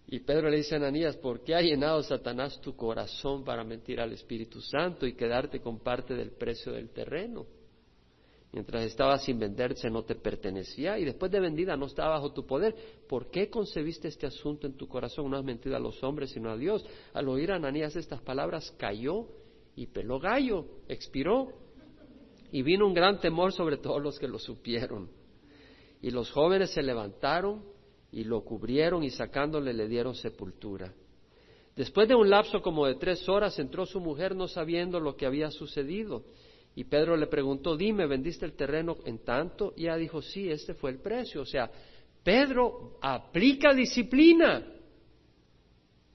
Y 0.09 0.19
Pedro 0.19 0.51
le 0.51 0.57
dice 0.57 0.75
a 0.75 0.79
Ananías, 0.79 1.17
¿por 1.19 1.45
qué 1.45 1.55
ha 1.55 1.63
llenado 1.63 2.03
Satanás 2.03 2.61
tu 2.61 2.75
corazón 2.75 3.45
para 3.45 3.63
mentir 3.63 4.01
al 4.01 4.13
Espíritu 4.13 4.61
Santo 4.61 5.07
y 5.07 5.15
quedarte 5.15 5.61
con 5.61 5.79
parte 5.79 6.15
del 6.15 6.33
precio 6.33 6.73
del 6.73 6.91
terreno? 6.91 7.60
Mientras 8.53 8.83
estaba 8.83 9.17
sin 9.19 9.39
venderse 9.39 9.89
no 9.91 10.03
te 10.03 10.17
pertenecía 10.17 10.99
y 10.99 11.05
después 11.05 11.31
de 11.31 11.39
vendida 11.39 11.77
no 11.77 11.87
estaba 11.87 12.11
bajo 12.11 12.33
tu 12.33 12.47
poder. 12.47 12.75
¿Por 13.09 13.31
qué 13.31 13.49
concebiste 13.49 14.09
este 14.09 14.27
asunto 14.27 14.67
en 14.67 14.77
tu 14.77 14.89
corazón? 14.89 15.31
No 15.31 15.37
has 15.37 15.45
mentido 15.45 15.77
a 15.77 15.81
los 15.81 16.03
hombres 16.03 16.31
sino 16.31 16.51
a 16.51 16.57
Dios. 16.57 16.85
Al 17.13 17.29
oír 17.29 17.53
a 17.53 17.57
Ananías 17.57 17.95
estas 17.95 18.21
palabras 18.23 18.75
cayó 18.77 19.27
y 19.77 19.87
peló 19.87 20.19
gallo, 20.19 20.67
expiró. 20.89 21.53
Y 22.53 22.63
vino 22.63 22.85
un 22.85 22.95
gran 22.95 23.21
temor 23.21 23.53
sobre 23.53 23.77
todos 23.77 24.03
los 24.03 24.19
que 24.19 24.27
lo 24.27 24.41
supieron. 24.41 25.09
Y 26.03 26.11
los 26.11 26.33
jóvenes 26.33 26.71
se 26.71 26.83
levantaron 26.83 27.63
y 28.11 28.25
lo 28.25 28.43
cubrieron 28.43 29.05
y 29.05 29.11
sacándole 29.11 29.73
le 29.73 29.87
dieron 29.87 30.17
sepultura. 30.17 30.93
Después 31.77 32.09
de 32.09 32.17
un 32.17 32.29
lapso 32.29 32.61
como 32.61 32.87
de 32.87 32.97
tres 32.97 33.29
horas 33.29 33.57
entró 33.61 33.87
su 33.87 34.01
mujer 34.01 34.35
no 34.35 34.49
sabiendo 34.49 34.99
lo 34.99 35.17
que 35.17 35.27
había 35.27 35.53
sucedido. 35.53 36.25
Y 36.75 36.85
Pedro 36.85 37.17
le 37.17 37.27
preguntó, 37.27 37.77
dime, 37.77 38.07
¿vendiste 38.07 38.47
el 38.47 38.53
terreno 38.53 38.99
en 39.05 39.19
tanto? 39.19 39.75
Y 39.77 39.83
ella 39.83 39.97
dijo, 39.97 40.23
sí, 40.23 40.49
este 40.49 40.75
fue 40.75 40.91
el 40.91 40.99
precio. 40.99 41.43
O 41.43 41.47
sea, 41.47 41.71
Pedro 42.23 42.99
aplica 43.01 43.75
disciplina. 43.75 44.65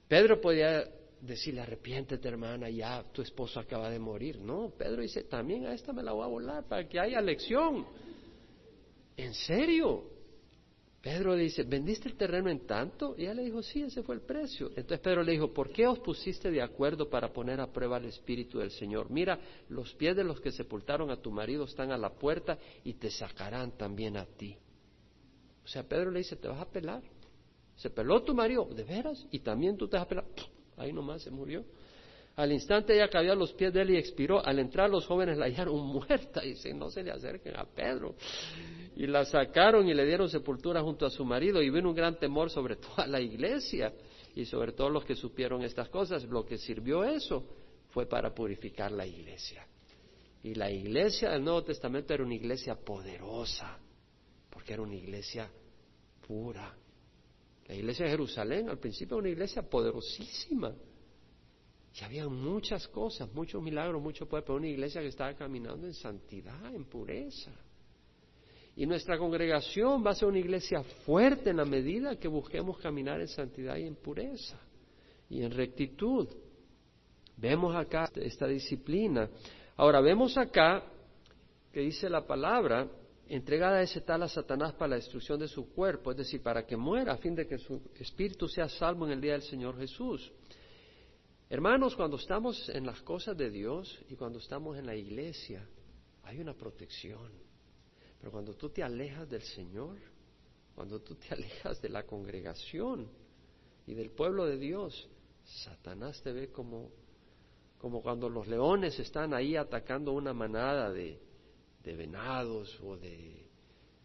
Pedro 0.08 0.40
podía 0.40 0.84
decirle, 1.20 1.60
arrepiéntete 1.60 2.28
hermana, 2.28 2.70
ya 2.70 3.04
tu 3.12 3.22
esposo 3.22 3.60
acaba 3.60 3.90
de 3.90 3.98
morir. 3.98 4.40
No, 4.40 4.70
Pedro 4.76 5.02
dice, 5.02 5.24
también 5.24 5.66
a 5.66 5.74
esta 5.74 5.92
me 5.92 6.02
la 6.02 6.12
voy 6.12 6.24
a 6.24 6.28
volar 6.28 6.64
para 6.64 6.88
que 6.88 6.98
haya 6.98 7.20
lección. 7.20 7.86
¿En 9.16 9.34
serio? 9.34 10.15
Pedro 11.06 11.36
dice, 11.36 11.62
¿vendiste 11.62 12.08
el 12.08 12.16
terreno 12.16 12.50
en 12.50 12.66
tanto? 12.66 13.14
Y 13.16 13.22
ella 13.22 13.34
le 13.34 13.44
dijo, 13.44 13.62
sí, 13.62 13.80
ese 13.80 14.02
fue 14.02 14.16
el 14.16 14.22
precio. 14.22 14.70
Entonces 14.70 14.98
Pedro 14.98 15.22
le 15.22 15.30
dijo, 15.30 15.52
¿por 15.52 15.70
qué 15.70 15.86
os 15.86 16.00
pusiste 16.00 16.50
de 16.50 16.60
acuerdo 16.60 17.08
para 17.08 17.32
poner 17.32 17.60
a 17.60 17.72
prueba 17.72 17.98
el 17.98 18.06
Espíritu 18.06 18.58
del 18.58 18.72
Señor? 18.72 19.08
Mira, 19.08 19.38
los 19.68 19.94
pies 19.94 20.16
de 20.16 20.24
los 20.24 20.40
que 20.40 20.50
sepultaron 20.50 21.12
a 21.12 21.22
tu 21.22 21.30
marido 21.30 21.62
están 21.62 21.92
a 21.92 21.96
la 21.96 22.10
puerta 22.10 22.58
y 22.82 22.94
te 22.94 23.08
sacarán 23.12 23.78
también 23.78 24.16
a 24.16 24.26
ti. 24.26 24.56
O 25.64 25.68
sea, 25.68 25.84
Pedro 25.84 26.10
le 26.10 26.18
dice, 26.18 26.34
te 26.34 26.48
vas 26.48 26.60
a 26.60 26.68
pelar. 26.68 27.04
Se 27.76 27.88
peló 27.88 28.24
tu 28.24 28.34
marido, 28.34 28.64
¿de 28.64 28.82
veras? 28.82 29.28
Y 29.30 29.38
también 29.38 29.76
tú 29.76 29.86
te 29.86 29.98
vas 29.98 30.06
a 30.06 30.08
pelar. 30.08 30.24
Ahí 30.76 30.92
nomás 30.92 31.22
se 31.22 31.30
murió. 31.30 31.64
Al 32.34 32.50
instante 32.50 32.96
ella 32.96 33.08
cayó 33.08 33.30
a 33.30 33.36
los 33.36 33.52
pies 33.52 33.72
de 33.72 33.82
él 33.82 33.90
y 33.90 33.96
expiró. 33.96 34.44
Al 34.44 34.58
entrar 34.58 34.90
los 34.90 35.06
jóvenes 35.06 35.38
la 35.38 35.44
hallaron 35.44 35.78
muerta. 35.86 36.44
Y 36.44 36.54
dicen, 36.54 36.80
no 36.80 36.90
se 36.90 37.04
le 37.04 37.12
acerquen 37.12 37.56
a 37.56 37.64
Pedro. 37.64 38.16
Y 38.96 39.06
la 39.06 39.24
sacaron 39.26 39.86
y 39.88 39.94
le 39.94 40.06
dieron 40.06 40.28
sepultura 40.28 40.80
junto 40.82 41.04
a 41.04 41.10
su 41.10 41.24
marido. 41.24 41.62
Y 41.62 41.68
vino 41.68 41.90
un 41.90 41.94
gran 41.94 42.18
temor 42.18 42.50
sobre 42.50 42.76
toda 42.76 43.06
la 43.06 43.20
iglesia 43.20 43.92
y 44.34 44.44
sobre 44.46 44.72
todos 44.72 44.90
los 44.90 45.04
que 45.04 45.14
supieron 45.14 45.62
estas 45.62 45.88
cosas. 45.90 46.24
Lo 46.24 46.44
que 46.44 46.56
sirvió 46.56 47.04
eso 47.04 47.44
fue 47.90 48.06
para 48.06 48.34
purificar 48.34 48.90
la 48.92 49.06
iglesia. 49.06 49.66
Y 50.42 50.54
la 50.54 50.70
iglesia 50.70 51.30
del 51.30 51.44
Nuevo 51.44 51.64
Testamento 51.64 52.14
era 52.14 52.22
una 52.22 52.34
iglesia 52.34 52.76
poderosa, 52.76 53.78
porque 54.48 54.74
era 54.74 54.82
una 54.82 54.94
iglesia 54.94 55.50
pura. 56.26 56.74
La 57.66 57.74
iglesia 57.74 58.04
de 58.04 58.12
Jerusalén 58.12 58.68
al 58.68 58.78
principio 58.78 59.16
era 59.16 59.22
una 59.22 59.30
iglesia 59.30 59.62
poderosísima. 59.62 60.72
Y 61.98 62.04
había 62.04 62.28
muchas 62.28 62.86
cosas, 62.88 63.32
muchos 63.32 63.62
milagros, 63.62 64.00
mucho 64.00 64.28
poder, 64.28 64.44
pero 64.44 64.56
una 64.56 64.68
iglesia 64.68 65.00
que 65.00 65.08
estaba 65.08 65.34
caminando 65.34 65.86
en 65.86 65.94
santidad, 65.94 66.74
en 66.74 66.84
pureza. 66.84 67.52
Y 68.76 68.84
nuestra 68.84 69.16
congregación 69.16 70.04
va 70.04 70.10
a 70.10 70.14
ser 70.14 70.28
una 70.28 70.38
iglesia 70.38 70.82
fuerte 71.06 71.48
en 71.48 71.56
la 71.56 71.64
medida 71.64 72.16
que 72.16 72.28
busquemos 72.28 72.78
caminar 72.78 73.20
en 73.22 73.28
santidad 73.28 73.76
y 73.76 73.84
en 73.84 73.96
pureza 73.96 74.60
y 75.30 75.42
en 75.42 75.50
rectitud. 75.50 76.28
Vemos 77.38 77.74
acá 77.74 78.10
esta 78.14 78.46
disciplina. 78.46 79.30
Ahora, 79.76 80.02
vemos 80.02 80.36
acá 80.36 80.84
que 81.72 81.80
dice 81.80 82.10
la 82.10 82.26
palabra, 82.26 82.86
entregada 83.28 83.80
ese 83.80 84.02
tal 84.02 84.22
a 84.22 84.28
Satanás 84.28 84.74
para 84.74 84.90
la 84.90 84.96
destrucción 84.96 85.40
de 85.40 85.48
su 85.48 85.72
cuerpo, 85.72 86.10
es 86.10 86.18
decir, 86.18 86.42
para 86.42 86.66
que 86.66 86.76
muera, 86.76 87.14
a 87.14 87.16
fin 87.16 87.34
de 87.34 87.46
que 87.46 87.56
su 87.56 87.80
espíritu 87.98 88.46
sea 88.46 88.68
salvo 88.68 89.06
en 89.06 89.12
el 89.12 89.20
día 89.22 89.32
del 89.32 89.42
Señor 89.42 89.78
Jesús. 89.78 90.30
Hermanos, 91.48 91.96
cuando 91.96 92.16
estamos 92.16 92.68
en 92.68 92.84
las 92.84 93.00
cosas 93.02 93.36
de 93.36 93.50
Dios 93.50 93.98
y 94.10 94.16
cuando 94.16 94.38
estamos 94.38 94.76
en 94.76 94.84
la 94.84 94.96
iglesia, 94.96 95.66
hay 96.24 96.40
una 96.40 96.54
protección. 96.54 97.45
Pero 98.26 98.32
cuando 98.32 98.54
tú 98.54 98.70
te 98.70 98.82
alejas 98.82 99.30
del 99.30 99.42
Señor, 99.42 99.98
cuando 100.74 101.00
tú 101.00 101.14
te 101.14 101.28
alejas 101.32 101.80
de 101.80 101.88
la 101.88 102.02
congregación 102.02 103.08
y 103.86 103.94
del 103.94 104.10
pueblo 104.10 104.46
de 104.46 104.58
Dios, 104.58 105.08
Satanás 105.44 106.20
te 106.24 106.32
ve 106.32 106.50
como, 106.50 106.90
como 107.78 108.02
cuando 108.02 108.28
los 108.28 108.48
leones 108.48 108.98
están 108.98 109.32
ahí 109.32 109.54
atacando 109.54 110.10
una 110.10 110.32
manada 110.32 110.90
de, 110.90 111.20
de 111.84 111.94
venados 111.94 112.76
o 112.80 112.96
de, 112.96 113.48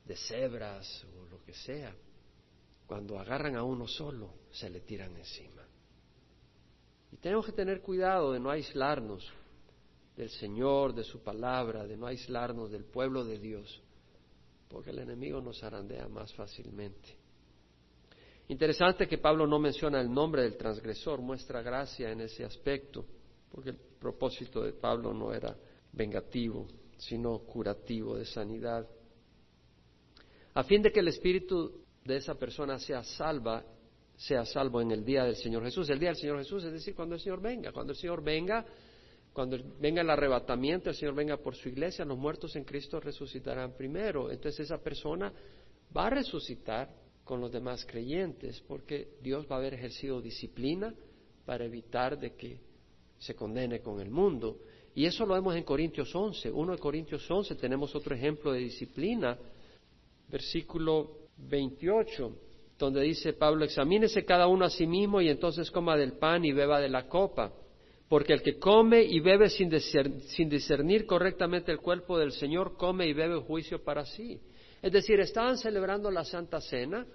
de 0.05 0.15
cebras 0.15 1.03
o 1.17 1.25
lo 1.25 1.41
que 1.41 1.55
sea. 1.55 1.91
Cuando 2.85 3.17
agarran 3.17 3.55
a 3.55 3.63
uno 3.63 3.87
solo, 3.87 4.35
se 4.51 4.69
le 4.69 4.81
tiran 4.81 5.17
encima. 5.17 5.65
Y 7.11 7.17
tenemos 7.17 7.47
que 7.47 7.53
tener 7.53 7.81
cuidado 7.81 8.33
de 8.33 8.39
no 8.39 8.51
aislarnos 8.51 9.27
del 10.15 10.29
Señor, 10.29 10.93
de 10.93 11.05
su 11.05 11.23
palabra, 11.23 11.87
de 11.87 11.97
no 11.97 12.05
aislarnos 12.05 12.69
del 12.69 12.85
pueblo 12.85 13.25
de 13.25 13.39
Dios 13.39 13.81
porque 14.71 14.91
el 14.91 14.99
enemigo 14.99 15.41
nos 15.41 15.61
arandea 15.63 16.07
más 16.07 16.33
fácilmente. 16.33 17.09
Interesante 18.47 19.07
que 19.07 19.17
Pablo 19.17 19.45
no 19.47 19.59
menciona 19.59 20.01
el 20.01 20.11
nombre 20.11 20.43
del 20.43 20.57
transgresor, 20.57 21.21
muestra 21.21 21.61
gracia 21.61 22.11
en 22.11 22.21
ese 22.21 22.43
aspecto, 22.43 23.05
porque 23.49 23.69
el 23.69 23.77
propósito 23.77 24.61
de 24.63 24.73
Pablo 24.73 25.13
no 25.13 25.33
era 25.33 25.55
vengativo, 25.93 26.67
sino 26.97 27.39
curativo, 27.39 28.17
de 28.17 28.25
sanidad. 28.25 28.87
A 30.53 30.63
fin 30.63 30.81
de 30.81 30.91
que 30.91 30.99
el 30.99 31.07
espíritu 31.07 31.81
de 32.03 32.17
esa 32.17 32.35
persona 32.35 32.77
sea 32.79 33.03
salva, 33.03 33.63
sea 34.15 34.45
salvo 34.45 34.81
en 34.81 34.91
el 34.91 35.05
día 35.05 35.23
del 35.23 35.35
Señor 35.35 35.63
Jesús. 35.63 35.89
El 35.89 35.99
día 35.99 36.09
del 36.09 36.17
Señor 36.17 36.37
Jesús 36.39 36.63
es 36.65 36.73
decir, 36.73 36.93
cuando 36.93 37.15
el 37.15 37.21
Señor 37.21 37.41
venga. 37.41 37.71
Cuando 37.71 37.93
el 37.93 37.97
Señor 37.97 38.23
venga, 38.23 38.65
cuando 39.33 39.57
venga 39.79 40.01
el 40.01 40.09
arrebatamiento, 40.09 40.89
el 40.89 40.95
Señor 40.95 41.15
venga 41.15 41.37
por 41.37 41.55
su 41.55 41.69
iglesia, 41.69 42.03
los 42.03 42.17
muertos 42.17 42.55
en 42.57 42.65
Cristo 42.65 42.99
resucitarán 42.99 43.73
primero. 43.73 44.29
Entonces 44.29 44.61
esa 44.65 44.77
persona 44.77 45.31
va 45.95 46.07
a 46.07 46.09
resucitar 46.09 46.89
con 47.23 47.39
los 47.39 47.51
demás 47.51 47.85
creyentes, 47.85 48.61
porque 48.67 49.15
Dios 49.21 49.45
va 49.49 49.55
a 49.55 49.59
haber 49.59 49.73
ejercido 49.75 50.21
disciplina 50.21 50.93
para 51.45 51.63
evitar 51.63 52.19
de 52.19 52.35
que 52.35 52.59
se 53.19 53.33
condene 53.33 53.79
con 53.79 54.01
el 54.01 54.09
mundo. 54.09 54.57
Y 54.93 55.05
eso 55.05 55.25
lo 55.25 55.35
vemos 55.35 55.55
en 55.55 55.63
Corintios 55.63 56.13
11. 56.13 56.51
Uno 56.51 56.73
de 56.73 56.79
Corintios 56.79 57.29
11 57.29 57.55
tenemos 57.55 57.95
otro 57.95 58.13
ejemplo 58.13 58.51
de 58.51 58.59
disciplina, 58.59 59.37
versículo 60.27 61.19
28, 61.37 62.35
donde 62.77 63.01
dice 63.01 63.31
Pablo, 63.31 63.63
examínese 63.63 64.25
cada 64.25 64.47
uno 64.47 64.65
a 64.65 64.69
sí 64.69 64.85
mismo 64.85 65.21
y 65.21 65.29
entonces 65.29 65.71
coma 65.71 65.95
del 65.95 66.13
pan 66.13 66.43
y 66.43 66.51
beba 66.51 66.81
de 66.81 66.89
la 66.89 67.07
copa 67.07 67.53
porque 68.11 68.33
el 68.33 68.41
que 68.41 68.59
come 68.59 69.01
y 69.03 69.21
bebe 69.21 69.49
sin, 69.49 69.69
discernir 69.69 71.05
correctamente 71.05 71.71
el 71.71 71.77
cuerpo 71.77 72.19
del 72.19 72.33
Señor, 72.33 72.75
come 72.75 73.07
y 73.07 73.13
bebe 73.13 73.39
juicio 73.39 73.85
para 73.85 74.03
sí. 74.03 74.37
Es 74.81 74.91
decir, 74.91 75.21
estaban 75.21 75.57
celebrando 75.57 76.11
la 76.11 76.25
Santa 76.25 76.59
Cena, 76.59 77.07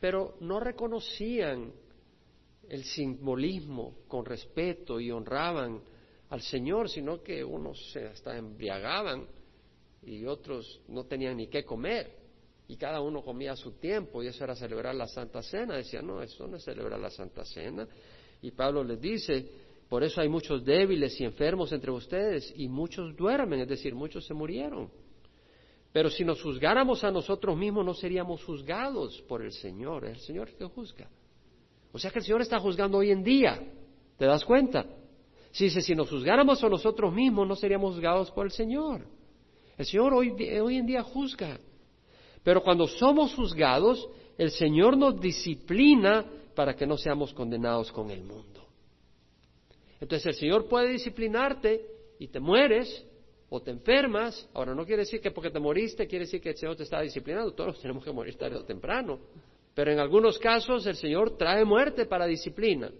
pero 0.00 0.36
no 0.40 0.58
reconocían 0.58 1.72
el 2.68 2.82
simbolismo 2.82 3.98
con 4.08 4.24
respeto 4.24 4.98
y 4.98 5.12
honraban 5.12 5.80
al 6.30 6.42
Señor, 6.42 6.88
sino 6.90 7.22
que 7.22 7.44
unos 7.44 7.92
se 7.92 8.04
hasta 8.08 8.36
embriagaban 8.36 9.28
y 10.02 10.24
otros 10.24 10.80
no 10.88 11.04
tenían 11.04 11.36
ni 11.36 11.46
qué 11.46 11.64
comer. 11.64 12.10
Y 12.66 12.76
cada 12.76 13.00
uno 13.00 13.22
comía 13.22 13.52
a 13.52 13.56
su 13.56 13.78
tiempo 13.78 14.20
y 14.20 14.26
eso 14.26 14.42
era 14.42 14.56
celebrar 14.56 14.96
la 14.96 15.06
Santa 15.06 15.42
Cena. 15.44 15.76
Decían, 15.76 16.08
no, 16.08 16.20
eso 16.20 16.48
no 16.48 16.56
es 16.56 16.64
celebrar 16.64 16.98
la 16.98 17.10
Santa 17.10 17.44
Cena. 17.44 17.86
Y 18.42 18.50
Pablo 18.50 18.82
les 18.82 19.00
dice, 19.00 19.63
por 19.94 20.02
eso 20.02 20.20
hay 20.20 20.28
muchos 20.28 20.64
débiles 20.64 21.20
y 21.20 21.24
enfermos 21.24 21.70
entre 21.70 21.92
ustedes 21.92 22.52
y 22.56 22.66
muchos 22.66 23.14
duermen, 23.14 23.60
es 23.60 23.68
decir, 23.68 23.94
muchos 23.94 24.26
se 24.26 24.34
murieron. 24.34 24.90
Pero 25.92 26.10
si 26.10 26.24
nos 26.24 26.42
juzgáramos 26.42 27.04
a 27.04 27.12
nosotros 27.12 27.56
mismos 27.56 27.86
no 27.86 27.94
seríamos 27.94 28.42
juzgados 28.42 29.22
por 29.28 29.40
el 29.40 29.52
Señor, 29.52 30.04
es 30.06 30.14
el 30.14 30.18
Señor 30.18 30.50
que 30.50 30.64
juzga. 30.64 31.08
O 31.92 31.98
sea 32.00 32.10
que 32.10 32.18
el 32.18 32.24
Señor 32.24 32.40
está 32.40 32.58
juzgando 32.58 32.98
hoy 32.98 33.12
en 33.12 33.22
día, 33.22 33.56
¿te 34.18 34.24
das 34.24 34.44
cuenta? 34.44 34.84
Si 35.52 35.66
dice, 35.66 35.80
si 35.80 35.94
nos 35.94 36.10
juzgáramos 36.10 36.64
a 36.64 36.68
nosotros 36.68 37.14
mismos 37.14 37.46
no 37.46 37.54
seríamos 37.54 37.94
juzgados 37.94 38.32
por 38.32 38.46
el 38.46 38.50
Señor. 38.50 39.06
El 39.78 39.86
Señor 39.86 40.12
hoy, 40.12 40.30
hoy 40.60 40.76
en 40.76 40.86
día 40.86 41.04
juzga. 41.04 41.56
Pero 42.42 42.64
cuando 42.64 42.88
somos 42.88 43.32
juzgados, 43.32 44.08
el 44.36 44.50
Señor 44.50 44.98
nos 44.98 45.20
disciplina 45.20 46.26
para 46.56 46.74
que 46.74 46.84
no 46.84 46.96
seamos 46.96 47.32
condenados 47.32 47.92
con 47.92 48.10
el 48.10 48.24
mundo. 48.24 48.53
Entonces 50.00 50.26
el 50.26 50.34
Señor 50.34 50.68
puede 50.68 50.90
disciplinarte 50.90 51.86
y 52.18 52.28
te 52.28 52.40
mueres 52.40 53.06
o 53.48 53.60
te 53.60 53.70
enfermas. 53.70 54.48
Ahora 54.54 54.74
no 54.74 54.84
quiere 54.84 55.02
decir 55.02 55.20
que 55.20 55.30
porque 55.30 55.50
te 55.50 55.60
moriste 55.60 56.06
quiere 56.06 56.24
decir 56.24 56.40
que 56.40 56.50
el 56.50 56.56
Señor 56.56 56.76
te 56.76 56.82
está 56.82 57.00
disciplinando. 57.00 57.52
Todos 57.52 57.80
tenemos 57.80 58.04
que 58.04 58.12
morir 58.12 58.36
tarde 58.36 58.56
o 58.56 58.64
temprano. 58.64 59.20
Pero 59.74 59.92
en 59.92 59.98
algunos 59.98 60.38
casos 60.38 60.86
el 60.86 60.96
Señor 60.96 61.36
trae 61.36 61.64
muerte 61.64 62.06
para 62.06 62.26
disciplina. 62.26 62.90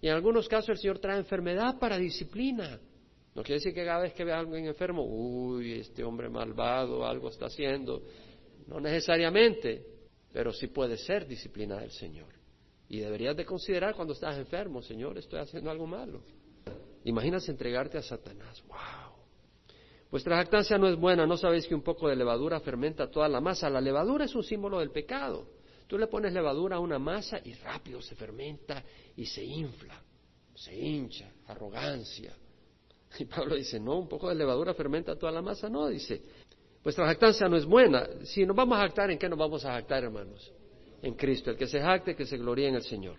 Y 0.00 0.08
en 0.08 0.14
algunos 0.14 0.48
casos 0.48 0.70
el 0.70 0.78
Señor 0.78 0.98
trae 0.98 1.18
enfermedad 1.18 1.78
para 1.78 1.96
disciplina. 1.96 2.78
No 3.34 3.42
quiere 3.42 3.54
decir 3.54 3.74
que 3.74 3.84
cada 3.84 4.02
vez 4.02 4.12
que 4.12 4.24
vea 4.24 4.36
a 4.36 4.40
alguien 4.40 4.66
enfermo, 4.66 5.04
uy, 5.04 5.72
este 5.72 6.04
hombre 6.04 6.28
malvado 6.28 7.04
algo 7.04 7.28
está 7.28 7.46
haciendo. 7.46 8.02
No 8.66 8.80
necesariamente, 8.80 9.84
pero 10.32 10.52
sí 10.52 10.68
puede 10.68 10.96
ser 10.96 11.26
disciplina 11.26 11.78
del 11.78 11.90
Señor. 11.90 12.28
Y 12.88 13.00
deberías 13.00 13.36
de 13.36 13.44
considerar 13.44 13.94
cuando 13.94 14.14
estás 14.14 14.36
enfermo, 14.38 14.82
Señor, 14.82 15.18
estoy 15.18 15.40
haciendo 15.40 15.70
algo 15.70 15.86
malo. 15.86 16.22
Imaginas 17.04 17.48
entregarte 17.48 17.98
a 17.98 18.02
Satanás. 18.02 18.62
¡Wow! 18.66 19.14
Vuestra 20.10 20.36
jactancia 20.36 20.78
no 20.78 20.88
es 20.88 20.96
buena, 20.96 21.26
no 21.26 21.36
sabéis 21.36 21.66
que 21.66 21.74
un 21.74 21.82
poco 21.82 22.08
de 22.08 22.16
levadura 22.16 22.60
fermenta 22.60 23.10
toda 23.10 23.28
la 23.28 23.40
masa. 23.40 23.68
La 23.68 23.80
levadura 23.80 24.24
es 24.24 24.34
un 24.34 24.42
símbolo 24.42 24.78
del 24.78 24.90
pecado. 24.90 25.48
Tú 25.86 25.98
le 25.98 26.06
pones 26.06 26.32
levadura 26.32 26.76
a 26.76 26.80
una 26.80 26.98
masa 26.98 27.40
y 27.44 27.52
rápido 27.54 28.00
se 28.00 28.14
fermenta 28.14 28.82
y 29.16 29.26
se 29.26 29.44
infla, 29.44 30.00
se 30.54 30.74
hincha, 30.74 31.30
arrogancia. 31.46 32.32
Y 33.18 33.26
Pablo 33.26 33.54
dice, 33.54 33.78
no, 33.78 33.98
un 33.98 34.08
poco 34.08 34.28
de 34.28 34.34
levadura 34.34 34.72
fermenta 34.74 35.16
toda 35.16 35.30
la 35.30 35.42
masa. 35.42 35.68
No, 35.68 35.88
dice, 35.88 36.22
vuestra 36.82 37.06
jactancia 37.06 37.48
no 37.48 37.56
es 37.56 37.66
buena. 37.66 38.08
Si 38.24 38.46
nos 38.46 38.56
vamos 38.56 38.78
a 38.78 38.82
jactar, 38.82 39.10
¿en 39.10 39.18
qué 39.18 39.28
nos 39.28 39.38
vamos 39.38 39.64
a 39.64 39.72
jactar, 39.72 40.04
hermanos? 40.04 40.52
En 41.02 41.14
Cristo. 41.14 41.50
El 41.50 41.56
que 41.56 41.66
se 41.66 41.80
jacte, 41.80 42.16
que 42.16 42.24
se 42.24 42.38
gloríe 42.38 42.68
en 42.68 42.76
el 42.76 42.82
Señor. 42.82 43.18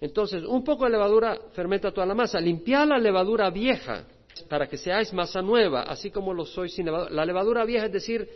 Entonces, 0.00 0.44
un 0.44 0.62
poco 0.62 0.84
de 0.84 0.90
levadura 0.90 1.38
fermenta 1.52 1.92
toda 1.92 2.06
la 2.06 2.14
masa. 2.14 2.40
Limpiad 2.40 2.88
la 2.88 2.98
levadura 2.98 3.50
vieja 3.50 4.06
para 4.48 4.68
que 4.68 4.76
seáis 4.76 5.12
masa 5.12 5.40
nueva, 5.40 5.82
así 5.82 6.10
como 6.10 6.34
lo 6.34 6.44
sois 6.44 6.74
sin 6.74 6.84
levadura. 6.84 7.10
La 7.10 7.24
levadura 7.24 7.64
vieja 7.64 7.86
es 7.86 7.92
decir, 7.92 8.28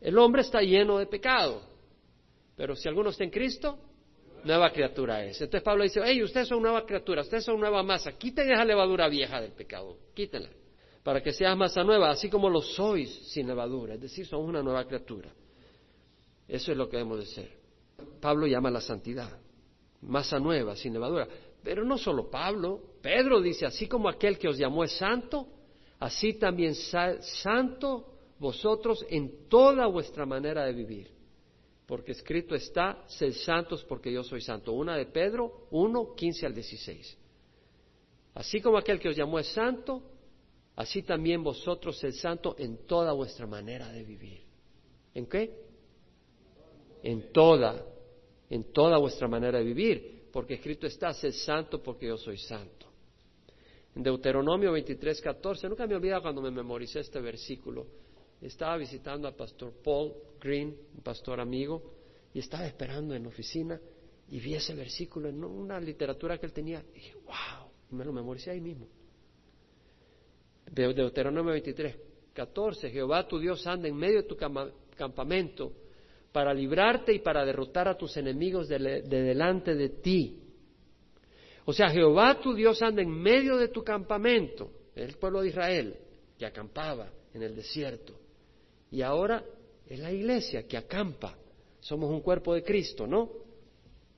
el 0.00 0.18
hombre 0.18 0.42
está 0.42 0.60
lleno 0.60 0.98
de 0.98 1.06
pecado. 1.06 1.62
Pero 2.56 2.74
si 2.74 2.88
alguno 2.88 3.10
está 3.10 3.22
en 3.22 3.30
Cristo, 3.30 3.78
nueva 4.42 4.70
criatura 4.70 5.24
es. 5.24 5.40
Entonces 5.40 5.62
Pablo 5.62 5.84
dice, 5.84 6.00
hey, 6.04 6.22
ustedes 6.22 6.48
son 6.48 6.60
nueva 6.62 6.84
criatura, 6.84 7.22
ustedes 7.22 7.44
son 7.44 7.60
nueva 7.60 7.82
masa, 7.82 8.12
quiten 8.12 8.50
esa 8.50 8.64
levadura 8.64 9.08
vieja 9.08 9.40
del 9.40 9.52
pecado, 9.52 9.98
quítenla, 10.14 10.48
para 11.04 11.22
que 11.22 11.32
seas 11.32 11.56
masa 11.56 11.84
nueva, 11.84 12.10
así 12.10 12.28
como 12.28 12.48
lo 12.48 12.62
sois 12.62 13.10
sin 13.30 13.46
levadura, 13.46 13.94
es 13.94 14.00
decir, 14.00 14.26
son 14.26 14.42
una 14.42 14.62
nueva 14.62 14.84
criatura. 14.86 15.30
Eso 16.48 16.72
es 16.72 16.78
lo 16.78 16.88
que 16.88 16.96
debemos 16.96 17.18
de 17.18 17.26
ser. 17.26 17.50
Pablo 18.20 18.46
llama 18.46 18.70
la 18.70 18.80
santidad 18.80 19.45
masa 20.02 20.38
nueva, 20.38 20.76
sin 20.76 20.92
levadura. 20.92 21.28
Pero 21.62 21.84
no 21.84 21.98
solo 21.98 22.30
Pablo, 22.30 22.80
Pedro 23.02 23.40
dice, 23.40 23.66
así 23.66 23.88
como 23.88 24.08
aquel 24.08 24.38
que 24.38 24.48
os 24.48 24.56
llamó 24.56 24.84
es 24.84 24.92
santo, 24.96 25.48
así 25.98 26.34
también 26.34 26.74
santo 26.74 28.06
vosotros 28.38 29.04
en 29.08 29.48
toda 29.48 29.86
vuestra 29.86 30.26
manera 30.26 30.64
de 30.64 30.72
vivir. 30.72 31.10
Porque 31.86 32.12
escrito 32.12 32.54
está, 32.54 33.04
sed 33.06 33.32
santos 33.32 33.84
porque 33.84 34.12
yo 34.12 34.24
soy 34.24 34.40
santo. 34.40 34.72
Una 34.72 34.96
de 34.96 35.06
Pedro 35.06 35.68
1, 35.70 36.14
15 36.16 36.46
al 36.46 36.54
16. 36.54 37.18
Así 38.34 38.60
como 38.60 38.76
aquel 38.76 38.98
que 38.98 39.08
os 39.08 39.16
llamó 39.16 39.38
es 39.38 39.46
santo, 39.48 40.02
así 40.74 41.02
también 41.02 41.42
vosotros 41.42 41.98
sed 41.98 42.12
santo 42.12 42.56
en 42.58 42.86
toda 42.86 43.12
vuestra 43.12 43.46
manera 43.46 43.90
de 43.92 44.04
vivir. 44.04 44.42
¿En 45.14 45.26
qué? 45.26 45.54
En 47.02 47.32
toda, 47.32 47.84
en 48.50 48.72
toda 48.72 48.98
vuestra 48.98 49.28
manera 49.28 49.58
de 49.58 49.64
vivir, 49.64 50.28
porque 50.32 50.54
escrito 50.54 50.86
está, 50.86 51.12
sed 51.12 51.32
santo 51.32 51.82
porque 51.82 52.06
yo 52.06 52.16
soy 52.16 52.38
santo. 52.38 52.86
En 53.94 54.02
Deuteronomio 54.02 54.72
23, 54.72 55.20
14, 55.20 55.68
nunca 55.68 55.86
me 55.86 55.94
olvida 55.94 56.20
cuando 56.20 56.42
me 56.42 56.50
memoricé 56.50 57.00
este 57.00 57.20
versículo. 57.20 57.86
Estaba 58.40 58.76
visitando 58.76 59.26
al 59.26 59.34
pastor 59.34 59.72
Paul 59.82 60.12
Green, 60.38 60.76
un 60.94 61.02
pastor 61.02 61.40
amigo, 61.40 61.82
y 62.34 62.40
estaba 62.40 62.66
esperando 62.66 63.14
en 63.14 63.22
la 63.22 63.28
oficina 63.30 63.80
y 64.28 64.40
vi 64.40 64.54
ese 64.54 64.74
versículo 64.74 65.28
en 65.28 65.42
una 65.42 65.80
literatura 65.80 66.36
que 66.36 66.46
él 66.46 66.52
tenía. 66.52 66.84
Y 66.92 66.94
dije, 66.94 67.14
wow, 67.24 67.70
me 67.90 68.04
lo 68.04 68.12
memoricé 68.12 68.50
ahí 68.50 68.60
mismo. 68.60 68.86
Deuteronomio 70.70 71.52
23, 71.52 71.96
14, 72.34 72.90
Jehová 72.90 73.26
tu 73.26 73.38
Dios 73.38 73.66
anda 73.66 73.88
en 73.88 73.96
medio 73.96 74.22
de 74.22 74.28
tu 74.28 74.36
campamento 74.36 75.72
para 76.36 76.52
librarte 76.52 77.14
y 77.14 77.20
para 77.20 77.46
derrotar 77.46 77.88
a 77.88 77.96
tus 77.96 78.14
enemigos 78.18 78.68
de 78.68 79.00
delante 79.08 79.74
de 79.74 79.88
ti. 79.88 80.38
O 81.64 81.72
sea, 81.72 81.88
Jehová 81.88 82.38
tu 82.42 82.52
Dios 82.52 82.82
anda 82.82 83.00
en 83.00 83.08
medio 83.08 83.56
de 83.56 83.68
tu 83.68 83.82
campamento, 83.82 84.70
el 84.94 85.16
pueblo 85.16 85.40
de 85.40 85.48
Israel, 85.48 85.96
que 86.38 86.44
acampaba 86.44 87.10
en 87.32 87.42
el 87.42 87.56
desierto. 87.56 88.20
Y 88.90 89.00
ahora 89.00 89.42
es 89.86 89.98
la 89.98 90.12
iglesia 90.12 90.66
que 90.66 90.76
acampa. 90.76 91.38
Somos 91.80 92.10
un 92.10 92.20
cuerpo 92.20 92.52
de 92.52 92.62
Cristo, 92.62 93.06
¿no? 93.06 93.30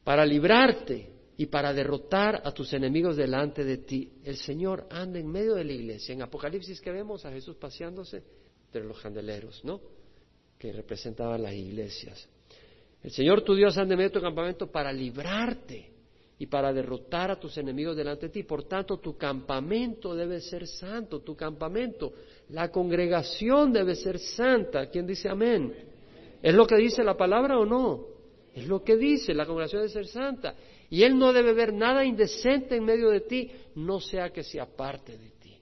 Para 0.03 0.27
librarte 0.27 1.13
y 1.37 1.47
para 1.47 1.73
derrotar 1.73 2.43
a 2.45 2.51
tus 2.51 2.73
enemigos 2.73 3.17
delante 3.17 3.63
de 3.63 3.79
ti. 3.79 4.11
El 4.25 4.39
Señor 4.39 4.89
anda 4.91 5.21
en 5.21 5.29
medio 5.29 5.55
de 5.55 5.63
la 5.63 5.73
iglesia. 5.73 6.15
En 6.15 6.23
Apocalipsis 6.23 6.81
que 6.81 6.91
vemos 6.91 7.25
a 7.25 7.31
Jesús 7.31 7.55
paseándose 7.55 8.25
entre 8.67 8.83
los 8.83 9.01
candeleros, 9.01 9.65
¿no? 9.65 9.98
Que 10.59 10.73
representaban 10.73 11.43
las 11.43 11.53
iglesias. 11.53 12.29
El 13.03 13.11
Señor 13.13 13.43
tu 13.43 13.55
Dios 13.55 13.79
anda 13.79 13.95
en 13.95 13.99
medio 13.99 14.11
de 14.11 14.15
tu 14.15 14.21
campamento 14.21 14.71
para 14.71 14.93
librarte 14.93 15.93
y 16.39 16.47
para 16.47 16.73
derrotar 16.73 17.31
a 17.31 17.39
tus 17.39 17.57
enemigos 17.59 17.97
delante 17.97 18.27
de 18.27 18.33
ti. 18.33 18.43
Por 18.45 18.65
tanto, 18.65 18.99
tu 18.99 19.17
campamento 19.17 20.15
debe 20.15 20.41
ser 20.41 20.67
santo, 20.67 21.21
tu 21.21 21.37
campamento, 21.37 22.13
la 22.51 22.71
congregación 22.71 23.73
debe 23.73 23.95
ser 23.95 24.19
santa. 24.19 24.87
¿Quién 24.87 25.07
dice 25.07 25.29
amén? 25.29 25.75
¿Es 26.43 26.55
lo 26.55 26.67
que 26.67 26.77
dice 26.77 27.03
la 27.03 27.17
palabra 27.17 27.59
o 27.59 27.67
no? 27.67 28.07
Es 28.55 28.67
lo 28.67 28.83
que 28.83 28.97
dice, 28.97 29.35
la 29.35 29.47
congregación 29.47 29.83
debe 29.83 29.93
ser 29.93 30.07
santa. 30.07 30.55
Y 30.91 31.03
Él 31.03 31.19
no 31.19 31.33
debe 31.33 31.53
ver 31.53 31.73
nada 31.73 32.05
indecente 32.05 32.77
en 32.77 32.85
medio 32.85 33.11
de 33.11 33.21
ti, 33.21 33.51
no 33.75 34.01
sea 34.01 34.31
que 34.31 34.43
sea 34.43 34.67
parte 34.67 35.19
de 35.19 35.31
ti. 35.31 35.57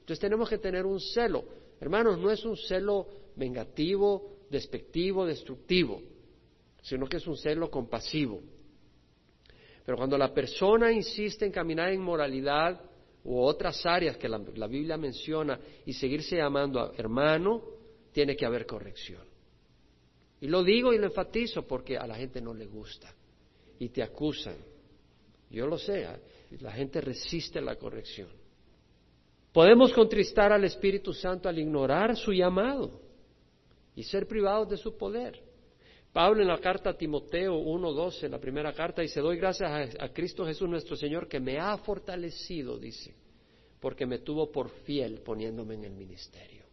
Entonces 0.00 0.18
tenemos 0.18 0.48
que 0.48 0.58
tener 0.58 0.84
un 0.84 1.00
celo. 1.00 1.44
Hermanos, 1.80 2.18
no 2.18 2.30
es 2.30 2.44
un 2.44 2.56
celo 2.56 3.06
vengativo, 3.36 4.32
despectivo, 4.50 5.26
destructivo, 5.26 6.00
sino 6.82 7.06
que 7.06 7.16
es 7.16 7.26
un 7.26 7.36
celo 7.36 7.70
compasivo. 7.70 8.40
Pero 9.84 9.96
cuando 9.96 10.16
la 10.16 10.32
persona 10.32 10.92
insiste 10.92 11.44
en 11.44 11.52
caminar 11.52 11.90
en 11.90 12.00
moralidad 12.00 12.80
u 13.24 13.38
otras 13.40 13.84
áreas 13.86 14.16
que 14.16 14.28
la, 14.28 14.38
Biblia 14.66 14.96
menciona 14.96 15.58
y 15.86 15.92
seguirse 15.92 16.36
llamando 16.36 16.92
hermano, 16.96 17.62
tiene 18.12 18.36
que 18.36 18.44
haber 18.44 18.66
corrección. 18.66 19.22
Y 20.40 20.48
lo 20.48 20.62
digo 20.62 20.92
y 20.92 20.98
lo 20.98 21.06
enfatizo 21.06 21.66
porque 21.66 21.96
a 21.96 22.06
la 22.06 22.16
gente 22.16 22.40
no 22.40 22.52
le 22.52 22.66
gusta 22.66 23.12
y 23.78 23.88
te 23.88 24.02
acusan. 24.02 24.56
Yo 25.50 25.66
lo 25.66 25.78
sé, 25.78 26.02
¿eh? 26.02 26.58
la 26.60 26.72
gente 26.72 27.00
resiste 27.00 27.60
la 27.60 27.76
corrección. 27.76 28.28
Podemos 29.52 29.92
contristar 29.92 30.52
al 30.52 30.64
Espíritu 30.64 31.12
Santo 31.12 31.48
al 31.48 31.58
ignorar 31.58 32.16
su 32.16 32.32
llamado 32.32 33.11
y 33.94 34.02
ser 34.02 34.26
privados 34.26 34.68
de 34.68 34.76
su 34.76 34.96
poder. 34.96 35.40
Pablo 36.12 36.42
en 36.42 36.48
la 36.48 36.58
carta 36.58 36.90
a 36.90 36.96
Timoteo 36.96 37.58
1.12, 37.58 38.28
la 38.28 38.38
primera 38.38 38.72
carta, 38.74 39.00
dice, 39.00 39.20
doy 39.20 39.38
gracias 39.38 39.96
a, 39.98 40.08
Cristo 40.10 40.44
Jesús 40.44 40.68
nuestro 40.68 40.94
Señor 40.94 41.26
que 41.26 41.40
me 41.40 41.58
ha 41.58 41.76
fortalecido, 41.78 42.78
dice, 42.78 43.14
porque 43.80 44.04
me 44.04 44.18
tuvo 44.18 44.52
por 44.52 44.68
fiel 44.84 45.22
poniéndome 45.22 45.74
en 45.74 45.84
el 45.84 45.92
ministerio. 45.92 46.64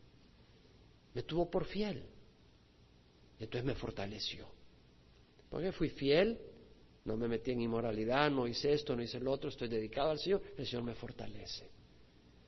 Me 1.13 1.23
tuvo 1.23 1.49
por 1.49 1.65
fiel. 1.65 2.03
Entonces 3.39 3.63
me 3.63 3.75
fortaleció. 3.75 4.45
Porque 5.49 5.71
fui 5.71 5.89
fiel, 5.89 6.37
no 7.05 7.15
me 7.15 7.29
metí 7.29 7.51
en 7.51 7.61
inmoralidad, 7.61 8.29
no 8.29 8.45
hice 8.45 8.73
esto, 8.73 8.95
no 8.95 9.01
hice 9.01 9.21
lo 9.21 9.31
otro, 9.31 9.49
estoy 9.49 9.69
dedicado 9.69 10.11
al 10.11 10.19
Señor, 10.19 10.41
el 10.57 10.67
Señor 10.67 10.83
me 10.83 10.95
fortalece. 10.95 11.69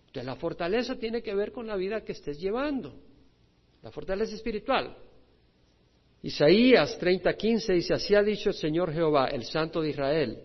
Entonces 0.08 0.26
la 0.26 0.36
fortaleza 0.36 0.98
tiene 0.98 1.24
que 1.24 1.34
ver 1.34 1.54
con 1.54 1.68
la 1.68 1.78
vida 1.78 2.04
que 2.04 2.12
estés 2.12 2.38
llevando. 2.38 2.94
La 3.82 3.92
fortaleza 3.92 4.36
espiritual. 4.36 4.96
Isaías 6.24 7.00
30:15 7.00 7.74
dice, 7.74 7.94
así 7.94 8.14
ha 8.14 8.22
dicho 8.22 8.50
el 8.50 8.56
Señor 8.56 8.94
Jehová, 8.94 9.28
el 9.28 9.44
Santo 9.44 9.82
de 9.82 9.90
Israel, 9.90 10.44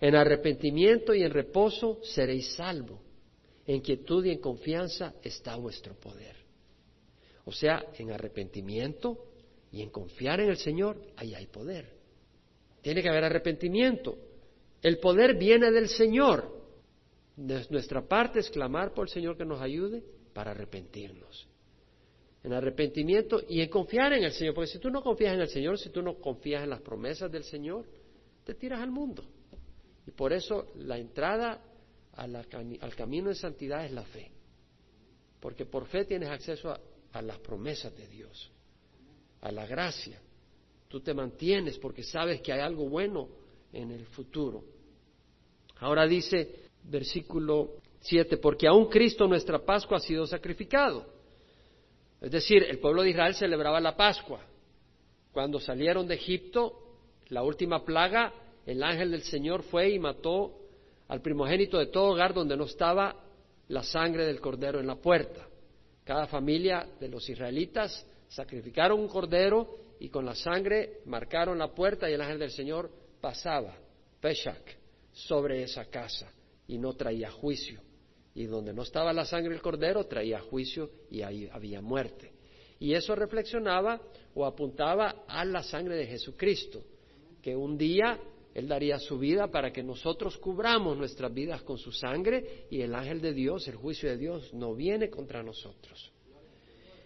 en 0.00 0.14
arrepentimiento 0.14 1.14
y 1.14 1.22
en 1.22 1.30
reposo 1.30 1.98
seréis 2.02 2.54
salvo, 2.54 3.02
en 3.66 3.80
quietud 3.82 4.24
y 4.24 4.30
en 4.30 4.38
confianza 4.38 5.14
está 5.22 5.56
vuestro 5.56 5.94
poder. 5.94 6.36
O 7.44 7.52
sea, 7.52 7.84
en 7.98 8.10
arrepentimiento 8.10 9.26
y 9.70 9.82
en 9.82 9.90
confiar 9.90 10.40
en 10.40 10.48
el 10.48 10.56
Señor, 10.56 10.96
ahí 11.16 11.34
hay 11.34 11.46
poder. 11.46 11.98
Tiene 12.80 13.02
que 13.02 13.10
haber 13.10 13.24
arrepentimiento. 13.24 14.16
El 14.80 14.98
poder 14.98 15.36
viene 15.36 15.70
del 15.70 15.88
Señor. 15.88 16.58
Nuestra 17.36 18.06
parte 18.08 18.40
es 18.40 18.48
clamar 18.48 18.94
por 18.94 19.06
el 19.06 19.12
Señor 19.12 19.36
que 19.36 19.44
nos 19.44 19.60
ayude 19.60 20.02
para 20.32 20.52
arrepentirnos 20.52 21.49
en 22.42 22.52
arrepentimiento 22.52 23.42
y 23.48 23.60
en 23.60 23.68
confiar 23.68 24.12
en 24.12 24.24
el 24.24 24.32
Señor. 24.32 24.54
Porque 24.54 24.70
si 24.70 24.78
tú 24.78 24.90
no 24.90 25.02
confías 25.02 25.34
en 25.34 25.40
el 25.40 25.48
Señor, 25.48 25.78
si 25.78 25.90
tú 25.90 26.02
no 26.02 26.14
confías 26.14 26.62
en 26.62 26.70
las 26.70 26.80
promesas 26.80 27.30
del 27.30 27.44
Señor, 27.44 27.84
te 28.44 28.54
tiras 28.54 28.80
al 28.80 28.90
mundo. 28.90 29.24
Y 30.06 30.10
por 30.10 30.32
eso 30.32 30.72
la 30.76 30.98
entrada 30.98 31.62
al 32.14 32.94
camino 32.96 33.28
de 33.28 33.34
santidad 33.34 33.84
es 33.84 33.92
la 33.92 34.04
fe. 34.04 34.30
Porque 35.40 35.66
por 35.66 35.86
fe 35.86 36.04
tienes 36.04 36.28
acceso 36.28 36.70
a, 36.70 36.80
a 37.12 37.22
las 37.22 37.38
promesas 37.38 37.94
de 37.96 38.06
Dios, 38.06 38.50
a 39.40 39.52
la 39.52 39.66
gracia. 39.66 40.20
Tú 40.88 41.00
te 41.00 41.14
mantienes 41.14 41.78
porque 41.78 42.02
sabes 42.02 42.40
que 42.40 42.52
hay 42.52 42.60
algo 42.60 42.88
bueno 42.88 43.28
en 43.72 43.90
el 43.90 44.06
futuro. 44.06 44.64
Ahora 45.78 46.06
dice 46.06 46.68
versículo 46.84 47.76
7, 48.00 48.38
porque 48.38 48.66
aún 48.66 48.86
Cristo 48.86 49.26
nuestra 49.26 49.58
Pascua 49.58 49.98
ha 49.98 50.00
sido 50.00 50.26
sacrificado. 50.26 51.19
Es 52.20 52.30
decir, 52.30 52.64
el 52.64 52.78
pueblo 52.78 53.02
de 53.02 53.10
Israel 53.10 53.34
celebraba 53.34 53.80
la 53.80 53.96
Pascua. 53.96 54.40
Cuando 55.32 55.58
salieron 55.58 56.06
de 56.06 56.16
Egipto, 56.16 56.98
la 57.28 57.42
última 57.42 57.84
plaga, 57.84 58.32
el 58.66 58.82
ángel 58.82 59.12
del 59.12 59.22
Señor 59.22 59.62
fue 59.62 59.90
y 59.90 59.98
mató 59.98 60.56
al 61.08 61.22
primogénito 61.22 61.78
de 61.78 61.86
todo 61.86 62.12
hogar 62.12 62.34
donde 62.34 62.56
no 62.56 62.64
estaba 62.64 63.16
la 63.68 63.82
sangre 63.82 64.26
del 64.26 64.40
cordero 64.40 64.80
en 64.80 64.86
la 64.86 64.96
puerta. 64.96 65.46
Cada 66.04 66.26
familia 66.26 66.86
de 66.98 67.08
los 67.08 67.28
israelitas 67.28 68.06
sacrificaron 68.28 69.00
un 69.00 69.08
cordero 69.08 69.76
y 69.98 70.08
con 70.08 70.24
la 70.24 70.34
sangre 70.34 71.00
marcaron 71.06 71.58
la 71.58 71.72
puerta 71.72 72.10
y 72.10 72.14
el 72.14 72.20
ángel 72.20 72.40
del 72.40 72.50
Señor 72.50 72.90
pasaba, 73.20 73.76
Peshach, 74.20 74.76
sobre 75.12 75.62
esa 75.62 75.84
casa 75.86 76.30
y 76.66 76.78
no 76.78 76.92
traía 76.94 77.30
juicio. 77.30 77.80
Y 78.40 78.46
donde 78.46 78.72
no 78.72 78.84
estaba 78.84 79.12
la 79.12 79.26
sangre 79.26 79.50
del 79.50 79.60
cordero 79.60 80.06
traía 80.06 80.40
juicio 80.40 80.88
y 81.10 81.20
ahí 81.20 81.46
había 81.52 81.82
muerte. 81.82 82.32
Y 82.78 82.94
eso 82.94 83.14
reflexionaba 83.14 84.00
o 84.34 84.46
apuntaba 84.46 85.24
a 85.28 85.44
la 85.44 85.62
sangre 85.62 85.96
de 85.96 86.06
Jesucristo, 86.06 86.82
que 87.42 87.54
un 87.54 87.76
día 87.76 88.18
Él 88.54 88.66
daría 88.66 88.98
su 88.98 89.18
vida 89.18 89.48
para 89.48 89.70
que 89.70 89.82
nosotros 89.82 90.38
cubramos 90.38 90.96
nuestras 90.96 91.34
vidas 91.34 91.60
con 91.64 91.76
su 91.76 91.92
sangre 91.92 92.64
y 92.70 92.80
el 92.80 92.94
ángel 92.94 93.20
de 93.20 93.34
Dios, 93.34 93.68
el 93.68 93.76
juicio 93.76 94.08
de 94.08 94.16
Dios, 94.16 94.54
no 94.54 94.74
viene 94.74 95.10
contra 95.10 95.42
nosotros. 95.42 96.10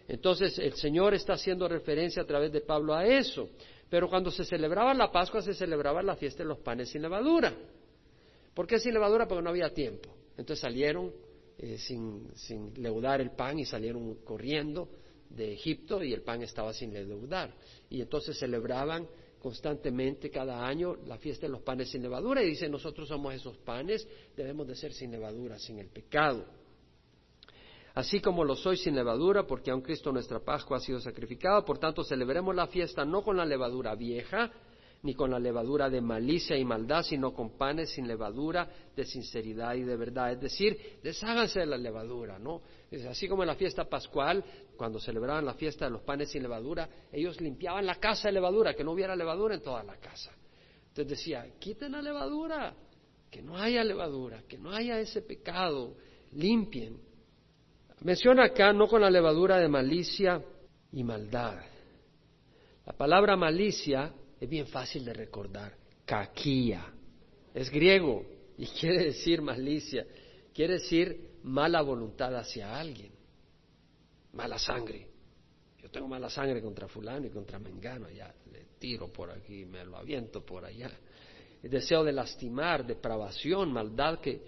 Entonces 0.07 0.57
el 0.61 0.75
Señor 0.75 1.15
está 1.15 1.33
haciendo 1.33 1.67
referencia 1.67 2.23
a 2.23 2.27
través 2.27 2.53
de 2.53 2.61
Pablo 2.61 2.95
a 2.95 3.05
eso. 3.05 3.49
Pero 3.91 4.09
cuando 4.09 4.31
se 4.31 4.45
celebraba 4.45 4.95
la 4.95 5.11
Pascua 5.11 5.43
se 5.43 5.53
celebraba 5.53 6.01
la 6.01 6.15
fiesta 6.15 6.45
de 6.45 6.51
los 6.51 6.59
panes 6.59 6.91
sin 6.91 7.03
levadura. 7.03 7.53
¿Por 8.55 8.69
qué 8.69 8.79
sin 8.79 8.95
levadura? 8.95 9.27
Porque 9.27 9.43
no 9.43 9.51
había 9.51 9.71
tiempo. 9.71 10.15
Entonces 10.37 10.61
salieron 10.61 11.24
eh, 11.59 11.79
sin, 11.79 12.29
sin, 12.35 12.73
leudar 12.83 13.21
el 13.21 13.31
pan 13.31 13.59
y 13.59 13.65
salieron 13.65 14.17
corriendo 14.25 14.89
de 15.31 15.53
Egipto 15.53 16.03
y 16.03 16.13
el 16.13 16.23
pan 16.23 16.43
estaba 16.43 16.73
sin 16.73 16.93
leudar. 16.93 17.55
Y 17.91 18.01
entonces 18.01 18.39
celebraban 18.39 19.07
constantemente 19.41 20.31
cada 20.31 20.67
año 20.67 20.97
la 21.07 21.19
fiesta 21.19 21.47
de 21.47 21.53
los 21.53 21.63
panes 21.63 21.91
sin 21.91 22.03
levadura 22.03 22.43
y 22.43 22.49
dicen 22.49 22.73
nosotros 22.73 23.09
somos 23.09 23.35
esos 23.35 23.59
panes, 23.59 24.09
debemos 24.37 24.67
de 24.67 24.75
ser 24.75 24.93
sin 24.93 25.11
levadura, 25.11 25.59
sin 25.59 25.79
el 25.79 25.89
pecado. 25.89 26.47
Así 27.95 28.21
como 28.21 28.43
lo 28.43 28.57
soy 28.57 28.77
sin 28.77 28.97
levadura, 28.97 29.47
porque 29.47 29.71
aun 29.71 29.81
Cristo 29.81 30.11
nuestra 30.11 30.41
Pascua 30.41 30.79
ha 30.79 30.81
sido 30.81 30.99
sacrificado, 30.99 31.65
por 31.65 31.79
tanto 31.79 32.03
celebremos 32.03 32.55
la 32.55 32.67
fiesta 32.67 33.05
no 33.05 33.23
con 33.23 33.37
la 33.37 33.45
levadura 33.45 33.95
vieja, 33.95 34.51
ni 35.05 35.15
con 35.15 35.31
la 35.31 35.39
levadura 35.39 35.91
de 35.91 36.01
malicia 36.01 36.57
y 36.57 36.65
maldad, 36.65 37.03
sino 37.03 37.35
con 37.35 37.59
panes 37.59 37.91
sin 37.91 38.09
levadura 38.09 38.67
de 38.97 39.05
sinceridad 39.05 39.75
y 39.75 39.83
de 39.83 39.97
verdad. 39.97 40.33
Es 40.33 40.41
decir, 40.41 40.99
desháganse 41.03 41.61
de 41.61 41.67
la 41.67 41.77
levadura, 41.77 42.39
¿no? 42.39 42.63
Así 43.11 43.29
como 43.29 43.43
en 43.43 43.49
la 43.49 43.55
fiesta 43.55 43.85
pascual, 43.85 44.43
cuando 44.79 44.99
celebraban 44.99 45.45
la 45.45 45.53
fiesta 45.53 45.85
de 45.85 45.91
los 45.91 46.01
panes 46.01 46.31
sin 46.31 46.43
levadura, 46.43 46.89
ellos 47.13 47.39
limpiaban 47.39 47.85
la 47.85 47.97
casa 47.97 48.29
de 48.29 48.33
levadura, 48.33 48.73
que 48.73 48.83
no 48.83 48.93
hubiera 48.93 49.15
levadura 49.15 49.55
en 49.55 49.61
toda 49.61 49.85
la 49.85 49.99
casa. 49.99 50.33
Entonces 50.89 51.19
decía, 51.19 51.47
quiten 51.59 51.93
la 51.93 52.01
levadura, 52.01 52.75
que 53.31 53.43
no 53.43 53.59
haya 53.59 53.85
levadura, 53.85 54.43
que 54.49 54.57
no 54.57 54.71
haya 54.71 54.99
ese 55.01 55.21
pecado, 55.21 55.97
limpien. 56.33 56.99
Menciona 58.01 58.45
acá 58.45 58.73
no 58.73 58.89
con 58.89 59.03
la 59.03 59.11
levadura 59.11 59.59
de 59.59 59.69
malicia 59.69 60.43
y 60.93 61.05
maldad. 61.05 61.59
La 62.87 62.95
palabra 62.95 63.37
malicia 63.37 64.15
es 64.45 64.51
bien 64.51 64.67
fácil 64.67 65.05
de 65.05 65.15
recordar. 65.15 65.75
Caquía. 66.05 66.93
Es 67.55 67.71
griego 67.71 68.25
y 68.59 68.67
quiere 68.81 69.07
decir 69.07 69.41
malicia. 69.41 70.07
Quiere 70.53 70.75
decir 70.75 71.39
mala 71.43 71.81
voluntad 71.81 72.35
hacia 72.37 72.79
alguien. 72.79 73.13
Mala 74.33 74.59
sangre. 74.59 75.09
Yo 75.83 75.91
tengo 75.91 76.09
mala 76.09 76.29
sangre 76.29 76.61
contra 76.61 76.89
fulano 76.89 77.27
y 77.27 77.31
contra 77.31 77.59
mengano. 77.59 78.11
Ya 78.11 78.35
le 78.53 78.67
tiro 78.79 79.11
por 79.11 79.31
aquí, 79.31 79.65
me 79.65 79.85
lo 79.85 79.97
aviento 79.97 80.45
por 80.45 80.65
allá. 80.65 80.91
Deseo 81.63 82.05
de 82.05 82.13
lastimar, 82.13 82.87
depravación, 82.87 83.73
maldad 83.73 84.21
que 84.21 84.43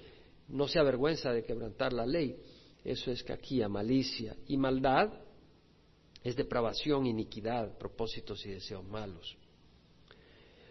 no 0.49 0.69
se 0.69 0.79
avergüenza 0.79 1.33
de 1.33 1.43
quebrantar 1.43 1.95
la 1.95 2.05
ley. 2.05 2.37
Eso 2.85 3.11
es 3.11 3.23
caquía, 3.23 3.67
malicia. 3.67 4.37
Y 4.47 4.59
maldad 4.59 5.11
es 6.23 6.37
depravación, 6.37 7.07
iniquidad, 7.07 7.79
propósitos 7.79 8.45
y 8.45 8.51
deseos 8.51 8.85
malos 8.87 9.39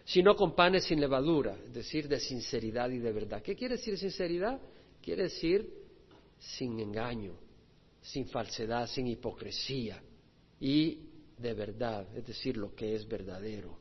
sino 0.06 0.36
con 0.36 0.54
panes 0.54 0.84
sin 0.84 1.00
levadura, 1.00 1.58
es 1.66 1.74
decir, 1.74 2.06
de 2.06 2.20
sinceridad 2.20 2.88
y 2.90 2.98
de 2.98 3.12
verdad. 3.12 3.42
¿Qué 3.42 3.56
quiere 3.56 3.76
decir 3.76 3.98
sinceridad? 3.98 4.60
Quiere 5.02 5.24
decir 5.24 5.68
sin 6.38 6.78
engaño, 6.78 7.34
sin 8.00 8.26
falsedad, 8.28 8.86
sin 8.86 9.08
hipocresía 9.08 10.00
y 10.60 11.00
de 11.36 11.54
verdad, 11.54 12.06
es 12.16 12.24
decir, 12.24 12.56
lo 12.56 12.72
que 12.72 12.94
es 12.94 13.06
verdadero. 13.06 13.76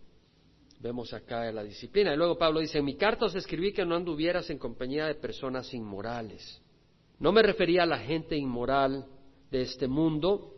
Vemos 0.80 1.14
acá 1.14 1.52
la 1.52 1.64
disciplina. 1.64 2.12
Y 2.12 2.18
luego 2.18 2.38
Pablo 2.38 2.60
dice, 2.60 2.80
en 2.80 2.86
mi 2.86 2.96
carta 2.96 3.26
os 3.26 3.36
escribí 3.36 3.72
que 3.72 3.86
no 3.86 3.96
anduvieras 3.96 4.50
en 4.50 4.58
compañía 4.58 5.06
de 5.06 5.16
personas 5.16 5.72
inmorales. 5.76 6.60
No 7.20 7.32
me 7.32 7.44
refería 7.44 7.84
a 7.84 7.86
la 7.88 8.00
gente 8.00 8.36
inmoral 8.36 9.06
de 9.52 9.62
este 9.62 9.88
mundo, 9.88 10.55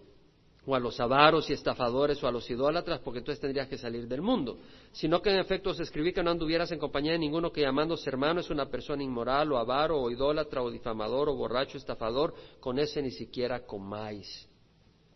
o 0.70 0.76
a 0.76 0.80
los 0.80 0.99
avaros 0.99 1.49
y 1.49 1.53
estafadores 1.53 2.22
o 2.22 2.28
a 2.28 2.32
los 2.32 2.49
idólatras, 2.49 2.99
porque 2.99 3.20
entonces 3.20 3.39
tendrías 3.39 3.70
que 3.70 3.78
salir 3.78 4.05
del 4.05 4.22
mundo, 4.22 4.59
sino 4.91 5.22
que 5.22 5.30
en 5.30 5.39
efecto 5.39 5.70
os 5.70 5.80
escribí 5.80 6.11
que 6.11 6.22
no 6.22 6.30
anduvieras 6.30 6.70
en 6.74 6.78
compañía 6.78 7.13
de 7.13 7.20
ninguno 7.20 7.53
que 7.53 7.61
llamándose 7.61 8.09
hermano 8.09 8.41
es 8.41 8.49
una 8.49 8.65
persona 8.65 9.01
inmoral 9.01 9.49
o 9.53 9.57
avaro 9.57 9.97
o 9.97 10.11
idólatra 10.11 10.61
o 10.61 10.70
difamador 10.70 11.30
o 11.30 11.36
borracho, 11.36 11.78
estafador, 11.78 12.34
con 12.59 12.80
ese 12.80 13.01
ni 13.01 13.11
siquiera 13.11 13.65
comáis. 13.65 14.49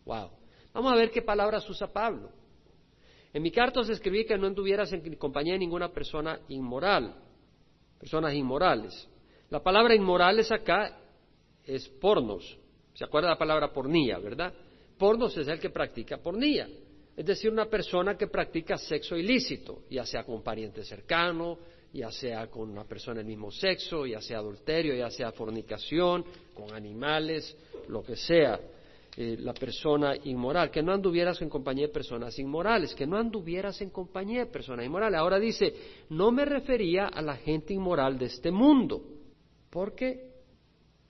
Wow. 0.06 0.30
Vamos 0.72 0.90
a 0.90 0.96
ver 0.96 1.10
qué 1.10 1.20
palabras 1.20 1.68
usa 1.68 1.92
Pablo. 1.92 2.30
En 3.34 3.42
mi 3.42 3.50
carta 3.50 3.80
os 3.80 3.90
escribí 3.90 4.24
que 4.24 4.38
no 4.38 4.46
anduvieras 4.46 4.90
en 4.94 5.16
compañía 5.16 5.52
de 5.52 5.58
ninguna 5.58 5.90
persona 5.92 6.40
inmoral, 6.48 7.14
personas 8.00 8.32
inmorales. 8.32 9.06
La 9.50 9.62
palabra 9.62 9.94
inmorales 9.94 10.50
acá 10.50 10.98
es 11.62 11.86
pornos. 12.00 12.58
¿Se 12.94 13.04
acuerda 13.04 13.28
la 13.28 13.38
palabra 13.38 13.70
pornía, 13.70 14.18
verdad? 14.18 14.54
Pornos 15.02 15.36
es 15.36 15.48
el 15.48 15.58
que 15.58 15.70
practica 15.70 16.18
pornía, 16.18 16.68
es 17.16 17.26
decir, 17.26 17.50
una 17.50 17.66
persona 17.66 18.16
que 18.16 18.28
practica 18.28 18.78
sexo 18.78 19.16
ilícito, 19.16 19.80
ya 19.90 20.06
sea 20.06 20.22
con 20.22 20.44
pariente 20.44 20.84
cercano, 20.84 21.58
ya 21.92 22.12
sea 22.12 22.46
con 22.46 22.70
una 22.70 22.84
persona 22.84 23.16
del 23.16 23.26
mismo 23.26 23.50
sexo, 23.50 24.06
ya 24.06 24.20
sea 24.20 24.38
adulterio, 24.38 24.94
ya 24.94 25.10
sea 25.10 25.32
fornicación, 25.32 26.24
con 26.54 26.72
animales, 26.72 27.56
lo 27.88 28.04
que 28.04 28.14
sea. 28.14 28.60
Eh, 29.16 29.38
la 29.40 29.52
persona 29.52 30.14
inmoral, 30.22 30.70
que 30.70 30.84
no 30.84 30.92
anduvieras 30.92 31.42
en 31.42 31.48
compañía 31.48 31.88
de 31.88 31.92
personas 31.92 32.38
inmorales, 32.38 32.94
que 32.94 33.04
no 33.04 33.16
anduvieras 33.18 33.80
en 33.82 33.90
compañía 33.90 34.44
de 34.44 34.52
personas 34.52 34.86
inmorales. 34.86 35.18
Ahora 35.18 35.40
dice, 35.40 35.74
no 36.10 36.30
me 36.30 36.44
refería 36.44 37.08
a 37.08 37.20
la 37.22 37.34
gente 37.38 37.74
inmoral 37.74 38.16
de 38.20 38.26
este 38.26 38.52
mundo, 38.52 39.02
porque 39.68 40.31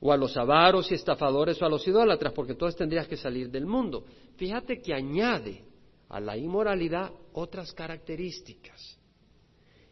o 0.05 0.13
a 0.13 0.17
los 0.17 0.37
avaros 0.37 0.91
y 0.91 0.95
estafadores 0.95 1.63
o 1.63 1.65
a 1.65 1.69
los 1.69 1.87
idólatras, 1.87 2.33
porque 2.33 2.53
entonces 2.53 2.77
tendrías 2.77 3.07
que 3.07 3.17
salir 3.17 3.49
del 3.49 3.67
mundo. 3.67 4.05
Fíjate 4.37 4.83
que 4.83 4.93
añade 4.93 5.63
a 6.09 6.19
la 6.19 6.37
inmoralidad 6.37 7.13
otras 7.33 7.73
características 7.73 8.99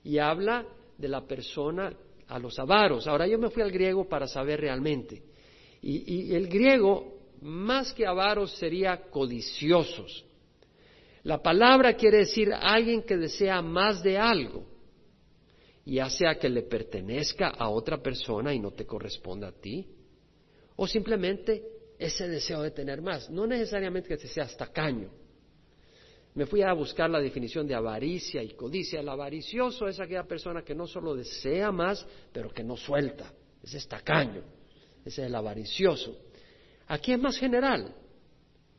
y 0.02 0.18
habla 0.18 0.66
de 0.98 1.08
la 1.08 1.24
persona 1.24 1.92
a 2.26 2.38
los 2.40 2.58
avaros. 2.58 3.06
Ahora 3.06 3.28
yo 3.28 3.38
me 3.38 3.50
fui 3.50 3.62
al 3.62 3.70
griego 3.70 4.08
para 4.08 4.26
saber 4.26 4.60
realmente. 4.60 5.22
Y, 5.80 6.12
y 6.12 6.34
el 6.34 6.48
griego, 6.48 7.20
más 7.42 7.92
que 7.92 8.04
avaros, 8.04 8.50
sería 8.56 9.02
codiciosos. 9.10 10.24
La 11.22 11.40
palabra 11.40 11.94
quiere 11.94 12.18
decir 12.18 12.52
alguien 12.52 13.02
que 13.02 13.16
desea 13.16 13.62
más 13.62 14.02
de 14.02 14.18
algo, 14.18 14.64
ya 15.84 16.10
sea 16.10 16.36
que 16.36 16.48
le 16.48 16.62
pertenezca 16.62 17.50
a 17.50 17.68
otra 17.68 18.02
persona 18.02 18.52
y 18.52 18.58
no 18.58 18.72
te 18.72 18.86
corresponda 18.86 19.48
a 19.48 19.52
ti, 19.52 19.86
o 20.82 20.86
simplemente 20.86 21.62
ese 21.98 22.26
deseo 22.26 22.62
de 22.62 22.70
tener 22.70 23.02
más. 23.02 23.28
No 23.28 23.46
necesariamente 23.46 24.08
que 24.08 24.16
se 24.16 24.28
sea 24.28 24.46
tacaño. 24.46 25.10
Me 26.32 26.46
fui 26.46 26.62
a 26.62 26.72
buscar 26.72 27.10
la 27.10 27.20
definición 27.20 27.66
de 27.66 27.74
avaricia 27.74 28.42
y 28.42 28.54
codicia. 28.54 29.00
El 29.00 29.10
avaricioso 29.10 29.88
es 29.88 30.00
aquella 30.00 30.24
persona 30.24 30.62
que 30.62 30.74
no 30.74 30.86
solo 30.86 31.14
desea 31.14 31.70
más, 31.70 32.06
pero 32.32 32.48
que 32.48 32.64
no 32.64 32.78
suelta. 32.78 33.30
Ese 33.62 33.76
es 33.76 33.86
tacaño. 33.86 34.42
Ese 35.04 35.20
es 35.20 35.26
el 35.26 35.34
avaricioso. 35.34 36.16
Aquí 36.86 37.12
es 37.12 37.20
más 37.20 37.36
general. 37.36 37.94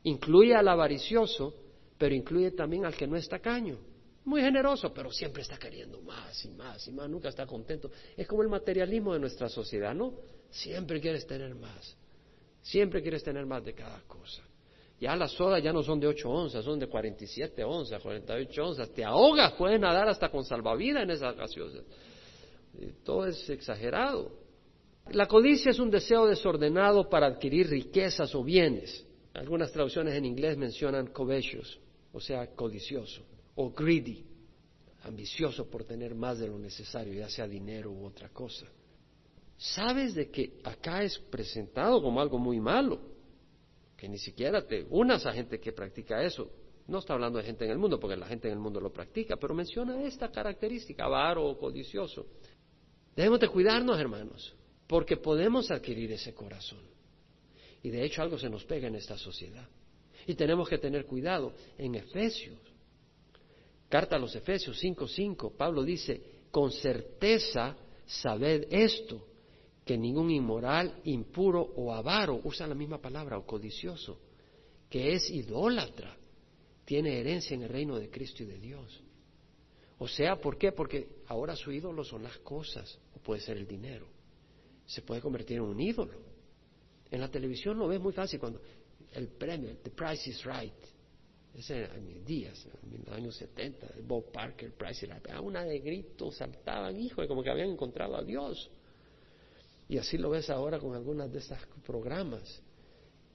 Incluye 0.02 0.56
al 0.56 0.66
avaricioso, 0.66 1.54
pero 1.98 2.16
incluye 2.16 2.50
también 2.50 2.84
al 2.84 2.96
que 2.96 3.06
no 3.06 3.16
es 3.16 3.28
tacaño. 3.28 3.78
Muy 4.24 4.40
generoso, 4.40 4.92
pero 4.92 5.12
siempre 5.12 5.42
está 5.42 5.56
queriendo 5.56 6.00
más 6.00 6.44
y 6.44 6.48
más 6.48 6.88
y 6.88 6.90
más, 6.90 7.08
nunca 7.08 7.28
está 7.28 7.46
contento. 7.46 7.92
Es 8.16 8.26
como 8.26 8.42
el 8.42 8.48
materialismo 8.48 9.14
de 9.14 9.20
nuestra 9.20 9.48
sociedad, 9.48 9.94
¿no? 9.94 10.41
Siempre 10.52 11.00
quieres 11.00 11.26
tener 11.26 11.54
más. 11.54 11.96
Siempre 12.60 13.02
quieres 13.02 13.24
tener 13.24 13.46
más 13.46 13.64
de 13.64 13.72
cada 13.72 14.00
cosa. 14.02 14.42
Ya 15.00 15.16
las 15.16 15.32
sodas 15.32 15.62
ya 15.62 15.72
no 15.72 15.82
son 15.82 15.98
de 15.98 16.06
8 16.06 16.30
onzas, 16.30 16.64
son 16.64 16.78
de 16.78 16.86
47 16.86 17.64
onzas, 17.64 18.00
48 18.00 18.62
onzas. 18.62 18.90
Te 18.90 19.02
ahogas, 19.02 19.54
puedes 19.54 19.80
nadar 19.80 20.08
hasta 20.08 20.28
con 20.28 20.44
salvavidas 20.44 21.02
en 21.04 21.10
esas 21.10 21.34
gaseosas. 21.36 21.82
Todo 23.02 23.26
es 23.26 23.48
exagerado. 23.50 24.30
La 25.10 25.26
codicia 25.26 25.70
es 25.70 25.80
un 25.80 25.90
deseo 25.90 26.26
desordenado 26.26 27.08
para 27.08 27.26
adquirir 27.26 27.68
riquezas 27.68 28.32
o 28.34 28.44
bienes. 28.44 29.04
Algunas 29.34 29.72
traducciones 29.72 30.14
en 30.14 30.26
inglés 30.26 30.56
mencionan 30.58 31.08
covetous, 31.08 31.80
o 32.12 32.20
sea, 32.20 32.54
codicioso, 32.54 33.22
o 33.56 33.72
greedy, 33.72 34.24
ambicioso 35.02 35.68
por 35.68 35.84
tener 35.84 36.14
más 36.14 36.38
de 36.38 36.46
lo 36.46 36.58
necesario, 36.58 37.14
ya 37.14 37.28
sea 37.30 37.48
dinero 37.48 37.90
u 37.90 38.04
otra 38.04 38.28
cosa 38.28 38.66
sabes 39.62 40.14
de 40.14 40.28
que 40.28 40.58
acá 40.64 41.04
es 41.04 41.18
presentado 41.18 42.02
como 42.02 42.20
algo 42.20 42.38
muy 42.38 42.58
malo, 42.58 43.00
que 43.96 44.08
ni 44.08 44.18
siquiera 44.18 44.66
te 44.66 44.84
unas 44.90 45.24
a 45.24 45.32
gente 45.32 45.60
que 45.60 45.72
practica 45.72 46.22
eso. 46.22 46.50
No 46.88 46.98
está 46.98 47.14
hablando 47.14 47.38
de 47.38 47.44
gente 47.44 47.64
en 47.64 47.70
el 47.70 47.78
mundo, 47.78 48.00
porque 48.00 48.16
la 48.16 48.26
gente 48.26 48.48
en 48.48 48.54
el 48.54 48.60
mundo 48.60 48.80
lo 48.80 48.92
practica, 48.92 49.36
pero 49.36 49.54
menciona 49.54 50.02
esta 50.02 50.32
característica, 50.32 51.04
avaro 51.04 51.46
o 51.46 51.56
codicioso. 51.56 52.26
Debemos 53.14 53.38
de 53.38 53.48
cuidarnos, 53.48 54.00
hermanos, 54.00 54.52
porque 54.88 55.16
podemos 55.16 55.70
adquirir 55.70 56.10
ese 56.10 56.34
corazón. 56.34 56.80
Y 57.84 57.90
de 57.90 58.04
hecho 58.04 58.20
algo 58.20 58.38
se 58.38 58.50
nos 58.50 58.64
pega 58.64 58.88
en 58.88 58.96
esta 58.96 59.16
sociedad. 59.16 59.68
Y 60.26 60.34
tenemos 60.34 60.68
que 60.68 60.78
tener 60.78 61.06
cuidado. 61.06 61.52
En 61.78 61.94
Efesios, 61.94 62.58
carta 63.88 64.16
a 64.16 64.18
los 64.18 64.34
Efesios 64.34 64.76
5:5, 64.82 65.56
Pablo 65.56 65.84
dice, 65.84 66.20
con 66.50 66.72
certeza 66.72 67.76
sabed 68.06 68.66
esto, 68.70 69.24
que 69.84 69.98
ningún 69.98 70.30
inmoral, 70.30 71.00
impuro 71.04 71.60
o 71.76 71.92
avaro, 71.92 72.40
usa 72.44 72.66
la 72.66 72.74
misma 72.74 73.00
palabra, 73.00 73.38
o 73.38 73.46
codicioso, 73.46 74.18
que 74.88 75.14
es 75.14 75.28
idólatra, 75.30 76.16
tiene 76.84 77.18
herencia 77.18 77.54
en 77.54 77.62
el 77.62 77.68
reino 77.68 77.98
de 77.98 78.10
Cristo 78.10 78.42
y 78.42 78.46
de 78.46 78.58
Dios. 78.58 79.02
O 79.98 80.08
sea, 80.08 80.36
¿por 80.36 80.58
qué? 80.58 80.72
Porque 80.72 81.22
ahora 81.26 81.56
su 81.56 81.72
ídolo 81.72 82.04
son 82.04 82.22
las 82.22 82.38
cosas, 82.38 82.98
o 83.14 83.20
puede 83.20 83.40
ser 83.40 83.56
el 83.56 83.66
dinero. 83.66 84.06
Se 84.86 85.02
puede 85.02 85.20
convertir 85.20 85.58
en 85.58 85.62
un 85.62 85.80
ídolo. 85.80 86.18
En 87.10 87.20
la 87.20 87.30
televisión 87.30 87.78
lo 87.78 87.88
ves 87.88 88.00
muy 88.00 88.12
fácil 88.12 88.40
cuando 88.40 88.60
el 89.12 89.28
premio, 89.28 89.76
The 89.82 89.90
Price 89.90 90.28
is 90.28 90.44
Right. 90.44 90.74
Ese 91.54 91.84
en 91.84 92.06
mis 92.06 92.24
días, 92.24 92.66
en 92.82 93.04
los 93.04 93.14
años 93.14 93.36
70, 93.36 93.86
Bob 94.04 94.32
Parker, 94.32 94.72
Price 94.72 95.04
is 95.04 95.12
Right. 95.12 95.28
A 95.30 95.40
una 95.40 95.64
de 95.64 95.78
gritos 95.80 96.36
saltaban, 96.36 96.98
hijo, 96.98 97.26
como 97.28 97.42
que 97.42 97.50
habían 97.50 97.70
encontrado 97.70 98.16
a 98.16 98.22
Dios. 98.22 98.70
Y 99.92 99.98
así 99.98 100.16
lo 100.16 100.30
ves 100.30 100.48
ahora 100.48 100.78
con 100.78 100.94
algunas 100.94 101.30
de 101.30 101.38
estos 101.38 101.58
programas. 101.84 102.62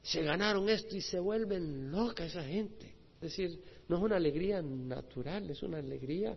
Se 0.02 0.24
ganaron 0.24 0.68
esto 0.70 0.96
y 0.96 1.02
se 1.02 1.20
vuelven 1.20 1.92
loca 1.92 2.26
esa 2.26 2.44
gente. 2.44 2.96
Es 3.18 3.22
decir, 3.22 3.62
no 3.88 3.98
es 3.98 4.02
una 4.02 4.16
alegría 4.16 4.60
natural, 4.64 5.48
es 5.52 5.62
una 5.62 5.78
alegría 5.78 6.36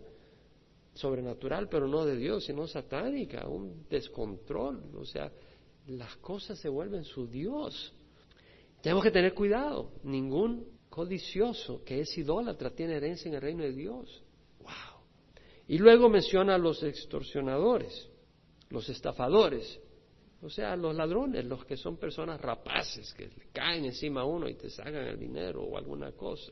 sobrenatural, 0.93 1.69
pero 1.69 1.87
no 1.87 2.05
de 2.05 2.17
Dios, 2.17 2.45
sino 2.45 2.67
satánica, 2.67 3.47
un 3.47 3.87
descontrol. 3.89 4.91
O 4.95 5.05
sea, 5.05 5.31
las 5.87 6.15
cosas 6.17 6.59
se 6.59 6.69
vuelven 6.69 7.03
su 7.03 7.25
Dios. 7.25 7.91
Tenemos 8.83 9.03
que 9.03 9.09
tener 9.09 9.33
cuidado. 9.33 9.91
Ningún 10.03 10.67
codicioso 10.87 11.83
que 11.83 12.01
es 12.01 12.15
idólatra 12.15 12.69
tiene 12.69 12.97
herencia 12.97 13.27
en 13.27 13.33
el 13.33 13.41
reino 13.41 13.63
de 13.63 13.71
Dios. 13.71 14.21
Wow. 14.59 15.01
Y 15.67 15.79
luego 15.79 16.09
menciona 16.09 16.53
a 16.53 16.59
los 16.59 16.83
extorsionadores, 16.83 18.07
los 18.69 18.87
estafadores, 18.87 19.80
o 20.41 20.49
sea, 20.49 20.75
los 20.75 20.95
ladrones, 20.95 21.45
los 21.45 21.65
que 21.65 21.77
son 21.77 21.97
personas 21.97 22.41
rapaces, 22.41 23.13
que 23.13 23.29
caen 23.53 23.85
encima 23.85 24.21
a 24.21 24.25
uno 24.25 24.49
y 24.49 24.55
te 24.55 24.69
sacan 24.69 25.07
el 25.07 25.19
dinero 25.19 25.63
o 25.63 25.77
alguna 25.77 26.11
cosa. 26.13 26.51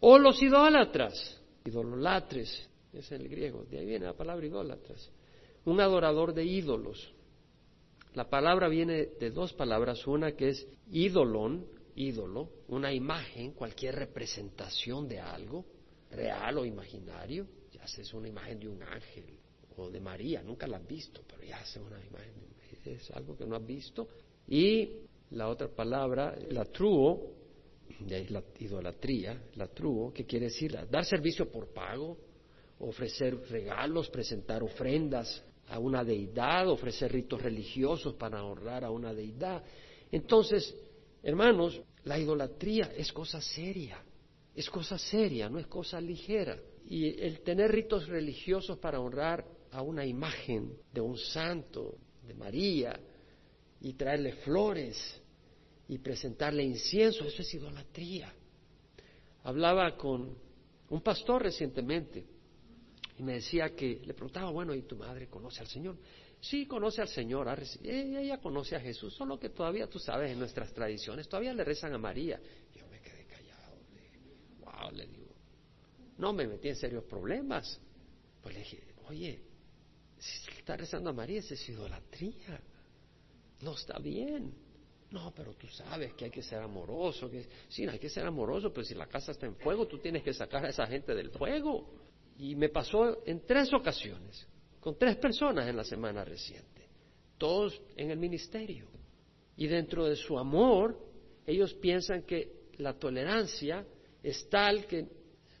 O 0.00 0.18
los 0.18 0.40
idólatras, 0.42 1.42
idololatres, 1.64 2.68
es 2.92 3.12
el 3.12 3.28
griego, 3.28 3.64
de 3.64 3.78
ahí 3.78 3.86
viene 3.86 4.06
la 4.06 4.14
palabra 4.14 4.46
idólatras. 4.46 5.10
Un 5.64 5.80
adorador 5.80 6.32
de 6.32 6.44
ídolos. 6.44 7.12
La 8.14 8.30
palabra 8.30 8.68
viene 8.68 9.06
de 9.18 9.30
dos 9.30 9.52
palabras, 9.52 10.06
una 10.06 10.32
que 10.32 10.50
es 10.50 10.66
ídolon, 10.90 11.66
ídolo, 11.96 12.50
una 12.68 12.92
imagen, 12.92 13.52
cualquier 13.52 13.96
representación 13.96 15.08
de 15.08 15.18
algo, 15.18 15.64
real 16.10 16.58
o 16.58 16.64
imaginario, 16.64 17.46
ya 17.72 17.82
es 17.82 18.14
una 18.14 18.28
imagen 18.28 18.60
de 18.60 18.68
un 18.68 18.82
ángel 18.82 19.24
o 19.76 19.90
de 19.90 20.00
María, 20.00 20.42
nunca 20.42 20.66
la 20.66 20.78
has 20.78 20.86
visto, 20.86 21.22
pero 21.26 21.42
ya 21.42 21.58
hace 21.58 21.80
una 21.80 22.02
imagen, 22.02 22.32
es 22.84 23.10
algo 23.12 23.36
que 23.36 23.46
no 23.46 23.56
has 23.56 23.66
visto. 23.66 24.08
Y 24.48 24.90
la 25.30 25.48
otra 25.48 25.68
palabra, 25.68 26.36
la 26.50 26.64
truo, 26.64 27.34
de 28.00 28.28
la 28.30 28.42
idolatría, 28.58 29.44
la 29.54 29.68
truo, 29.68 30.12
que 30.12 30.24
quiere 30.24 30.46
decir 30.46 30.76
dar 30.90 31.04
servicio 31.04 31.50
por 31.50 31.72
pago, 31.72 32.16
ofrecer 32.80 33.36
regalos, 33.48 34.10
presentar 34.10 34.62
ofrendas 34.62 35.42
a 35.68 35.78
una 35.78 36.04
deidad, 36.04 36.68
ofrecer 36.68 37.12
ritos 37.12 37.40
religiosos 37.42 38.14
para 38.14 38.44
honrar 38.44 38.84
a 38.84 38.90
una 38.90 39.14
deidad. 39.14 39.62
Entonces, 40.12 40.74
Hermanos, 41.26 41.82
la 42.04 42.20
idolatría 42.20 42.92
es 42.96 43.12
cosa 43.12 43.40
seria, 43.40 44.00
es 44.54 44.70
cosa 44.70 44.96
seria, 44.96 45.48
no 45.48 45.58
es 45.58 45.66
cosa 45.66 46.00
ligera. 46.00 46.56
Y 46.88 47.20
el 47.20 47.40
tener 47.40 47.72
ritos 47.72 48.06
religiosos 48.06 48.78
para 48.78 49.00
honrar 49.00 49.44
a 49.72 49.82
una 49.82 50.06
imagen 50.06 50.72
de 50.92 51.00
un 51.00 51.18
santo, 51.18 51.96
de 52.26 52.34
María, 52.34 52.98
y 53.80 53.92
traerle 53.94 54.32
flores 54.32 55.20
y 55.88 55.98
presentarle 55.98 56.64
incienso, 56.64 57.24
eso 57.24 57.42
es 57.42 57.54
idolatría. 57.54 58.32
Hablaba 59.44 59.96
con 59.96 60.36
un 60.88 61.00
pastor 61.00 61.42
recientemente 61.42 62.24
y 63.18 63.22
me 63.22 63.34
decía 63.34 63.74
que 63.74 64.00
le 64.04 64.14
preguntaba, 64.14 64.50
bueno, 64.50 64.74
¿y 64.74 64.82
tu 64.82 64.96
madre 64.96 65.28
conoce 65.28 65.60
al 65.60 65.68
Señor? 65.68 65.96
Sí, 66.40 66.66
conoce 66.66 67.00
al 67.00 67.08
Señor, 67.08 67.48
ella 67.82 68.38
conoce 68.38 68.76
a 68.76 68.80
Jesús, 68.80 69.14
solo 69.14 69.38
que 69.38 69.50
todavía 69.50 69.86
tú 69.86 69.98
sabes, 69.98 70.32
en 70.32 70.38
nuestras 70.38 70.72
tradiciones, 70.72 71.28
todavía 71.28 71.54
le 71.54 71.64
rezan 71.64 71.94
a 71.94 71.98
María. 71.98 72.40
Yo 72.74 72.86
me 72.88 73.00
quedé 73.00 73.24
callado, 73.26 73.76
le, 73.94 74.64
wow, 74.64 74.90
le 74.92 75.06
digo, 75.06 75.34
no 76.18 76.32
me 76.32 76.46
metí 76.46 76.68
en 76.68 76.76
serios 76.76 77.04
problemas. 77.04 77.80
Pues 78.42 78.54
le 78.54 78.60
dije, 78.60 78.82
oye, 79.08 79.40
si 80.18 80.50
está 80.58 80.76
rezando 80.76 81.10
a 81.10 81.12
María, 81.12 81.40
es 81.40 81.68
idolatría, 81.68 82.60
no 83.62 83.74
está 83.74 83.98
bien. 83.98 84.54
No, 85.10 85.32
pero 85.34 85.54
tú 85.54 85.68
sabes 85.68 86.14
que 86.14 86.26
hay 86.26 86.30
que 86.30 86.42
ser 86.42 86.60
amoroso, 86.60 87.30
que 87.30 87.46
sí, 87.68 87.86
hay 87.86 87.98
que 87.98 88.08
ser 88.08 88.26
amoroso, 88.26 88.72
pero 88.72 88.84
si 88.84 88.94
la 88.94 89.06
casa 89.06 89.32
está 89.32 89.46
en 89.46 89.56
fuego, 89.56 89.86
tú 89.86 89.98
tienes 89.98 90.22
que 90.22 90.34
sacar 90.34 90.64
a 90.64 90.70
esa 90.70 90.86
gente 90.86 91.14
del 91.14 91.30
fuego. 91.30 91.88
Y 92.38 92.54
me 92.54 92.68
pasó 92.68 93.24
en 93.24 93.46
tres 93.46 93.72
ocasiones 93.72 94.46
con 94.80 94.98
tres 94.98 95.16
personas 95.16 95.68
en 95.68 95.76
la 95.76 95.84
semana 95.84 96.24
reciente, 96.24 96.88
todos 97.38 97.80
en 97.96 98.10
el 98.10 98.18
ministerio. 98.18 98.88
Y 99.56 99.66
dentro 99.68 100.04
de 100.04 100.16
su 100.16 100.38
amor, 100.38 100.98
ellos 101.46 101.72
piensan 101.74 102.22
que 102.22 102.66
la 102.78 102.98
tolerancia 102.98 103.86
es 104.22 104.48
tal 104.48 104.86
que 104.86 105.06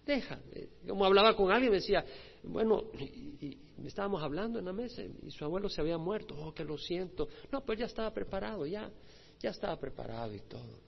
deja. 0.04 0.38
Como 0.86 1.04
hablaba 1.04 1.34
con 1.34 1.50
alguien, 1.50 1.70
me 1.70 1.78
decía, 1.78 2.04
bueno, 2.42 2.84
y, 2.94 3.58
estábamos 3.84 4.22
hablando 4.22 4.58
en 4.58 4.64
la 4.64 4.72
mesa 4.72 5.02
y 5.02 5.30
su 5.30 5.44
abuelo 5.44 5.68
se 5.68 5.80
había 5.80 5.98
muerto, 5.98 6.34
oh, 6.38 6.54
que 6.54 6.64
lo 6.64 6.78
siento. 6.78 7.28
No, 7.52 7.64
pues 7.64 7.78
ya 7.78 7.86
estaba 7.86 8.12
preparado, 8.12 8.66
ya, 8.66 8.90
ya 9.38 9.50
estaba 9.50 9.78
preparado 9.78 10.34
y 10.34 10.40
todo. 10.40 10.80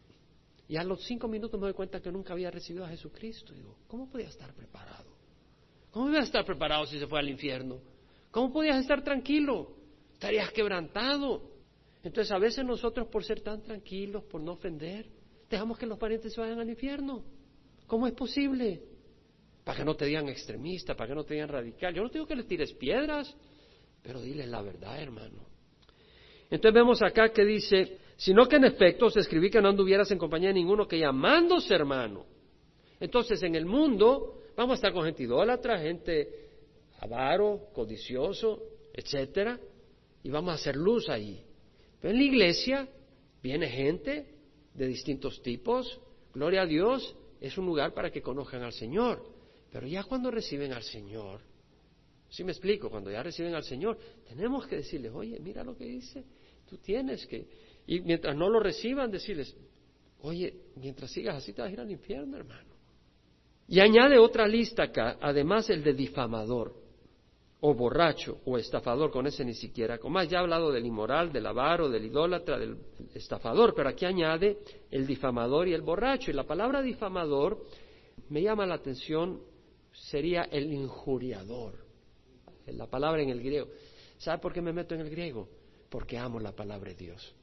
Y 0.68 0.76
a 0.76 0.84
los 0.84 1.02
cinco 1.04 1.28
minutos 1.28 1.58
me 1.58 1.66
doy 1.66 1.74
cuenta 1.74 2.00
que 2.00 2.10
nunca 2.12 2.32
había 2.32 2.50
recibido 2.50 2.84
a 2.84 2.88
Jesucristo. 2.88 3.54
Digo, 3.54 3.76
¿cómo 3.86 4.08
podía 4.08 4.28
estar 4.28 4.52
preparado? 4.54 5.06
¿Cómo 5.90 6.08
iba 6.10 6.18
a 6.18 6.24
estar 6.24 6.44
preparado 6.44 6.86
si 6.86 6.98
se 6.98 7.06
fue 7.06 7.18
al 7.18 7.28
infierno? 7.28 7.80
¿Cómo 8.30 8.52
podías 8.52 8.78
estar 8.78 9.02
tranquilo? 9.02 9.74
Estarías 10.12 10.52
quebrantado. 10.52 11.50
Entonces 12.02 12.30
a 12.32 12.38
veces 12.38 12.64
nosotros 12.64 13.08
por 13.08 13.24
ser 13.24 13.40
tan 13.40 13.62
tranquilos, 13.62 14.24
por 14.24 14.40
no 14.40 14.52
ofender, 14.52 15.10
dejamos 15.48 15.78
que 15.78 15.86
los 15.86 15.98
parientes 15.98 16.32
se 16.34 16.40
vayan 16.40 16.60
al 16.60 16.68
infierno. 16.68 17.24
¿Cómo 17.86 18.06
es 18.06 18.12
posible? 18.12 18.82
Para 19.68 19.80
que 19.80 19.84
no 19.84 19.96
te 19.96 20.06
digan 20.06 20.26
extremista, 20.30 20.94
para 20.94 21.08
que 21.08 21.14
no 21.14 21.24
te 21.24 21.34
digan 21.34 21.50
radical. 21.50 21.92
Yo 21.92 22.02
no 22.02 22.08
digo 22.08 22.26
que 22.26 22.34
les 22.34 22.46
tires 22.46 22.72
piedras, 22.72 23.36
pero 24.02 24.18
diles 24.18 24.48
la 24.48 24.62
verdad, 24.62 24.98
hermano. 24.98 25.44
Entonces 26.44 26.72
vemos 26.72 27.02
acá 27.02 27.28
que 27.34 27.44
dice, 27.44 27.98
sino 28.16 28.48
que 28.48 28.56
en 28.56 28.64
efecto 28.64 29.10
se 29.10 29.20
escribí 29.20 29.50
que 29.50 29.60
no 29.60 29.68
anduvieras 29.68 30.10
en 30.10 30.16
compañía 30.16 30.48
de 30.48 30.54
ninguno 30.54 30.88
que 30.88 30.98
llamándose 30.98 31.74
hermano. 31.74 32.24
Entonces 32.98 33.42
en 33.42 33.56
el 33.56 33.66
mundo 33.66 34.40
vamos 34.56 34.72
a 34.72 34.74
estar 34.76 34.94
con 34.94 35.04
gente 35.04 35.24
idólatra, 35.24 35.78
gente 35.78 36.48
avaro, 37.00 37.68
codicioso, 37.74 38.62
etcétera, 38.94 39.60
y 40.22 40.30
vamos 40.30 40.52
a 40.52 40.54
hacer 40.54 40.76
luz 40.76 41.10
ahí. 41.10 41.44
Pero 42.00 42.14
en 42.14 42.20
la 42.20 42.24
iglesia 42.24 42.88
viene 43.42 43.68
gente 43.68 44.34
de 44.72 44.86
distintos 44.86 45.42
tipos, 45.42 46.00
gloria 46.32 46.62
a 46.62 46.66
Dios, 46.66 47.14
es 47.38 47.58
un 47.58 47.66
lugar 47.66 47.92
para 47.92 48.10
que 48.10 48.22
conozcan 48.22 48.62
al 48.62 48.72
Señor. 48.72 49.36
Pero 49.70 49.86
ya 49.86 50.04
cuando 50.04 50.30
reciben 50.30 50.72
al 50.72 50.82
Señor, 50.82 51.40
si 52.28 52.44
me 52.44 52.52
explico, 52.52 52.90
cuando 52.90 53.10
ya 53.10 53.22
reciben 53.22 53.54
al 53.54 53.64
Señor, 53.64 53.98
tenemos 54.28 54.66
que 54.66 54.76
decirles, 54.76 55.12
oye, 55.14 55.38
mira 55.40 55.64
lo 55.64 55.76
que 55.76 55.84
dice, 55.84 56.24
tú 56.68 56.76
tienes 56.78 57.26
que, 57.26 57.46
y 57.86 58.00
mientras 58.00 58.36
no 58.36 58.48
lo 58.48 58.60
reciban, 58.60 59.10
decirles, 59.10 59.54
oye, 60.22 60.54
mientras 60.76 61.10
sigas 61.10 61.36
así 61.36 61.52
te 61.52 61.62
vas 61.62 61.70
a 61.70 61.72
ir 61.72 61.80
al 61.80 61.90
infierno, 61.90 62.36
hermano. 62.36 62.74
Y 63.66 63.80
añade 63.80 64.18
otra 64.18 64.46
lista 64.46 64.84
acá, 64.84 65.18
además 65.20 65.68
el 65.70 65.82
de 65.82 65.92
difamador 65.92 66.74
o 67.60 67.74
borracho 67.74 68.40
o 68.44 68.56
estafador, 68.56 69.10
con 69.10 69.26
ese 69.26 69.44
ni 69.44 69.54
siquiera, 69.54 69.98
como 69.98 70.22
ya 70.22 70.38
ha 70.38 70.40
hablado 70.42 70.70
del 70.70 70.86
inmoral, 70.86 71.32
del 71.32 71.46
avaro, 71.46 71.88
del 71.88 72.04
idólatra, 72.04 72.58
del 72.58 72.78
estafador, 73.14 73.74
pero 73.74 73.88
aquí 73.88 74.04
añade 74.04 74.58
el 74.90 75.06
difamador 75.06 75.66
y 75.68 75.74
el 75.74 75.82
borracho. 75.82 76.30
Y 76.30 76.34
la 76.34 76.44
palabra 76.44 76.82
difamador 76.82 77.64
me 78.28 78.42
llama 78.42 78.64
la 78.64 78.74
atención, 78.74 79.40
sería 80.00 80.42
el 80.44 80.72
injuriador, 80.72 81.74
la 82.66 82.86
palabra 82.86 83.22
en 83.22 83.30
el 83.30 83.42
griego. 83.42 83.68
¿Sabe 84.18 84.38
por 84.38 84.52
qué 84.52 84.60
me 84.60 84.72
meto 84.72 84.94
en 84.94 85.02
el 85.02 85.10
griego? 85.10 85.48
Porque 85.88 86.18
amo 86.18 86.40
la 86.40 86.52
palabra 86.52 86.90
de 86.90 86.96
Dios. 86.96 87.34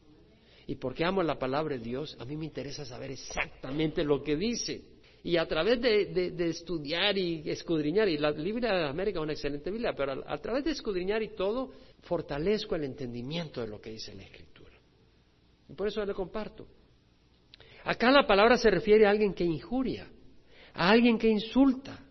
Y 0.68 0.76
porque 0.76 1.06
amo 1.06 1.22
la 1.24 1.38
palabra 1.38 1.78
de 1.78 1.84
Dios, 1.84 2.16
a 2.20 2.26
mí 2.26 2.36
me 2.36 2.46
interesa 2.46 2.86
saber 2.86 3.12
exactamente 3.12 4.04
lo 4.04 4.24
que 4.24 4.36
dice. 4.36 4.84
Y 5.24 5.38
a 5.38 5.48
través 5.48 5.82
de, 5.82 6.34
estudiar 6.50 7.18
y 7.18 7.50
escudriñar, 7.50 8.08
y 8.08 8.18
la 8.18 8.32
Biblia 8.32 8.74
de 8.74 8.88
América 8.88 9.20
es 9.20 9.24
una 9.24 9.34
excelente 9.34 9.72
Biblia, 9.72 9.94
pero 9.96 10.24
a, 10.28 10.38
través 10.38 10.64
de 10.64 10.72
escudriñar 10.72 11.24
y 11.24 11.36
todo, 11.36 11.72
fortalezco 12.02 12.76
el 12.76 12.84
entendimiento 12.84 13.62
de 13.62 13.68
lo 13.68 13.82
que 13.82 13.92
dice 13.92 14.14
la 14.14 14.24
Escritura. 14.24 14.72
Y 15.68 15.74
por 15.74 15.88
eso 15.88 16.06
le 16.06 16.14
comparto. 16.14 16.68
Acá 17.84 18.12
la 18.12 18.28
palabra 18.28 18.58
se 18.58 18.70
refiere 18.70 19.08
a 19.08 19.12
alguien 19.12 19.34
que 19.34 19.44
injuria, 19.44 20.08
a 20.74 20.90
alguien 20.90 21.18
que 21.18 21.28
insulta, 21.28 22.05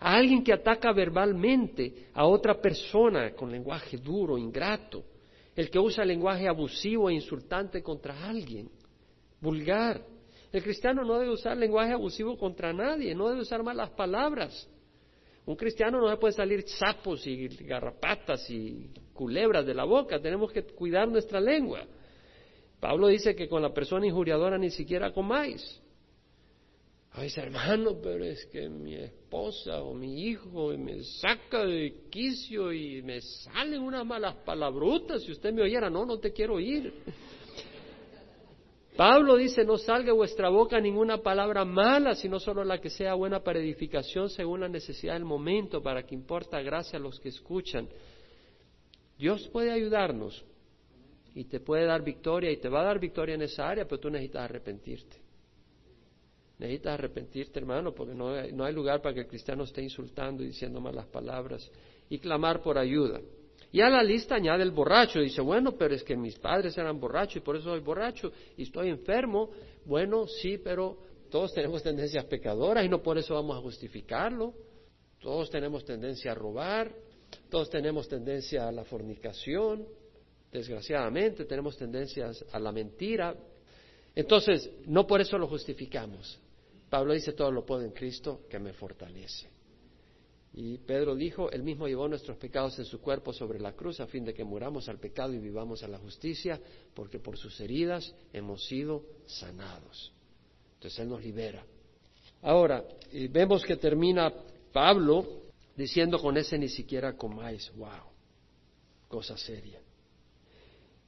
a 0.00 0.14
alguien 0.14 0.42
que 0.42 0.52
ataca 0.52 0.92
verbalmente 0.92 2.08
a 2.14 2.24
otra 2.26 2.60
persona 2.60 3.32
con 3.32 3.52
lenguaje 3.52 3.98
duro, 3.98 4.38
ingrato, 4.38 5.04
el 5.54 5.70
que 5.70 5.78
usa 5.78 6.04
lenguaje 6.04 6.48
abusivo 6.48 7.10
e 7.10 7.14
insultante 7.14 7.82
contra 7.82 8.26
alguien, 8.26 8.70
vulgar. 9.40 10.02
El 10.50 10.62
cristiano 10.62 11.04
no 11.04 11.18
debe 11.18 11.30
usar 11.30 11.56
lenguaje 11.56 11.92
abusivo 11.92 12.36
contra 12.38 12.72
nadie, 12.72 13.14
no 13.14 13.28
debe 13.28 13.42
usar 13.42 13.62
malas 13.62 13.90
palabras. 13.90 14.68
Un 15.44 15.54
cristiano 15.54 16.00
no 16.00 16.08
se 16.08 16.16
puede 16.16 16.32
salir 16.32 16.66
sapos 16.66 17.26
y 17.26 17.46
garrapatas 17.48 18.48
y 18.50 18.90
culebras 19.12 19.66
de 19.66 19.74
la 19.74 19.84
boca, 19.84 20.18
tenemos 20.18 20.50
que 20.50 20.62
cuidar 20.62 21.08
nuestra 21.08 21.40
lengua. 21.40 21.84
Pablo 22.80 23.08
dice 23.08 23.36
que 23.36 23.48
con 23.48 23.60
la 23.60 23.74
persona 23.74 24.06
injuriadora 24.06 24.56
ni 24.56 24.70
siquiera 24.70 25.12
comáis. 25.12 25.82
Ay, 27.12 27.28
hermano, 27.34 28.00
pero 28.00 28.24
es 28.24 28.46
que 28.46 28.68
mi 28.68 28.94
esposa 28.94 29.82
o 29.82 29.94
mi 29.94 30.28
hijo 30.28 30.68
me 30.78 31.02
saca 31.02 31.66
de 31.66 32.04
quicio 32.08 32.72
y 32.72 33.02
me 33.02 33.20
salen 33.20 33.82
unas 33.82 34.06
malas 34.06 34.36
palabrotas. 34.44 35.24
Si 35.24 35.32
usted 35.32 35.52
me 35.52 35.62
oyera, 35.62 35.90
no, 35.90 36.06
no 36.06 36.18
te 36.18 36.32
quiero 36.32 36.54
oír. 36.54 36.92
Pablo 38.96 39.36
dice, 39.36 39.64
no 39.64 39.76
salga 39.76 40.06
de 40.06 40.12
vuestra 40.12 40.50
boca 40.50 40.80
ninguna 40.80 41.18
palabra 41.18 41.64
mala, 41.64 42.14
sino 42.14 42.38
solo 42.38 42.62
la 42.64 42.80
que 42.80 42.90
sea 42.90 43.14
buena 43.14 43.42
para 43.42 43.58
edificación 43.58 44.28
según 44.28 44.60
la 44.60 44.68
necesidad 44.68 45.14
del 45.14 45.24
momento, 45.24 45.82
para 45.82 46.04
que 46.04 46.14
importa 46.14 46.60
gracia 46.60 46.98
a 46.98 47.02
los 47.02 47.18
que 47.18 47.30
escuchan. 47.30 47.88
Dios 49.18 49.48
puede 49.48 49.70
ayudarnos 49.72 50.44
y 51.34 51.44
te 51.44 51.60
puede 51.60 51.86
dar 51.86 52.04
victoria 52.04 52.50
y 52.50 52.58
te 52.58 52.68
va 52.68 52.82
a 52.82 52.84
dar 52.84 53.00
victoria 53.00 53.34
en 53.34 53.42
esa 53.42 53.68
área, 53.68 53.84
pero 53.84 54.00
tú 54.00 54.10
necesitas 54.10 54.42
arrepentirte. 54.42 55.29
Necesitas 56.60 56.92
arrepentirte, 56.92 57.58
hermano, 57.58 57.94
porque 57.94 58.14
no 58.14 58.34
hay, 58.34 58.52
no 58.52 58.64
hay 58.64 58.74
lugar 58.74 59.00
para 59.00 59.14
que 59.14 59.20
el 59.20 59.26
cristiano 59.26 59.64
esté 59.64 59.82
insultando 59.82 60.42
y 60.42 60.48
diciendo 60.48 60.78
malas 60.78 61.06
palabras 61.06 61.70
y 62.10 62.18
clamar 62.18 62.60
por 62.60 62.76
ayuda. 62.76 63.18
Y 63.72 63.80
a 63.80 63.88
la 63.88 64.02
lista 64.02 64.34
añade 64.34 64.62
el 64.62 64.70
borracho. 64.70 65.20
Dice, 65.20 65.40
bueno, 65.40 65.72
pero 65.78 65.94
es 65.94 66.04
que 66.04 66.14
mis 66.16 66.38
padres 66.38 66.76
eran 66.76 67.00
borrachos 67.00 67.36
y 67.36 67.40
por 67.40 67.56
eso 67.56 67.70
soy 67.70 67.80
borracho 67.80 68.30
y 68.58 68.64
estoy 68.64 68.90
enfermo. 68.90 69.48
Bueno, 69.86 70.26
sí, 70.26 70.58
pero 70.58 70.98
todos 71.30 71.54
tenemos 71.54 71.82
tendencias 71.82 72.26
pecadoras 72.26 72.84
y 72.84 72.90
no 72.90 73.02
por 73.02 73.16
eso 73.16 73.32
vamos 73.32 73.56
a 73.56 73.62
justificarlo. 73.62 74.52
Todos 75.18 75.48
tenemos 75.48 75.82
tendencia 75.82 76.32
a 76.32 76.34
robar, 76.34 76.92
todos 77.48 77.70
tenemos 77.70 78.06
tendencia 78.06 78.68
a 78.68 78.72
la 78.72 78.84
fornicación, 78.84 79.86
desgraciadamente 80.52 81.46
tenemos 81.46 81.78
tendencias 81.78 82.44
a 82.52 82.58
la 82.58 82.70
mentira. 82.70 83.34
Entonces, 84.14 84.70
no 84.84 85.06
por 85.06 85.22
eso 85.22 85.38
lo 85.38 85.46
justificamos. 85.46 86.38
Pablo 86.90 87.14
dice, 87.14 87.32
todo 87.32 87.52
lo 87.52 87.64
puedo 87.64 87.82
en 87.82 87.92
Cristo 87.92 88.42
que 88.50 88.58
me 88.58 88.72
fortalece. 88.72 89.48
Y 90.52 90.78
Pedro 90.78 91.14
dijo, 91.14 91.48
él 91.52 91.62
mismo 91.62 91.86
llevó 91.86 92.08
nuestros 92.08 92.36
pecados 92.36 92.76
en 92.80 92.84
su 92.84 93.00
cuerpo 93.00 93.32
sobre 93.32 93.60
la 93.60 93.72
cruz 93.72 94.00
a 94.00 94.08
fin 94.08 94.24
de 94.24 94.34
que 94.34 94.42
muramos 94.42 94.88
al 94.88 94.98
pecado 94.98 95.32
y 95.32 95.38
vivamos 95.38 95.84
a 95.84 95.88
la 95.88 95.98
justicia, 95.98 96.60
porque 96.92 97.20
por 97.20 97.38
sus 97.38 97.60
heridas 97.60 98.12
hemos 98.32 98.66
sido 98.66 99.04
sanados. 99.26 100.12
Entonces 100.74 100.98
Él 100.98 101.08
nos 101.08 101.22
libera. 101.22 101.64
Ahora, 102.42 102.84
vemos 103.30 103.64
que 103.64 103.76
termina 103.76 104.32
Pablo 104.72 105.42
diciendo 105.76 106.18
con 106.18 106.36
ese 106.36 106.58
ni 106.58 106.68
siquiera 106.68 107.16
comáis. 107.16 107.70
¡Wow! 107.76 108.10
Cosa 109.06 109.36
seria. 109.36 109.80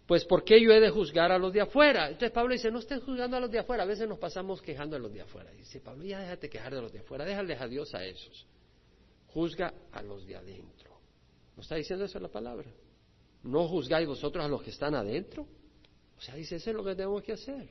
Pues 0.07 0.25
¿por 0.25 0.45
qué 0.45 0.61
yo 0.61 0.73
he 0.73 0.81
de 0.81 0.91
juzgar 0.91 1.31
a 1.33 1.39
los 1.39 1.53
de 1.53 1.61
afuera? 1.61 2.09
Entonces 2.09 2.33
Pablo 2.33 2.53
dice, 2.53 2.71
no 2.71 2.81
estén 2.81 3.01
juzgando 3.01 3.37
a 3.37 3.41
los 3.41 3.51
de 3.51 3.61
afuera. 3.61 3.85
A 3.85 3.87
veces 3.87 4.09
nos 4.09 4.19
pasamos 4.19 4.61
quejando 4.61 4.97
a 4.97 4.99
los 4.99 5.13
de 5.13 5.23
afuera. 5.23 5.51
Dice 5.53 5.81
Pablo, 5.81 6.05
ya 6.05 6.19
déjate 6.19 6.51
quejar 6.51 6.75
de 6.75 6.83
los 6.83 6.93
de 6.93 7.01
afuera, 7.01 7.25
déjales 7.25 7.61
a 7.61 7.69
Dios 7.69 7.95
a 7.95 8.05
esos 8.05 8.47
juzga 9.33 9.73
a 9.93 10.03
los 10.03 10.27
de 10.27 10.37
adentro. 10.37 10.91
¿No 11.57 11.63
está 11.63 11.77
diciendo 11.77 12.05
eso 12.05 12.19
la 12.19 12.29
palabra? 12.29 12.71
¿No 13.45 13.67
juzgáis 13.69 14.07
vosotros 14.07 14.45
a 14.45 14.49
los 14.49 14.63
que 14.63 14.71
están 14.71 14.95
adentro? 14.95 15.47
O 16.17 16.21
sea, 16.21 16.35
dice, 16.35 16.57
eso 16.57 16.71
es 16.71 16.77
lo 16.77 16.85
que 16.85 16.95
tenemos 16.95 17.23
que 17.23 17.33
hacer. 17.33 17.69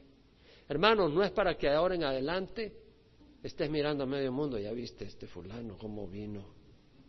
Hermanos, 0.67 1.13
no 1.13 1.23
es 1.23 1.31
para 1.31 1.57
que 1.57 1.69
ahora 1.69 1.95
en 1.95 2.03
adelante 2.03 2.73
estés 3.43 3.69
mirando 3.69 4.03
a 4.03 4.07
medio 4.07 4.31
mundo, 4.31 4.57
ya 4.57 4.71
viste 4.71 5.05
este 5.05 5.27
fulano 5.27 5.77
cómo 5.77 6.07
vino, 6.07 6.45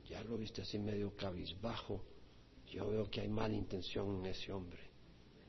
ya 0.08 0.22
lo 0.24 0.36
viste 0.36 0.62
así 0.62 0.78
medio 0.78 1.14
cabizbajo, 1.16 2.02
yo 2.66 2.88
veo 2.88 3.10
que 3.10 3.20
hay 3.20 3.28
mala 3.28 3.54
intención 3.54 4.20
en 4.20 4.26
ese 4.26 4.52
hombre, 4.52 4.80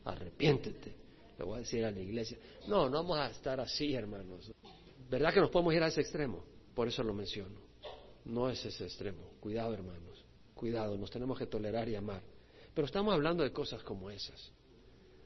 arrepiéntete, 0.06 0.96
le 1.38 1.46
voy 1.46 1.58
a 1.58 1.60
decir 1.60 1.84
a 1.86 1.92
la 1.92 2.00
iglesia. 2.00 2.38
No, 2.68 2.90
no 2.90 3.04
vamos 3.04 3.20
a 3.20 3.30
estar 3.30 3.60
así, 3.60 3.94
hermanos. 3.94 4.52
¿Verdad 5.10 5.34
que 5.34 5.40
nos 5.40 5.50
podemos 5.50 5.74
ir 5.74 5.84
a 5.84 5.88
ese 5.88 6.02
extremo? 6.02 6.44
Por 6.74 6.88
eso 6.88 7.04
lo 7.04 7.14
menciono. 7.14 7.60
No 8.26 8.50
es 8.50 8.64
ese 8.66 8.86
extremo. 8.86 9.34
Cuidado, 9.40 9.74
hermanos. 9.74 10.26
Cuidado, 10.56 10.98
nos 10.98 11.12
tenemos 11.12 11.38
que 11.38 11.46
tolerar 11.46 11.90
y 11.90 11.96
amar. 11.96 12.22
Pero 12.74 12.86
estamos 12.86 13.14
hablando 13.14 13.44
de 13.44 13.52
cosas 13.52 13.84
como 13.84 14.10
esas. 14.10 14.52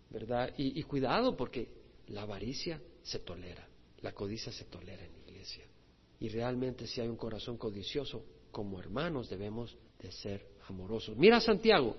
¿Verdad? 0.10 0.54
Y, 0.58 0.82
cuidado 0.84 1.36
porque 1.36 1.70
la 2.08 2.24
avaricia 2.24 2.82
se 3.04 3.20
tolera. 3.20 3.68
La 4.02 4.14
codicia 4.14 4.52
se 4.52 4.66
tolera 4.66 5.06
en 5.06 5.12
la 5.14 5.20
iglesia. 5.20 5.66
Y 6.20 6.30
realmente 6.30 6.88
si 6.88 7.02
hay 7.02 7.08
un 7.08 7.18
corazón 7.18 7.58
codicioso, 7.58 8.24
como 8.52 8.80
hermanos 8.80 9.30
debemos 9.30 9.78
de 10.00 10.12
ser 10.12 10.48
amorosos. 10.68 11.16
Mira 11.18 11.40
Santiago, 11.40 11.98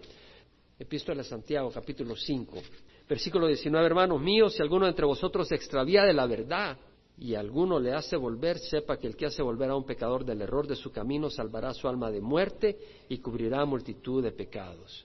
epístola 0.78 1.22
de 1.22 1.28
Santiago, 1.28 1.70
capítulo 1.70 2.14
5, 2.14 2.62
versículo 3.08 3.46
19, 3.48 3.84
hermanos 3.84 4.20
míos, 4.20 4.54
si 4.54 4.62
alguno 4.62 4.86
entre 4.86 5.06
vosotros 5.06 5.48
se 5.48 5.56
extravía 5.56 6.04
de 6.04 6.12
la 6.12 6.26
verdad 6.26 6.78
y 7.18 7.34
alguno 7.34 7.80
le 7.80 7.92
hace 7.92 8.16
volver, 8.16 8.58
sepa 8.58 8.96
que 8.96 9.08
el 9.08 9.16
que 9.16 9.26
hace 9.26 9.42
volver 9.42 9.70
a 9.70 9.76
un 9.76 9.84
pecador 9.84 10.24
del 10.24 10.40
error 10.40 10.68
de 10.68 10.76
su 10.76 10.92
camino 10.92 11.30
salvará 11.30 11.74
su 11.74 11.88
alma 11.88 12.12
de 12.12 12.20
muerte 12.20 12.78
y 13.08 13.18
cubrirá 13.18 13.64
multitud 13.64 14.22
de 14.22 14.30
pecados. 14.30 15.04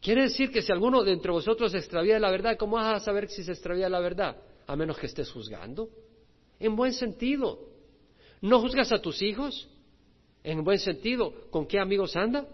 Quiere 0.00 0.22
decir 0.22 0.50
que 0.50 0.62
si 0.62 0.72
alguno 0.72 1.02
de 1.02 1.12
entre 1.12 1.32
vosotros 1.32 1.72
se 1.72 1.78
extravía 1.78 2.14
de 2.14 2.20
la 2.20 2.30
verdad, 2.30 2.56
¿cómo 2.58 2.76
vas 2.76 3.02
a 3.02 3.04
saber 3.04 3.28
si 3.28 3.42
se 3.42 3.52
extravía 3.52 3.84
de 3.84 3.90
la 3.90 4.00
verdad? 4.00 4.36
A 4.66 4.76
menos 4.76 4.98
que 4.98 5.06
estés 5.06 5.30
juzgando. 5.30 5.88
En 6.58 6.76
buen 6.76 6.92
sentido. 6.92 7.58
¿No 8.40 8.60
juzgas 8.60 8.92
a 8.92 9.00
tus 9.00 9.22
hijos? 9.22 9.68
En 10.42 10.62
buen 10.62 10.78
sentido. 10.78 11.32
¿Con 11.50 11.66
qué 11.66 11.78
amigos 11.78 12.16
anda? 12.16 12.46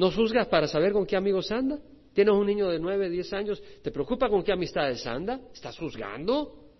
¿No 0.00 0.10
juzgas 0.10 0.48
para 0.48 0.66
saber 0.66 0.94
con 0.94 1.04
qué 1.04 1.14
amigos 1.14 1.50
anda? 1.50 1.78
¿Tienes 2.14 2.32
un 2.32 2.46
niño 2.46 2.70
de 2.70 2.78
nueve, 2.78 3.10
diez 3.10 3.30
años? 3.34 3.62
¿Te 3.82 3.90
preocupa 3.90 4.30
con 4.30 4.42
qué 4.42 4.50
amistades 4.50 5.06
anda? 5.06 5.38
¿Estás 5.52 5.76
juzgando? 5.76 6.70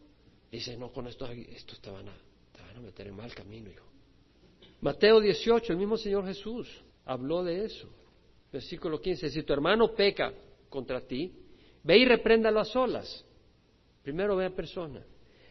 Dice, 0.51 0.75
no, 0.79 0.91
con 0.91 1.07
esto, 1.07 1.27
esto 1.27 1.77
te 1.83 1.91
van, 1.91 2.09
a, 2.09 2.15
te 2.51 2.63
van 2.63 2.79
a 2.79 2.81
meter 2.81 3.09
en 3.09 3.17
mal 3.17 3.35
camino, 3.35 3.71
hijo. 3.71 3.85
Mateo 4.81 5.21
18, 5.21 5.71
el 5.71 5.79
mismo 5.79 5.99
Señor 5.99 6.25
Jesús 6.25 6.67
habló 7.05 7.45
de 7.45 7.67
eso. 7.67 7.91
Versículo 8.51 8.99
15, 8.99 9.29
si 9.29 9.43
tu 9.43 9.53
hermano 9.53 9.95
peca 9.95 10.33
contra 10.71 11.03
ti, 11.03 11.31
ve 11.85 11.99
y 11.99 12.07
repréndalo 12.07 12.59
a 12.59 12.65
solas. 12.65 13.23
Primero 14.03 14.35
ve 14.35 14.47
a 14.47 14.57
persona. 14.57 15.05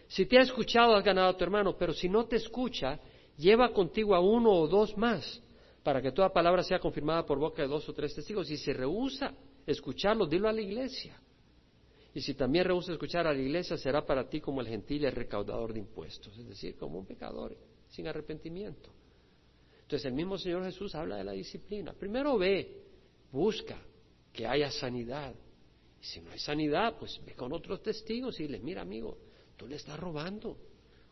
Si 0.08 0.26
te 0.26 0.40
ha 0.40 0.42
escuchado, 0.42 0.96
has 0.96 1.06
ganado 1.06 1.30
a 1.30 1.38
tu 1.38 1.44
hermano, 1.44 1.78
pero 1.78 1.94
si 1.94 2.10
no 2.10 2.26
te 2.26 2.38
escucha, 2.38 3.00
lleva 3.38 3.72
contigo 3.74 4.16
a 4.16 4.20
uno 4.20 4.54
o 4.54 4.68
dos 4.68 4.98
más, 4.98 5.44
para 5.90 6.04
que 6.04 6.12
toda 6.12 6.32
palabra 6.32 6.62
sea 6.62 6.78
confirmada 6.78 7.26
por 7.26 7.40
boca 7.40 7.64
de 7.64 7.68
dos 7.68 7.90
o 7.90 7.94
tres 7.94 8.14
testigos. 8.14 8.48
Y 8.52 8.58
si 8.58 8.72
rehúsa 8.72 9.34
escucharlo, 9.66 10.28
dilo 10.28 10.48
a 10.48 10.54
la 10.54 10.62
iglesia. 10.62 11.20
Y 12.14 12.22
si 12.22 12.36
también 12.36 12.66
rehúsa 12.66 12.92
escuchar 12.92 13.26
a 13.26 13.34
la 13.34 13.40
iglesia, 13.40 13.76
será 13.76 14.06
para 14.06 14.30
ti 14.30 14.40
como 14.40 14.62
el 14.62 14.68
gentil 14.68 15.06
el 15.06 15.14
recaudador 15.14 15.74
de 15.74 15.80
impuestos, 15.80 16.38
es 16.38 16.48
decir, 16.48 16.78
como 16.78 17.00
un 17.00 17.08
pecador 17.08 17.58
sin 17.88 18.08
arrepentimiento. 18.08 18.92
Entonces 19.82 20.06
el 20.06 20.14
mismo 20.14 20.38
Señor 20.38 20.64
Jesús 20.64 20.94
habla 20.94 21.16
de 21.18 21.24
la 21.24 21.32
disciplina. 21.32 21.92
Primero 21.94 22.38
ve, 22.38 22.84
busca 23.32 23.82
que 24.32 24.46
haya 24.46 24.70
sanidad. 24.70 25.34
Y 26.00 26.06
si 26.06 26.22
no 26.22 26.30
hay 26.30 26.38
sanidad, 26.38 26.98
pues 27.00 27.20
ve 27.26 27.34
con 27.34 27.52
otros 27.52 27.82
testigos 27.82 28.40
y 28.40 28.48
le 28.48 28.60
mira 28.60 28.84
amigo, 28.84 29.18
tú 29.58 29.66
le 29.66 29.78
estás 29.78 30.00
robando, 30.00 30.56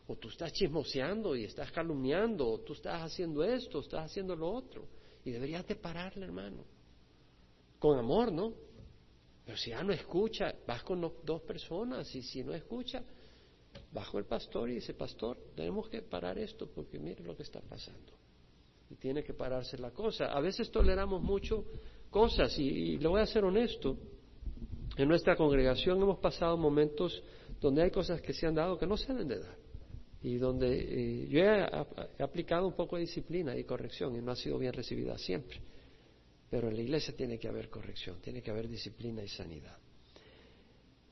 o 0.08 0.16
tú 0.16 0.28
estás 0.28 0.52
chismoseando 0.54 1.36
y 1.36 1.44
estás 1.44 1.70
calumniando, 1.70 2.48
o 2.48 2.60
tú 2.60 2.72
estás 2.72 3.02
haciendo 3.02 3.44
esto, 3.44 3.80
estás 3.80 4.06
haciendo 4.06 4.34
lo 4.34 4.50
otro. 4.50 4.88
Y 5.22 5.30
deberías 5.30 5.66
de 5.66 5.76
pararle, 5.76 6.24
hermano. 6.24 6.64
Con 7.78 7.98
amor, 7.98 8.32
¿no? 8.32 8.54
Pero 9.44 9.58
si 9.58 9.70
ya 9.70 9.82
no 9.82 9.92
escucha, 9.92 10.54
vas 10.66 10.82
con 10.82 11.00
dos 11.22 11.42
personas 11.42 12.12
y 12.14 12.22
si 12.22 12.42
no 12.42 12.54
escucha, 12.54 13.04
con 14.10 14.18
el 14.20 14.24
pastor 14.24 14.70
y 14.70 14.76
dice, 14.76 14.94
pastor, 14.94 15.36
tenemos 15.54 15.90
que 15.90 16.00
parar 16.00 16.38
esto 16.38 16.70
porque 16.74 16.98
mire 16.98 17.22
lo 17.22 17.36
que 17.36 17.42
está 17.42 17.60
pasando. 17.60 18.12
Y 18.88 18.94
tiene 18.94 19.22
que 19.22 19.34
pararse 19.34 19.76
la 19.76 19.90
cosa. 19.90 20.32
A 20.32 20.40
veces 20.40 20.70
toleramos 20.70 21.22
mucho 21.22 21.66
cosas 22.08 22.58
y, 22.58 22.96
le 22.96 23.08
voy 23.08 23.20
a 23.20 23.26
ser 23.26 23.44
honesto. 23.44 23.98
En 24.96 25.06
nuestra 25.06 25.36
congregación 25.36 26.00
hemos 26.00 26.18
pasado 26.18 26.56
momentos 26.56 27.22
donde 27.60 27.82
hay 27.82 27.90
cosas 27.90 28.22
que 28.22 28.32
se 28.32 28.46
han 28.46 28.54
dado 28.54 28.78
que 28.78 28.86
no 28.86 28.96
se 28.96 29.12
deben 29.12 29.28
de 29.28 29.40
dar. 29.40 29.67
Y 30.22 30.36
donde 30.36 30.68
eh, 30.68 31.28
yo 31.28 31.40
he 31.40 32.22
aplicado 32.22 32.66
un 32.66 32.74
poco 32.74 32.96
de 32.96 33.02
disciplina 33.02 33.56
y 33.56 33.64
corrección 33.64 34.16
y 34.16 34.20
no 34.20 34.32
ha 34.32 34.36
sido 34.36 34.58
bien 34.58 34.72
recibida 34.72 35.16
siempre. 35.18 35.60
Pero 36.50 36.68
en 36.68 36.76
la 36.76 36.82
iglesia 36.82 37.14
tiene 37.14 37.38
que 37.38 37.48
haber 37.48 37.68
corrección, 37.68 38.20
tiene 38.20 38.42
que 38.42 38.50
haber 38.50 38.68
disciplina 38.68 39.22
y 39.22 39.28
sanidad. 39.28 39.78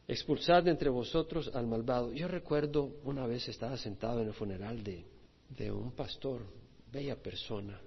Expulsad 0.08 0.64
de 0.64 0.70
entre 0.70 0.88
vosotros 0.88 1.50
al 1.52 1.66
malvado. 1.66 2.12
Yo 2.12 2.28
recuerdo 2.28 3.00
una 3.04 3.26
vez 3.26 3.48
estaba 3.48 3.76
sentado 3.76 4.22
en 4.22 4.28
el 4.28 4.34
funeral 4.34 4.82
de, 4.82 5.04
de 5.50 5.70
un 5.70 5.92
pastor, 5.92 6.42
bella 6.92 7.16
persona, 7.20 7.80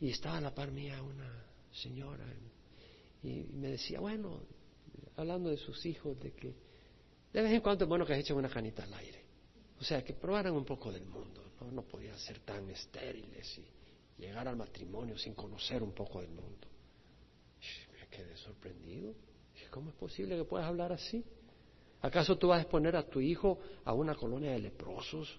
y 0.00 0.10
estaba 0.10 0.38
a 0.38 0.40
la 0.40 0.54
par 0.54 0.72
mía 0.72 1.00
una 1.02 1.46
señora, 1.70 2.26
y 3.22 3.44
me 3.54 3.68
decía, 3.68 4.00
bueno, 4.00 4.40
hablando 5.16 5.48
de 5.48 5.56
sus 5.56 5.86
hijos, 5.86 6.18
de 6.18 6.32
que 6.32 6.54
de 7.32 7.40
vez 7.40 7.52
en 7.52 7.60
cuando 7.60 7.84
es 7.84 7.88
bueno 7.88 8.04
que 8.04 8.18
echen 8.18 8.36
una 8.36 8.48
canita 8.48 8.82
al 8.82 8.92
aire. 8.94 9.21
O 9.82 9.84
sea, 9.84 10.04
que 10.04 10.12
probaran 10.12 10.54
un 10.54 10.64
poco 10.64 10.92
del 10.92 11.04
mundo, 11.04 11.42
no, 11.60 11.72
no 11.72 11.82
podían 11.82 12.16
ser 12.16 12.38
tan 12.38 12.70
estériles 12.70 13.58
y 13.58 14.22
llegar 14.22 14.46
al 14.46 14.54
matrimonio 14.54 15.18
sin 15.18 15.34
conocer 15.34 15.82
un 15.82 15.90
poco 15.90 16.20
del 16.20 16.30
mundo. 16.30 16.68
Me 17.98 18.06
quedé 18.06 18.36
sorprendido. 18.36 19.12
¿Cómo 19.72 19.90
es 19.90 19.96
posible 19.96 20.36
que 20.36 20.44
puedas 20.44 20.68
hablar 20.68 20.92
así? 20.92 21.24
¿Acaso 22.00 22.38
tú 22.38 22.46
vas 22.46 22.58
a 22.60 22.62
exponer 22.62 22.94
a 22.94 23.02
tu 23.02 23.20
hijo 23.20 23.58
a 23.84 23.92
una 23.92 24.14
colonia 24.14 24.52
de 24.52 24.60
leprosos 24.60 25.36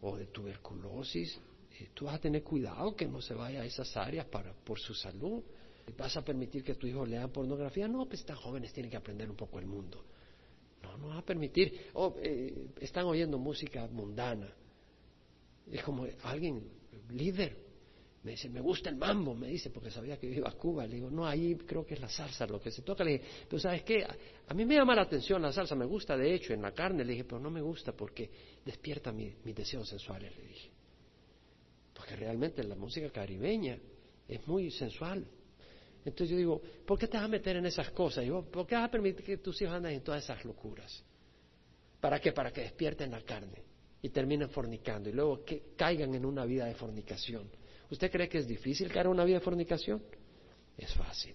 o 0.00 0.16
de 0.16 0.28
tuberculosis? 0.28 1.38
Tú 1.92 2.06
vas 2.06 2.14
a 2.14 2.20
tener 2.20 2.42
cuidado 2.42 2.96
que 2.96 3.06
no 3.06 3.20
se 3.20 3.34
vaya 3.34 3.60
a 3.60 3.64
esas 3.66 3.94
áreas 3.98 4.24
para, 4.28 4.54
por 4.54 4.80
su 4.80 4.94
salud. 4.94 5.42
¿Vas 5.94 6.16
a 6.16 6.24
permitir 6.24 6.64
que 6.64 6.74
tu 6.76 6.86
hijo 6.86 7.04
lea 7.04 7.28
pornografía? 7.28 7.86
No, 7.86 8.06
pues 8.06 8.20
están 8.20 8.36
jóvenes, 8.36 8.72
tienen 8.72 8.90
que 8.90 8.96
aprender 8.96 9.28
un 9.28 9.36
poco 9.36 9.58
el 9.58 9.66
mundo. 9.66 10.02
No, 10.82 10.96
no 10.96 11.08
vas 11.08 11.18
a 11.18 11.24
permitir. 11.24 11.88
Oh, 11.94 12.14
eh, 12.20 12.68
están 12.80 13.04
oyendo 13.06 13.38
música 13.38 13.86
mundana. 13.88 14.52
Es 15.70 15.82
como 15.82 16.06
alguien, 16.22 16.62
líder, 17.10 17.68
me 18.22 18.32
dice, 18.32 18.48
me 18.48 18.60
gusta 18.60 18.90
el 18.90 18.96
mambo, 18.96 19.34
me 19.34 19.46
dice, 19.46 19.70
porque 19.70 19.90
sabía 19.90 20.18
que 20.18 20.26
iba 20.26 20.48
a 20.48 20.52
Cuba. 20.52 20.86
Le 20.86 20.96
digo, 20.96 21.10
no, 21.10 21.26
ahí 21.26 21.54
creo 21.54 21.86
que 21.86 21.94
es 21.94 22.00
la 22.00 22.08
salsa 22.08 22.46
lo 22.46 22.60
que 22.60 22.70
se 22.70 22.82
toca. 22.82 23.04
Le 23.04 23.12
dije, 23.12 23.24
pero 23.48 23.60
¿sabes 23.60 23.82
qué? 23.84 24.04
A 24.04 24.54
mí 24.54 24.64
me 24.64 24.74
llama 24.74 24.94
la 24.94 25.02
atención 25.02 25.40
la 25.40 25.52
salsa, 25.52 25.74
me 25.74 25.84
gusta 25.84 26.16
de 26.16 26.34
hecho 26.34 26.52
en 26.52 26.62
la 26.62 26.72
carne. 26.72 27.04
Le 27.04 27.12
dije, 27.12 27.24
pero 27.24 27.40
no 27.40 27.50
me 27.50 27.60
gusta 27.60 27.92
porque 27.92 28.30
despierta 28.64 29.12
mis 29.12 29.54
deseos 29.54 29.88
sensuales, 29.88 30.36
le 30.36 30.42
dije. 30.42 30.70
Porque 31.94 32.16
realmente 32.16 32.62
la 32.64 32.74
música 32.74 33.08
caribeña 33.10 33.78
es 34.26 34.46
muy 34.46 34.70
sensual. 34.72 35.24
Entonces 36.08 36.30
yo 36.30 36.36
digo, 36.36 36.62
¿por 36.86 36.98
qué 36.98 37.06
te 37.06 37.16
vas 37.16 37.26
a 37.26 37.28
meter 37.28 37.56
en 37.56 37.66
esas 37.66 37.90
cosas? 37.90 38.24
Digo, 38.24 38.42
¿por 38.44 38.66
qué 38.66 38.74
vas 38.74 38.84
a 38.84 38.90
permitir 38.90 39.24
que 39.24 39.36
tus 39.38 39.60
hijos 39.62 39.74
anden 39.74 39.92
en 39.92 40.00
todas 40.02 40.24
esas 40.24 40.44
locuras? 40.44 41.02
¿Para 42.00 42.20
qué? 42.20 42.32
Para 42.32 42.52
que 42.52 42.62
despierten 42.62 43.10
la 43.10 43.20
carne 43.22 43.62
y 44.00 44.08
terminen 44.10 44.48
fornicando 44.50 45.08
y 45.08 45.12
luego 45.12 45.44
que 45.44 45.74
caigan 45.76 46.14
en 46.14 46.24
una 46.24 46.44
vida 46.44 46.66
de 46.66 46.74
fornicación. 46.74 47.48
¿Usted 47.90 48.10
cree 48.10 48.28
que 48.28 48.38
es 48.38 48.46
difícil 48.46 48.88
caer 48.88 49.06
en 49.06 49.12
una 49.12 49.24
vida 49.24 49.38
de 49.38 49.44
fornicación? 49.44 50.02
Es 50.76 50.92
fácil. 50.94 51.34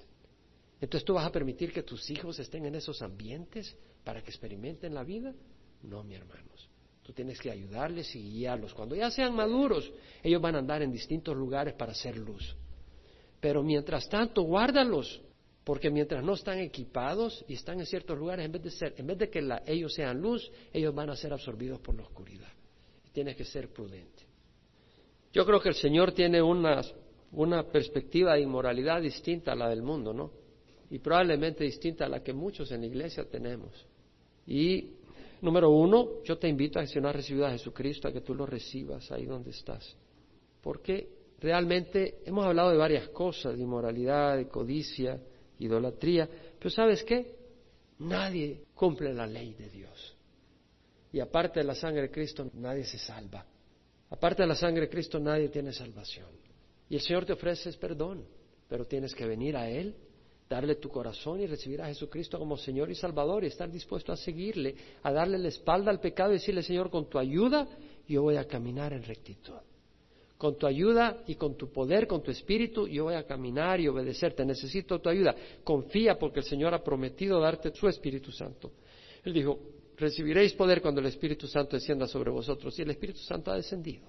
Entonces 0.80 1.06
tú 1.06 1.14
vas 1.14 1.26
a 1.26 1.32
permitir 1.32 1.72
que 1.72 1.84
tus 1.84 2.10
hijos 2.10 2.40
estén 2.40 2.66
en 2.66 2.76
esos 2.76 3.02
ambientes 3.02 3.76
para 4.04 4.22
que 4.22 4.30
experimenten 4.30 4.94
la 4.94 5.04
vida? 5.04 5.34
No, 5.84 6.04
mi 6.04 6.16
hermanos. 6.16 6.70
Tú 7.04 7.12
tienes 7.14 7.40
que 7.40 7.52
ayudarles 7.52 8.16
y 8.16 8.22
guiarlos. 8.22 8.74
Cuando 8.74 8.96
ya 8.96 9.12
sean 9.12 9.36
maduros, 9.36 9.92
ellos 10.24 10.42
van 10.42 10.56
a 10.56 10.60
andar 10.60 10.82
en 10.82 10.92
distintos 10.92 11.36
lugares 11.36 11.74
para 11.74 11.92
hacer 11.92 12.18
luz. 12.18 12.56
Pero 13.44 13.62
mientras 13.62 14.08
tanto, 14.08 14.44
guárdalos, 14.44 15.22
porque 15.66 15.90
mientras 15.90 16.24
no 16.24 16.36
están 16.36 16.60
equipados 16.60 17.44
y 17.46 17.56
están 17.56 17.78
en 17.78 17.86
ciertos 17.86 18.18
lugares, 18.18 18.46
en 18.46 18.54
vez 18.54 18.64
de, 18.64 18.72
ser, 18.72 18.94
en 18.96 19.06
vez 19.06 19.18
de 19.18 19.30
que 19.30 19.46
ellos 19.66 19.94
sean 19.94 20.22
luz, 20.22 20.50
ellos 20.72 20.96
van 20.96 21.10
a 21.10 21.16
ser 21.18 21.34
absorbidos 21.34 21.82
por 21.82 21.94
la 21.94 22.04
oscuridad. 22.04 22.48
Tienes 23.12 23.36
que 23.36 23.44
ser 23.44 23.68
prudente. 23.68 24.24
Yo 25.34 25.46
creo 25.46 25.60
que 25.60 25.68
el 25.68 25.76
Señor 25.76 26.14
tiene 26.14 26.42
una, 26.42 26.80
una 27.34 27.64
perspectiva 27.70 28.36
de 28.36 28.44
inmoralidad 28.44 29.02
distinta 29.02 29.52
a 29.52 29.56
la 29.56 29.68
del 29.68 29.82
mundo, 29.82 30.14
¿no? 30.14 30.32
Y 30.90 31.00
probablemente 31.00 31.66
distinta 31.66 32.06
a 32.06 32.08
la 32.08 32.24
que 32.24 32.32
muchos 32.32 32.72
en 32.72 32.80
la 32.80 32.88
iglesia 32.88 33.26
tenemos. 33.26 33.74
Y, 34.48 34.92
número 35.42 35.70
uno, 35.70 36.24
yo 36.24 36.38
te 36.38 36.48
invito 36.48 36.80
a 36.80 36.84
que 36.84 36.88
si 36.88 37.02
no 37.02 37.10
has 37.10 37.16
recibido 37.18 37.46
a 37.46 37.52
Jesucristo, 37.52 38.08
a 38.08 38.14
que 38.14 38.22
tú 38.22 38.34
lo 38.34 38.46
recibas 38.46 39.12
ahí 39.12 39.26
donde 39.26 39.50
estás. 39.50 39.98
Porque 40.62 41.23
realmente 41.44 42.22
hemos 42.26 42.46
hablado 42.46 42.72
de 42.72 42.78
varias 42.78 43.10
cosas, 43.10 43.58
de 43.58 43.64
inmoralidad, 43.64 44.38
de 44.38 44.48
codicia, 44.48 45.20
idolatría, 45.60 46.28
pero 46.58 46.70
¿sabes 46.70 47.04
qué? 47.04 47.36
Nadie 48.00 48.64
cumple 48.74 49.14
la 49.14 49.28
ley 49.28 49.54
de 49.54 49.70
Dios. 49.70 50.16
Y 51.12 51.20
aparte 51.20 51.60
de 51.60 51.66
la 51.66 51.76
sangre 51.76 52.04
de 52.04 52.12
Cristo, 52.12 52.50
nadie 52.54 52.86
se 52.86 52.98
salva. 52.98 53.46
Aparte 54.10 54.44
de 54.44 54.48
la 54.48 54.56
sangre 54.56 54.84
de 54.84 54.90
Cristo 54.90 55.20
nadie 55.20 55.50
tiene 55.50 55.74
salvación. 55.74 56.30
Y 56.90 56.96
el 56.96 57.02
Señor 57.02 57.26
te 57.26 57.34
ofrece 57.34 57.74
perdón, 57.74 58.26
pero 58.70 58.86
tienes 58.86 59.14
que 59.14 59.26
venir 59.26 59.58
a 59.58 59.70
Él, 59.70 59.96
darle 60.50 60.76
tu 60.76 60.88
corazón 60.88 61.42
y 61.42 61.48
recibir 61.48 61.82
a 61.82 61.88
Jesucristo 61.88 62.40
como 62.40 62.56
Señor 62.56 62.90
y 62.90 62.96
Salvador 62.96 63.44
y 63.44 63.48
estar 63.48 63.70
dispuesto 63.70 64.14
a 64.14 64.18
seguirle, 64.18 64.76
a 65.04 65.12
darle 65.12 65.38
la 65.38 65.50
espalda 65.50 65.92
al 65.92 66.00
pecado 66.00 66.32
y 66.32 66.36
decirle, 66.36 66.64
Señor, 66.64 66.90
con 66.90 67.10
tu 67.10 67.20
ayuda 67.20 67.68
yo 68.08 68.22
voy 68.22 68.38
a 68.38 68.48
caminar 68.48 68.94
en 68.94 69.04
rectitud. 69.04 69.60
Con 70.44 70.58
tu 70.58 70.68
ayuda 70.68 71.24
y 71.26 71.36
con 71.36 71.56
tu 71.56 71.72
poder, 71.72 72.06
con 72.06 72.22
tu 72.22 72.30
espíritu, 72.30 72.86
yo 72.86 73.06
voy 73.06 73.14
a 73.14 73.24
caminar 73.24 73.80
y 73.80 73.88
obedecerte. 73.88 74.44
Necesito 74.44 75.00
tu 75.00 75.08
ayuda. 75.08 75.34
Confía 75.64 76.20
porque 76.20 76.42
el 76.42 76.46
Señor 76.46 76.74
ha 76.74 76.84
prometido 76.84 77.40
darte 77.40 77.74
su 77.74 77.88
Espíritu 77.88 78.30
Santo. 78.30 78.74
Él 79.24 79.32
dijo, 79.32 79.58
recibiréis 79.96 80.52
poder 80.52 80.82
cuando 80.82 81.00
el 81.00 81.08
Espíritu 81.08 81.48
Santo 81.48 81.78
descienda 81.78 82.08
sobre 82.08 82.30
vosotros. 82.30 82.78
Y 82.78 82.82
el 82.82 82.90
Espíritu 82.90 83.20
Santo 83.20 83.52
ha 83.52 83.56
descendido. 83.56 84.04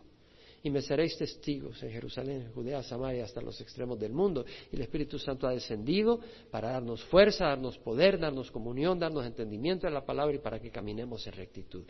Y 0.64 0.70
me 0.70 0.82
seréis 0.82 1.16
testigos 1.16 1.80
en 1.84 1.92
Jerusalén, 1.92 2.42
en 2.46 2.52
Judea, 2.52 2.82
Samaria, 2.82 3.22
hasta 3.22 3.40
los 3.40 3.60
extremos 3.60 4.00
del 4.00 4.12
mundo. 4.12 4.44
Y 4.72 4.74
el 4.74 4.82
Espíritu 4.82 5.20
Santo 5.20 5.46
ha 5.46 5.52
descendido 5.52 6.18
para 6.50 6.72
darnos 6.72 7.04
fuerza, 7.04 7.44
darnos 7.44 7.78
poder, 7.78 8.18
darnos 8.18 8.50
comunión, 8.50 8.98
darnos 8.98 9.24
entendimiento 9.24 9.86
de 9.86 9.92
la 9.92 10.04
palabra 10.04 10.34
y 10.34 10.40
para 10.40 10.58
que 10.58 10.72
caminemos 10.72 11.24
en 11.28 11.34
rectitud. 11.34 11.84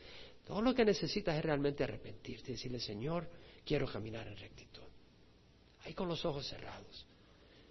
Todo 0.47 0.61
lo 0.61 0.75
que 0.75 0.85
necesitas 0.85 1.35
es 1.35 1.43
realmente 1.43 1.83
arrepentirte 1.83 2.51
y 2.51 2.55
decirle, 2.57 2.79
Señor, 2.79 3.27
quiero 3.65 3.87
caminar 3.87 4.27
en 4.29 4.37
rectitud. 4.37 4.83
Ahí 5.85 5.95
con 5.95 6.09
los 6.09 6.25
ojos 6.25 6.47
cerrados. 6.47 7.07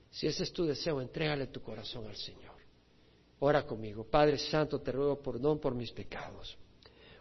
Si 0.10 0.28
ese 0.28 0.44
es 0.44 0.54
tu 0.54 0.66
deseo, 0.66 1.02
entrégale 1.02 1.48
tu 1.48 1.62
corazón 1.62 2.08
al 2.08 2.16
Señor. 2.16 2.54
Ora 3.40 3.66
conmigo. 3.66 4.06
Padre 4.06 4.38
Santo, 4.38 4.80
te 4.80 4.92
ruego 4.92 5.22
perdón 5.22 5.60
por 5.60 5.74
mis 5.74 5.92
pecados. 5.92 6.58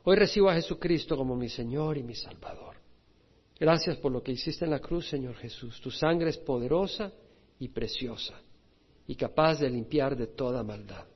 Hoy 0.04 0.16
recibo 0.16 0.50
a 0.50 0.54
Jesucristo 0.54 1.16
como 1.16 1.34
mi 1.36 1.48
Señor 1.48 1.96
y 1.96 2.02
mi 2.02 2.14
Salvador. 2.14 2.76
Gracias 3.58 3.96
por 3.96 4.12
lo 4.12 4.22
que 4.22 4.32
hiciste 4.32 4.64
en 4.64 4.72
la 4.72 4.80
cruz, 4.80 5.08
Señor 5.08 5.36
Jesús. 5.36 5.80
Tu 5.80 5.90
sangre 5.90 6.30
es 6.30 6.38
poderosa 6.38 7.12
y 7.58 7.68
preciosa 7.68 8.34
y 9.06 9.14
capaz 9.14 9.60
de 9.60 9.70
limpiar 9.70 10.16
de 10.16 10.26
toda 10.28 10.62
maldad. 10.62 11.06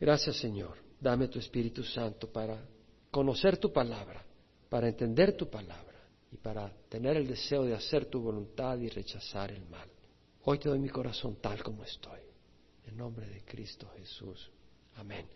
Gracias, 0.00 0.36
Señor. 0.36 0.78
Dame 1.00 1.28
tu 1.28 1.38
Espíritu 1.38 1.82
Santo 1.82 2.30
para 2.30 2.64
conocer 3.10 3.58
tu 3.58 3.72
palabra, 3.72 4.24
para 4.70 4.88
entender 4.88 5.36
tu 5.36 5.50
palabra 5.50 5.93
y 6.34 6.36
para 6.36 6.68
tener 6.88 7.16
el 7.16 7.28
deseo 7.28 7.62
de 7.62 7.74
hacer 7.74 8.06
tu 8.06 8.20
voluntad 8.20 8.76
y 8.78 8.88
rechazar 8.88 9.52
el 9.52 9.64
mal. 9.66 9.88
Hoy 10.42 10.58
te 10.58 10.68
doy 10.68 10.80
mi 10.80 10.88
corazón 10.88 11.36
tal 11.40 11.62
como 11.62 11.84
estoy. 11.84 12.18
En 12.86 12.96
nombre 12.96 13.24
de 13.28 13.44
Cristo 13.44 13.88
Jesús. 13.96 14.50
Amén. 14.96 15.28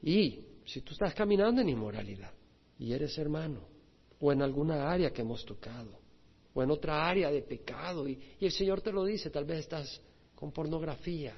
Y 0.00 0.40
si 0.64 0.80
tú 0.82 0.92
estás 0.92 1.12
caminando 1.12 1.60
en 1.60 1.68
inmoralidad 1.68 2.32
y 2.78 2.92
eres 2.92 3.18
hermano, 3.18 3.62
o 4.20 4.32
en 4.32 4.40
alguna 4.40 4.88
área 4.88 5.12
que 5.12 5.22
hemos 5.22 5.44
tocado, 5.44 5.98
o 6.54 6.62
en 6.62 6.70
otra 6.70 7.08
área 7.08 7.32
de 7.32 7.42
pecado, 7.42 8.08
y, 8.08 8.20
y 8.38 8.46
el 8.46 8.52
Señor 8.52 8.80
te 8.80 8.92
lo 8.92 9.04
dice, 9.04 9.30
tal 9.30 9.44
vez 9.44 9.60
estás 9.60 10.00
con 10.36 10.52
pornografía, 10.52 11.34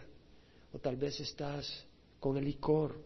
o 0.75 0.79
tal 0.79 0.97
vez 0.97 1.19
estás 1.21 1.87
con 2.19 2.37
el 2.37 2.45
licor, 2.45 3.03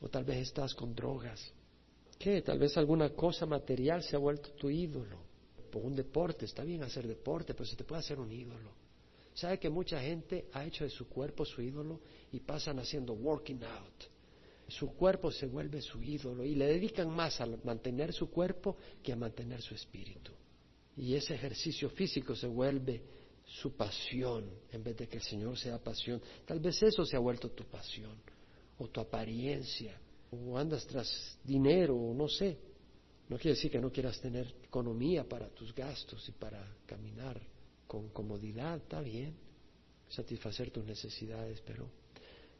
o 0.00 0.08
tal 0.08 0.24
vez 0.24 0.38
estás 0.38 0.74
con 0.74 0.96
drogas. 0.96 1.52
¿Qué? 2.22 2.40
Tal 2.40 2.56
vez 2.56 2.76
alguna 2.76 3.10
cosa 3.10 3.46
material 3.46 4.00
se 4.04 4.14
ha 4.14 4.18
vuelto 4.20 4.50
tu 4.50 4.70
ídolo. 4.70 5.18
Por 5.72 5.84
un 5.84 5.96
deporte, 5.96 6.44
está 6.44 6.62
bien 6.62 6.84
hacer 6.84 7.04
deporte, 7.04 7.52
pero 7.52 7.64
se 7.64 7.74
te 7.74 7.82
puede 7.82 7.98
hacer 7.98 8.20
un 8.20 8.30
ídolo. 8.30 8.70
¿Sabe 9.34 9.58
que 9.58 9.68
mucha 9.68 10.00
gente 10.00 10.46
ha 10.52 10.64
hecho 10.64 10.84
de 10.84 10.90
su 10.90 11.08
cuerpo 11.08 11.44
su 11.44 11.60
ídolo 11.60 11.98
y 12.30 12.38
pasan 12.38 12.78
haciendo 12.78 13.14
working 13.14 13.64
out? 13.64 14.04
Su 14.68 14.94
cuerpo 14.94 15.32
se 15.32 15.46
vuelve 15.46 15.82
su 15.82 16.00
ídolo 16.00 16.44
y 16.44 16.54
le 16.54 16.66
dedican 16.66 17.10
más 17.10 17.40
a 17.40 17.46
mantener 17.64 18.12
su 18.12 18.30
cuerpo 18.30 18.76
que 19.02 19.12
a 19.12 19.16
mantener 19.16 19.60
su 19.60 19.74
espíritu. 19.74 20.30
Y 20.96 21.16
ese 21.16 21.34
ejercicio 21.34 21.90
físico 21.90 22.36
se 22.36 22.46
vuelve 22.46 23.02
su 23.44 23.74
pasión 23.74 24.48
en 24.70 24.84
vez 24.84 24.96
de 24.96 25.08
que 25.08 25.16
el 25.16 25.24
Señor 25.24 25.58
sea 25.58 25.78
pasión. 25.78 26.22
Tal 26.46 26.60
vez 26.60 26.80
eso 26.84 27.04
se 27.04 27.16
ha 27.16 27.20
vuelto 27.20 27.50
tu 27.50 27.64
pasión 27.64 28.16
o 28.78 28.86
tu 28.86 29.00
apariencia 29.00 29.98
o 30.32 30.58
andas 30.58 30.86
tras 30.86 31.38
dinero 31.44 31.94
o 31.94 32.14
no 32.14 32.28
sé. 32.28 32.58
No 33.28 33.36
quiere 33.36 33.54
decir 33.54 33.70
que 33.70 33.80
no 33.80 33.90
quieras 33.90 34.20
tener 34.20 34.46
economía 34.64 35.28
para 35.28 35.48
tus 35.48 35.74
gastos 35.74 36.28
y 36.28 36.32
para 36.32 36.76
caminar 36.86 37.40
con 37.86 38.08
comodidad, 38.08 38.78
está 38.78 39.00
bien, 39.00 39.36
satisfacer 40.08 40.70
tus 40.70 40.84
necesidades, 40.84 41.60
pero 41.64 41.88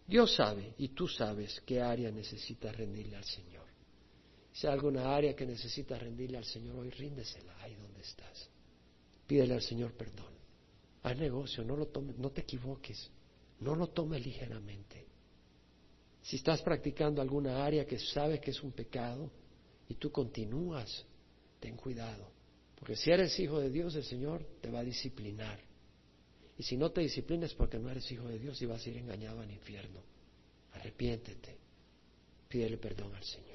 Dios 0.07 0.35
sabe 0.35 0.75
y 0.79 0.89
tú 0.89 1.09
sabes 1.09 1.61
qué 1.67 1.81
área 1.81 2.11
necesitas 2.11 2.77
rendirle 2.77 3.17
al 3.17 3.25
Señor. 3.25 3.67
Si 4.53 4.67
hay 4.67 4.75
alguna 4.75 5.15
área 5.15 5.35
que 5.35 5.47
necesitas 5.47 6.01
rendirle 6.01 6.37
al 6.37 6.45
Señor 6.45 6.77
hoy, 6.77 6.91
ríndesela 6.91 7.57
ahí 7.63 7.75
donde 7.75 8.01
estás. 8.01 8.51
Pídele 9.27 9.55
al 9.55 9.63
Señor 9.63 9.93
perdón. 9.95 10.33
Haz 11.03 11.17
negocio, 11.17 11.65
no 11.65 11.77
lo 11.77 11.87
tomes, 11.87 12.17
no 12.19 12.31
te 12.31 12.43
equivoques, 12.43 13.11
no 13.61 13.75
lo 13.75 13.89
tomes 13.89 14.25
ligeramente. 14.25 15.12
Si 16.23 16.37
estás 16.37 16.63
practicando 16.63 17.21
alguna 17.21 17.65
área 17.65 17.85
que 17.85 17.99
sabes 17.99 18.41
que 18.41 18.53
es 18.53 18.63
un 18.63 18.73
pecado 18.73 19.31
y 19.89 19.95
tú 19.95 20.11
continúas, 20.11 21.05
ten 21.61 21.77
cuidado 21.77 22.33
porque 22.83 22.97
si 22.97 23.13
eres 23.13 23.39
hijo 23.39 23.61
de 23.61 23.71
Dios, 23.71 23.95
el 23.95 24.03
Señor 24.03 24.45
te 24.61 24.69
va 24.69 24.81
a 24.81 24.83
disciplinar. 24.83 25.57
Y 26.59 26.65
si 26.65 26.77
no 26.77 26.91
te 26.91 27.01
disciplinas 27.01 27.55
porque 27.55 27.79
no 27.79 27.89
eres 27.89 28.11
hijo 28.11 28.27
de 28.27 28.41
Dios 28.41 28.61
y 28.61 28.67
vas 28.67 28.85
a 28.85 28.91
ir 28.91 28.97
engañado 28.97 29.41
al 29.41 29.53
infierno. 29.53 30.01
Arrepiéntete. 30.73 31.59
Pídele 32.49 32.79
perdón 32.79 33.15
al 33.15 33.23
Señor. 33.23 33.52